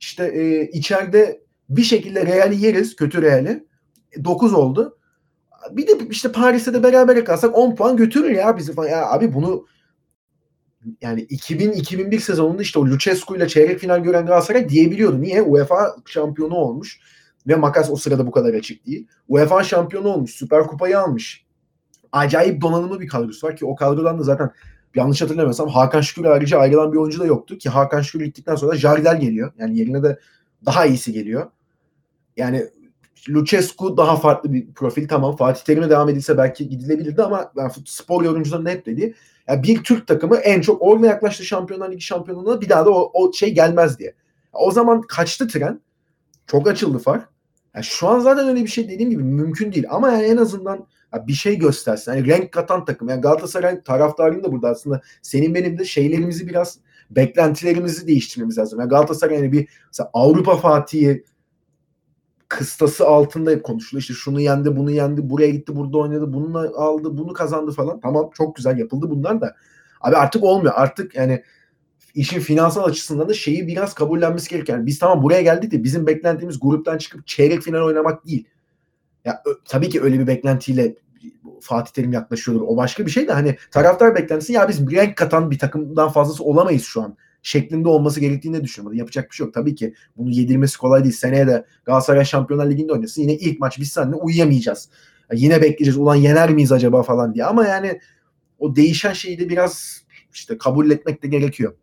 [0.00, 2.96] İşte e, içeride bir şekilde Real'i yeriz.
[2.96, 3.64] Kötü Real'i.
[4.24, 4.98] 9 oldu.
[5.70, 8.88] Bir de işte Paris'te de beraber kalsak 10 puan götürür ya bizi falan.
[8.88, 9.66] Ya abi bunu
[11.00, 15.20] yani 2000-2001 sezonunda işte o Lucescu ile çeyrek final gören Galatasaray diyebiliyordu.
[15.20, 15.42] Niye?
[15.42, 17.00] UEFA şampiyonu olmuş
[17.46, 19.06] ve makas o sırada bu kadar açık değil.
[19.28, 20.30] UEFA şampiyonu olmuş.
[20.30, 21.44] Süper Kupayı almış.
[22.12, 24.50] Acayip donanımlı bir kadrosu var ki o kadrodan da zaten
[24.94, 28.76] yanlış hatırlamıyorsam Hakan Şükür harici ayrılan bir oyuncu da yoktu ki Hakan Şükür gittikten sonra
[28.76, 29.52] Jardel geliyor.
[29.58, 30.18] Yani yerine de
[30.66, 31.50] daha iyisi geliyor.
[32.36, 32.66] Yani
[33.28, 35.36] Lucescu daha farklı bir profil tamam.
[35.36, 39.14] Fatih Terim'e devam edilse belki gidilebilirdi ama ben spor yorumcularının hep dediği
[39.48, 43.10] yani bir Türk takımı en çok orada yaklaştı Şampiyonlar Ligi şampiyonluğuna bir daha da o,
[43.14, 44.14] o şey gelmez diye.
[44.52, 45.80] O zaman kaçtı tren.
[46.46, 47.28] Çok açıldı fark.
[47.74, 49.86] Yani şu an zaten öyle bir şey dediğim gibi mümkün değil.
[49.90, 50.86] Ama yani en azından
[51.26, 52.12] bir şey göstersin.
[52.12, 53.08] Yani renk katan takım.
[53.08, 56.78] Yani Galatasaray taraftarının da burada aslında senin benim de şeylerimizi biraz
[57.10, 58.80] beklentilerimizi değiştirmemiz lazım.
[58.80, 59.68] Yani Galatasaray yani bir
[60.12, 61.24] Avrupa Fatih'i
[62.50, 64.00] kıstası altında hep konuşuluyor.
[64.00, 68.00] İşte şunu yendi, bunu yendi, buraya gitti, burada oynadı, bunu aldı, bunu kazandı falan.
[68.00, 69.56] Tamam çok güzel yapıldı bunlar da.
[70.00, 70.72] Abi artık olmuyor.
[70.76, 71.42] Artık yani
[72.14, 74.78] işin finansal açısından da şeyi biraz kabullenmesi gerekiyor.
[74.78, 78.44] Yani biz tamam buraya geldik de bizim beklentimiz gruptan çıkıp çeyrek final oynamak değil.
[79.24, 80.94] Ya tabii ki öyle bir beklentiyle
[81.60, 82.62] Fatih Terim yaklaşıyordur.
[82.66, 86.44] O başka bir şey de hani taraftar beklentisi ya biz renk katan bir takımdan fazlası
[86.44, 88.98] olamayız şu an şeklinde olması gerektiğini düşünüyorum.
[88.98, 89.54] Yapacak bir şey yok.
[89.54, 91.14] Tabii ki bunu yedirmesi kolay değil.
[91.14, 93.22] Seneye de Galatasaray Şampiyonlar Ligi'nde oynasın.
[93.22, 94.88] Yine ilk maç biz seninle uyuyamayacağız.
[95.30, 95.96] Ya yine bekleyeceğiz.
[95.96, 97.44] Ulan yener miyiz acaba falan diye.
[97.44, 98.00] Ama yani
[98.58, 101.74] o değişen şeyi de biraz işte kabul etmek de gerekiyor.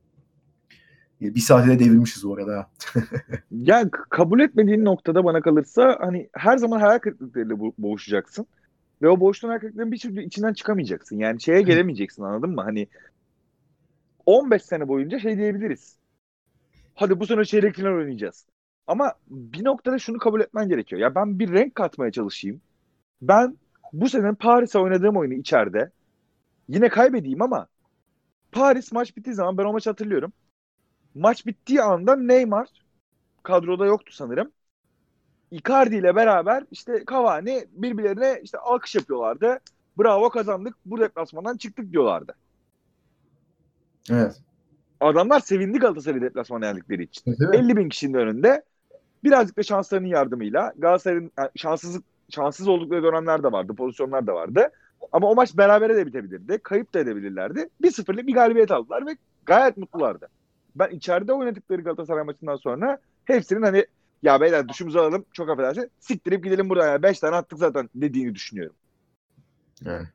[1.22, 2.70] Bir saate de devirmişiz bu arada.
[3.52, 8.48] Ya kabul etmediğin noktada bana kalırsa hani her zaman hayal kırıklıklarıyla bo- boğuşacaksın.
[9.02, 11.18] Ve o boğuştuğun hayal kırıklıklarının bir türlü içinden çıkamayacaksın.
[11.18, 12.62] Yani şeye gelemeyeceksin anladın mı?
[12.62, 12.88] Hani
[14.28, 15.98] 15 sene boyunca şey diyebiliriz.
[16.96, 18.48] Hadi bu sene çeyrek final oynayacağız.
[18.88, 21.02] Ama bir noktada şunu kabul etmen gerekiyor.
[21.02, 22.62] Ya ben bir renk katmaya çalışayım.
[23.22, 23.58] Ben
[23.94, 25.92] bu sene Paris'e oynadığım oyunu içeride
[26.70, 27.68] yine kaybedeyim ama
[28.52, 30.34] Paris maç bittiği zaman ben o maçı hatırlıyorum.
[31.16, 32.70] Maç bittiği anda Neymar
[33.44, 34.52] kadroda yoktu sanırım.
[35.52, 39.60] Icardi ile beraber işte Cavani birbirlerine işte alkış yapıyorlardı.
[40.00, 40.76] Bravo kazandık.
[40.86, 42.36] Bu deplasmandan çıktık diyorlardı.
[44.12, 44.42] Evet.
[45.00, 47.24] Adamlar sevindi Galatasaray deplasmanı yendikleri için.
[47.32, 47.36] Mi?
[47.54, 48.64] 50 bin kişinin önünde
[49.24, 54.70] birazcık da şanslarının yardımıyla Galatasaray'ın yani şanssız şanssız oldukları dönemler de vardı, pozisyonlar da vardı.
[55.12, 56.60] Ama o maç berabere de bitebilirdi.
[56.64, 57.70] Kayıp da edebilirlerdi.
[57.84, 60.28] 1-0'lık bir galibiyet aldılar ve gayet mutlulardı.
[60.76, 63.86] Ben içeride oynadıkları Galatasaray maçından sonra hepsinin hani
[64.24, 68.36] ya beyler duşumuzu alalım çok affedersin siktirip gidelim buradan yani 5 tane attık zaten dediğini
[68.36, 68.76] düşünüyorum.
[69.82, 70.08] Yani.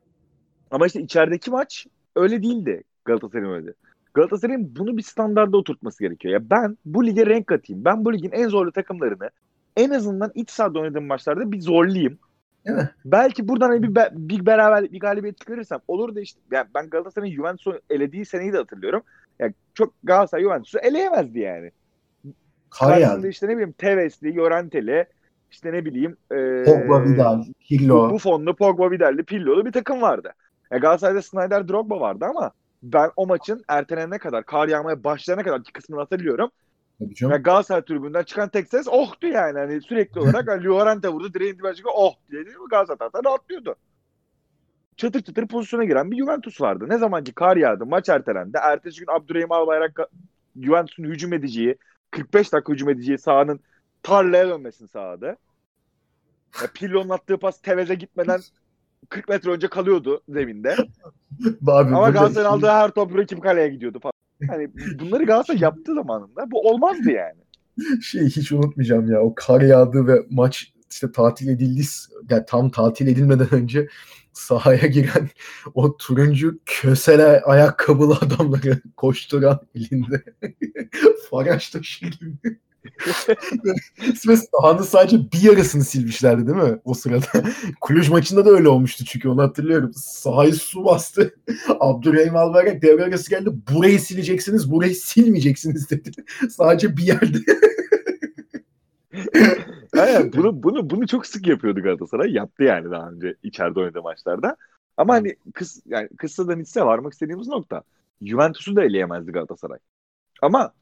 [0.71, 3.73] Ama işte içerideki maç öyle değildi Galatasaray'ın öyle.
[4.13, 6.33] Galatasaray'ın bunu bir standarda oturtması gerekiyor.
[6.33, 7.85] Ya ben bu lige renk katayım.
[7.85, 9.29] Ben bu ligin en zorlu takımlarını
[9.77, 12.17] en azından iç sahada oynadığım maçlarda bir zorlayayım.
[12.65, 12.89] Değil mi?
[13.05, 16.89] Belki buradan hani bir, be- bir beraber bir galibiyet çıkarırsam olur da işte yani ben
[16.89, 19.03] Galatasaray'ın Juventus'u elediği seneyi de hatırlıyorum.
[19.39, 21.71] Yani çok Galatasaray Juventus'u eleyemezdi yani.
[22.69, 23.27] Kar Karşısında yağdı.
[23.27, 25.05] işte ne bileyim Teves'li, Llorenteli,
[25.51, 28.09] işte ne bileyim e, Pogba, Vidal, Pirlo.
[28.09, 30.33] Buffon'lu, Pogba, Vidal'li, Pirlo'lu bir takım vardı.
[30.71, 32.51] Ya Galatasaray'da Snyder, Drogba vardı ama
[32.83, 36.51] ben o maçın ertelenene kadar, kar yağmaya başlayana kadar ki kısmını hatırlıyorum.
[36.99, 37.31] Tabii canım.
[37.31, 39.59] Ya Galatasaray tribünden çıkan tek ses ohtu yani.
[39.59, 42.69] Hani sürekli olarak hani Llorente vurdu, direğin dibine çıkıyor oh diye değil mi?
[42.69, 43.75] Galatasaray taraftarı rahatlıyordu.
[44.97, 46.85] Çıtır çıtır pozisyona giren bir Juventus vardı.
[46.89, 48.57] Ne zaman ki kar yağdı, maç ertelendi.
[48.61, 49.99] Ertesi gün Abdurrahim Albayrak
[50.61, 51.77] Juventus'un hücum edeceği,
[52.11, 53.59] 45 dakika hücum edeceği sahanın
[54.03, 55.37] tarlaya dönmesini sağladı.
[56.61, 58.39] Ya Pirlo'nun attığı pas Tevez'e gitmeden
[59.13, 60.75] 40 metre önce kalıyordu zeminde.
[61.67, 64.13] Abi, Ama Galatasaray'ın aldığı her top rakip kaleye gidiyordu falan.
[64.41, 67.39] Yani bunları Galatasaray yaptığı zamanında bu olmazdı yani.
[68.01, 71.81] şey hiç unutmayacağım ya o kar yağdı ve maç işte tatil edildi
[72.29, 73.87] yani tam tatil edilmeden önce
[74.33, 75.29] sahaya giren
[75.73, 80.23] o turuncu kösele ayakkabılı adamları koşturan elinde
[81.29, 82.59] faraş taşı gibi.
[84.27, 87.25] Ve sahanın sadece bir yarısını silmişlerdi değil mi o sırada?
[87.81, 89.91] Kulüj maçında da öyle olmuştu çünkü onu hatırlıyorum.
[89.95, 91.35] Sahayı su bastı.
[91.79, 93.49] Abdurrahim Albayrak devre arası geldi.
[93.73, 96.11] Burayı sileceksiniz, burayı silmeyeceksiniz dedi.
[96.49, 97.37] sadece bir yerde.
[99.97, 102.31] Aynen, bunu, bunu, bunu çok sık yapıyordu Galatasaray.
[102.31, 104.57] Yaptı yani daha önce içeride oynadığı maçlarda.
[104.97, 107.83] Ama hani kıs, yani kıssadan hisse varmak istediğimiz nokta.
[108.21, 109.79] Juventus'u da eleyemezdi Galatasaray.
[110.41, 110.73] Ama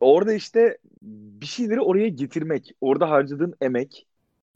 [0.00, 4.06] orada işte bir şeyleri oraya getirmek, orada harcadığın emek,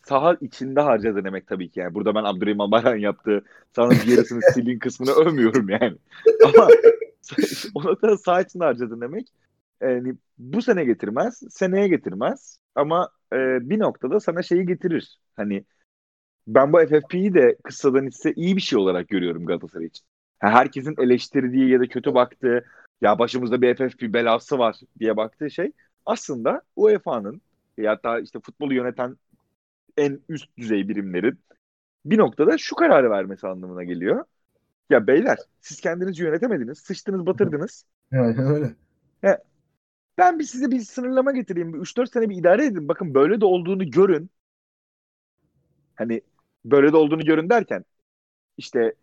[0.07, 1.80] saha içinde harcadığın emek tabii ki.
[1.80, 3.45] Yani burada ben Abdurrahim Albayrak'ın yaptığı
[3.76, 5.97] sahanın bir yarısını silin kısmını övmüyorum yani.
[6.45, 6.68] Ama
[7.74, 9.28] o noktada saha içinde harcadığın emek
[9.82, 13.36] yani bu sene getirmez, seneye getirmez ama e,
[13.70, 15.18] bir noktada sana şeyi getirir.
[15.36, 15.64] Hani
[16.47, 20.07] ben bu FFP'yi de kıssadan ise iyi bir şey olarak görüyorum Galatasaray için.
[20.38, 22.64] Herkesin eleştirdiği ya da kötü baktığı
[23.03, 25.72] ya başımızda bir FFP belası var diye baktığı şey
[26.07, 27.40] aslında UEFA'nın
[27.78, 29.16] ya da işte futbolu yöneten
[29.96, 31.40] en üst düzey birimlerin
[32.05, 34.24] bir noktada şu kararı vermesi anlamına geliyor.
[34.90, 37.86] Ya beyler siz kendinizi yönetemediniz, sıçtınız, batırdınız.
[38.12, 38.74] Yani öyle.
[40.18, 41.72] Ben bir size bir sınırlama getireyim.
[41.72, 42.88] Bir 3-4 sene bir idare edin.
[42.88, 44.30] Bakın böyle de olduğunu görün.
[45.94, 46.20] Hani
[46.64, 47.84] böyle de olduğunu görün derken
[48.57, 48.94] işte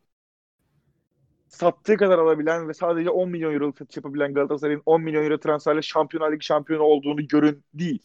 [1.50, 5.82] sattığı kadar alabilen ve sadece 10 milyon euro satış yapabilen Galatasaray'ın 10 milyon euro transferle
[5.82, 8.00] Şampiyonlar Ligi şampiyonu olduğunu görün değil.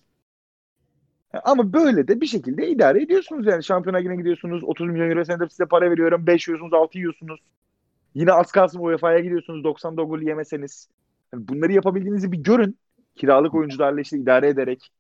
[1.45, 3.65] Ama böyle de bir şekilde idare ediyorsunuz yani.
[3.65, 4.65] Şampiyonlar Ligi'ne gidiyorsunuz.
[4.65, 6.27] 30 milyon euro senede size para veriyorum.
[6.27, 7.41] 5 yiyorsunuz, 6 yiyorsunuz.
[8.15, 10.89] Yine az kalsın UEFA'ya gidiyorsunuz 90 gol yemeseniz.
[11.33, 12.79] Yani bunları yapabildiğinizi bir görün.
[13.17, 14.91] Kiralık oyuncularla işte idare ederek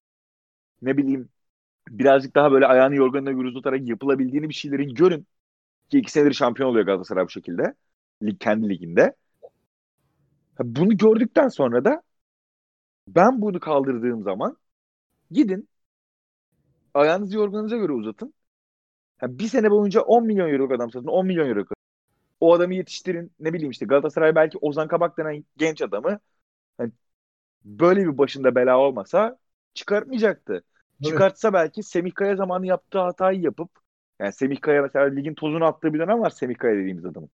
[0.82, 1.28] ne bileyim
[1.88, 5.26] birazcık daha böyle ayağını yorganına göre tutarak yapılabildiğini bir şeylerin görün.
[5.90, 7.74] Ki iki senedir şampiyon oluyor Galatasaray bu şekilde.
[8.26, 9.14] Lig, kendi liginde.
[10.58, 12.02] Bunu gördükten sonra da
[13.08, 14.56] ben bunu kaldırdığım zaman
[15.30, 15.68] gidin
[16.94, 18.34] ayağınızı yorganınıza göre uzatın.
[19.18, 21.64] Ha, bir sene boyunca 10 milyon euro adam satın 10 milyon euro
[22.40, 23.32] o adamı yetiştirin.
[23.40, 26.20] Ne bileyim işte Galatasaray belki Ozan Kabak denen genç adamı
[26.78, 26.92] hani
[27.64, 29.38] böyle bir başında bela olmasa
[29.74, 30.64] çıkartmayacaktı.
[31.02, 33.70] Çıkartsa belki Semih Kaya zamanı yaptığı hatayı yapıp
[34.20, 37.30] yani Semih Kaya mesela ligin tozunu attığı bir dönem var Semih Kaya dediğimiz adamın.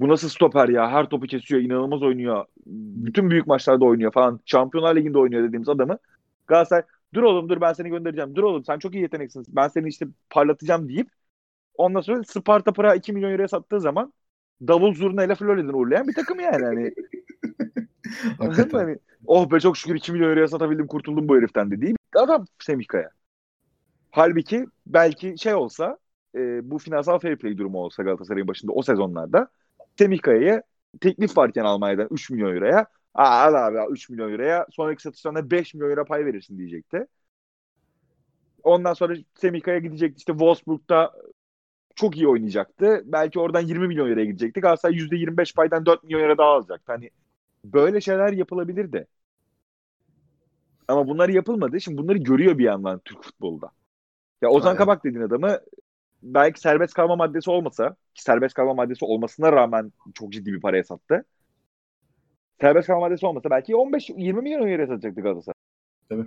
[0.00, 0.90] Bu nasıl stoper ya?
[0.90, 2.44] Her topu kesiyor, inanılmaz oynuyor.
[2.66, 4.40] Bütün büyük maçlarda oynuyor falan.
[4.46, 5.98] Şampiyonlar Ligi'nde oynuyor dediğimiz adamı.
[6.46, 6.82] Galatasaray
[7.14, 8.36] dur oğlum dur ben seni göndereceğim.
[8.36, 9.44] Dur oğlum sen çok iyi yeteneksin.
[9.48, 11.08] Ben seni işte parlatacağım deyip
[11.74, 14.12] ondan sonra Sparta Praha 2 milyon euroya sattığı zaman
[14.68, 16.64] davul zurna ile Florya'dan uğurlayan bir takım yani.
[16.64, 16.94] Hani?
[18.38, 18.78] Hakikaten.
[18.78, 22.86] Hani, oh be çok şükür 2 milyon euroya satabildim kurtuldum bu heriften dediği adam Semih
[22.86, 23.10] Kaya.
[24.10, 25.98] Halbuki belki şey olsa
[26.34, 29.48] e, bu finansal fair play durumu olsa Galatasaray'ın başında o sezonlarda
[29.98, 30.62] Semih Kaya'ya
[31.00, 35.74] teklif varken Almanya'dan 3 milyon euroya Aa, al abi 3 milyon euroya sonraki satışlarına 5
[35.74, 37.06] milyon euro pay verirsin diyecekti.
[38.62, 41.12] Ondan sonra Semih Kaya gidecekti işte Wolfsburg'da
[41.94, 43.02] çok iyi oynayacaktı.
[43.04, 44.60] Belki oradan 20 milyon euroya gidecekti.
[44.60, 46.92] Galatasaray %25 paydan 4 milyon euro daha alacaktı.
[46.92, 47.10] Hani
[47.64, 49.06] böyle şeyler yapılabilirdi.
[50.88, 51.80] Ama bunlar yapılmadı.
[51.80, 53.70] Şimdi bunları görüyor bir yandan Türk futbolda.
[54.42, 54.78] Ya Ozan Aynen.
[54.78, 55.60] Kabak dediğin adamı
[56.24, 60.84] belki serbest kalma maddesi olmasa ki serbest kalma maddesi olmasına rağmen çok ciddi bir paraya
[60.84, 61.24] sattı.
[62.60, 65.54] Serbest kalma maddesi olmasa belki 15-20 milyon euroya satacaktı Galatasaray.
[66.08, 66.26] Tabii.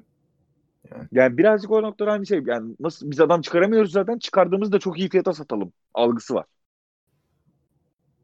[0.91, 1.07] Yani.
[1.11, 2.41] yani birazcık o noktada aynı şey.
[2.45, 4.19] Yani nasıl biz adam çıkaramıyoruz zaten.
[4.19, 6.45] Çıkardığımızda da çok iyi fiyata satalım algısı var.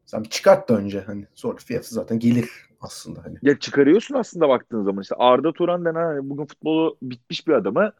[0.06, 3.38] Sen çıkart da önce hani sonra fiyatı zaten gelir aslında hani.
[3.42, 7.92] Ya çıkarıyorsun aslında baktığın zaman işte Arda Turan denen hani bugün futbolu bitmiş bir adamı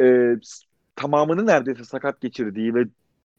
[0.00, 0.34] e,
[0.96, 2.84] tamamını neredeyse sakat geçirdiği ve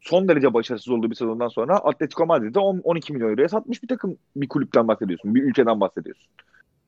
[0.01, 4.17] son derece başarısız olduğu bir sezondan sonra Atletico Madrid'de 12 milyon euroya satmış bir takım
[4.35, 5.35] bir kulüpten bahsediyorsun.
[5.35, 6.27] Bir ülkeden bahsediyorsun.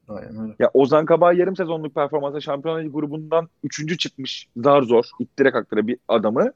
[0.07, 0.55] Aynen öyle.
[0.59, 3.97] Ya Ozan Kabak yarım sezonluk performansa Şampiyonlar Ligi grubundan 3.
[3.97, 6.51] çıkmış zar zor ittire kaktıra bir adamı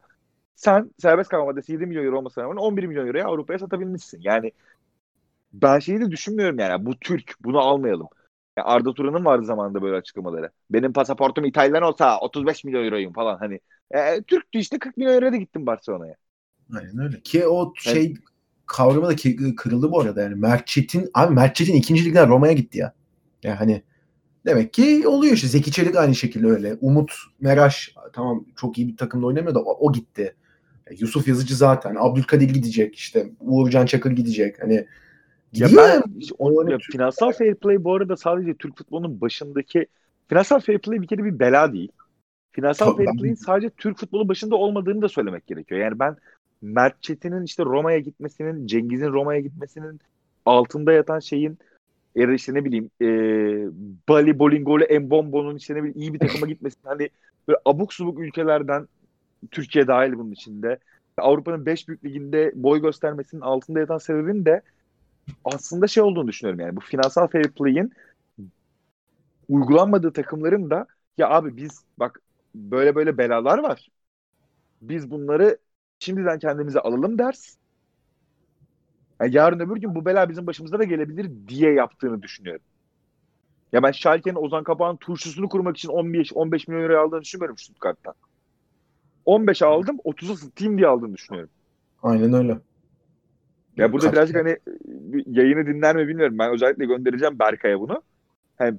[0.55, 4.21] sen serbest kalma maddesi 7 milyon euro olmasına rağmen 11 milyon euroya Avrupa'ya satabilmişsin.
[4.21, 4.51] Yani
[5.53, 8.07] ben şeyi de düşünmüyorum yani bu Türk bunu almayalım.
[8.57, 10.49] Yani Arda Turan'ın vardı zamanında böyle açıklamaları.
[10.69, 13.59] Benim pasaportum İtalyan olsa 35 milyon euroyum falan hani.
[13.91, 16.15] E, Türktü işte 40 milyon euroya da gittim Barcelona'ya.
[16.73, 17.21] Aynen öyle.
[17.21, 18.17] Ki o şey evet.
[18.65, 19.15] kavramı da
[19.55, 20.35] kırıldı bu arada yani.
[20.35, 22.93] Mert Çetin, abi Mert Çetin ikinci ligden Roma'ya gitti ya.
[23.43, 23.81] Yani hani
[24.45, 25.47] demek ki oluyor işte.
[25.47, 26.77] Zeki Çelik aynı şekilde öyle.
[26.81, 30.35] Umut Meraş tamam çok iyi bir takımda oynamıyor da o, o gitti.
[30.99, 31.95] Yusuf Yazıcı zaten.
[31.99, 33.29] Abdülkadir gidecek işte.
[33.39, 34.63] Uğurcan Çakır gidecek.
[34.63, 34.87] Hani
[35.53, 36.03] ya ben
[36.39, 39.85] o, ya, finansal fair play bu arada sadece Türk futbolunun başındaki
[40.29, 41.91] finansal fair play bir kere bir bela değil.
[42.51, 45.81] Finansal Tabii, fair play'in sadece Türk futbolu başında olmadığını da söylemek gerekiyor.
[45.81, 46.15] Yani ben
[46.61, 49.99] Mert Çetin'in işte Roma'ya gitmesinin, Cengiz'in Roma'ya gitmesinin
[50.45, 51.57] altında yatan şeyin
[52.15, 53.07] ya da işte ne bileyim e,
[54.09, 57.09] Bali Bolingoli Mbombo'nun işte ne bileyim iyi bir takıma gitmesinin hani
[57.47, 58.87] böyle abuk subuk ülkelerden
[59.51, 60.79] Türkiye dahil bunun içinde.
[61.17, 64.61] Avrupa'nın 5 büyük liginde boy göstermesinin altında yatan sebebin de
[65.45, 66.75] aslında şey olduğunu düşünüyorum yani.
[66.75, 67.93] Bu finansal fair play'in
[69.49, 70.85] uygulanmadığı takımların da
[71.17, 72.21] ya abi biz bak
[72.55, 73.89] böyle böyle belalar var.
[74.81, 75.59] Biz bunları
[75.99, 77.57] şimdiden kendimize alalım ders.
[79.21, 82.65] Yani yarın öbür gün bu bela bizim başımıza da gelebilir diye yaptığını düşünüyorum.
[83.71, 88.13] Ya ben Schalke'nin Ozan Kabak'ın turşusunu kurmak için 15 15 milyon euro aldığını düşünmüyorum Stuttgart'tan.
[89.25, 91.51] 15 aldım 30'a satayım diye aldığını düşünüyorum.
[92.03, 92.61] Aynen öyle.
[93.77, 94.57] Ya burada Kaç birazcık hani
[95.27, 96.39] yayını dinler mi bilmiyorum.
[96.39, 98.01] Ben özellikle göndereceğim Berkay'a bunu.
[98.61, 98.77] Hani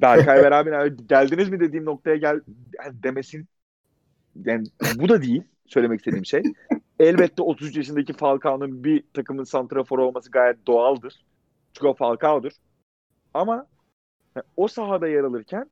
[0.00, 2.40] Berkay beraber geldiniz mi dediğim noktaya gel
[2.78, 3.48] yani demesin.
[4.44, 4.66] Yani
[4.96, 6.42] bu da değil söylemek istediğim şey.
[7.00, 11.24] Elbette 33 yaşındaki Falcao'nun bir takımın santraforu olması gayet doğaldır.
[11.72, 12.52] Çünkü o Falcao'dur.
[13.34, 13.66] Ama
[14.36, 15.70] yani o sahada yer alırken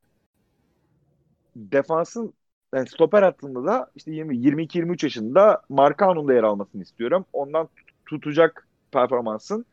[1.56, 2.34] defansın
[2.74, 7.24] yani stoper hattında da işte 22-23 yaşında Marcano'nun da yer almasını istiyorum.
[7.32, 7.68] Ondan
[8.06, 9.66] tutacak performansın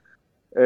[0.58, 0.62] e,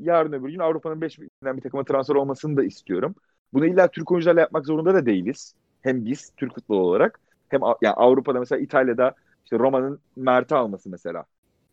[0.00, 3.14] yarın öbür gün Avrupa'nın 5 bir takıma transfer olmasını da istiyorum.
[3.52, 5.54] Bunu illa Türk oyuncularla yapmak zorunda da değiliz.
[5.82, 11.24] Hem biz Türk futbolu olarak hem yani Avrupa'da mesela İtalya'da işte Roma'nın Mert'i alması mesela.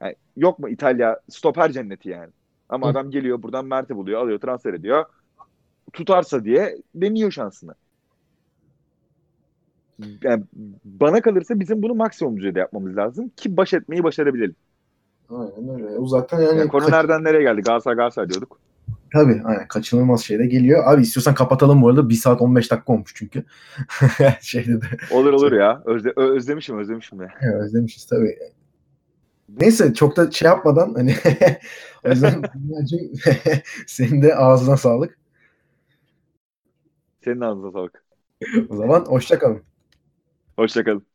[0.02, 2.32] Yani yok mu İtalya stoper cenneti yani.
[2.70, 2.92] Ama Hı.
[2.92, 5.06] adam geliyor buradan Mert'i buluyor, alıyor, transfer ediyor.
[5.94, 7.76] Tutarsa diye deniyor şansını.
[10.24, 10.44] Yani
[10.86, 14.56] bana kalırsa bizim bunu maksimum düzeyde yapmamız lazım ki baş etmeyi başarabilelim.
[15.30, 15.98] Aynen öyle.
[15.98, 16.60] O zaten yani...
[16.60, 17.62] yani konu nereden nereye geldi?
[17.62, 18.60] Galatasaray Galatasaray diyorduk.
[19.14, 20.84] Tabii aynen kaçınılmaz şey de geliyor.
[20.86, 22.10] Abi istiyorsan kapatalım bu arada.
[22.10, 23.44] 1 saat 15 dakika olmuş çünkü.
[24.42, 24.86] Şeyde de.
[25.12, 25.82] Olur olur ya.
[25.86, 27.30] Özle, özlemişim özlemişim ya.
[27.42, 28.38] Evet, özlemişiz tabii.
[29.60, 31.16] Neyse çok da şey yapmadan hani
[32.06, 32.42] o yüzden
[33.88, 35.20] senin de ağzına sağlık.
[37.24, 38.04] Senin ağzına sağlık.
[38.70, 39.62] O zaman hoşça kalın.
[40.56, 41.06] Hoşça kalın.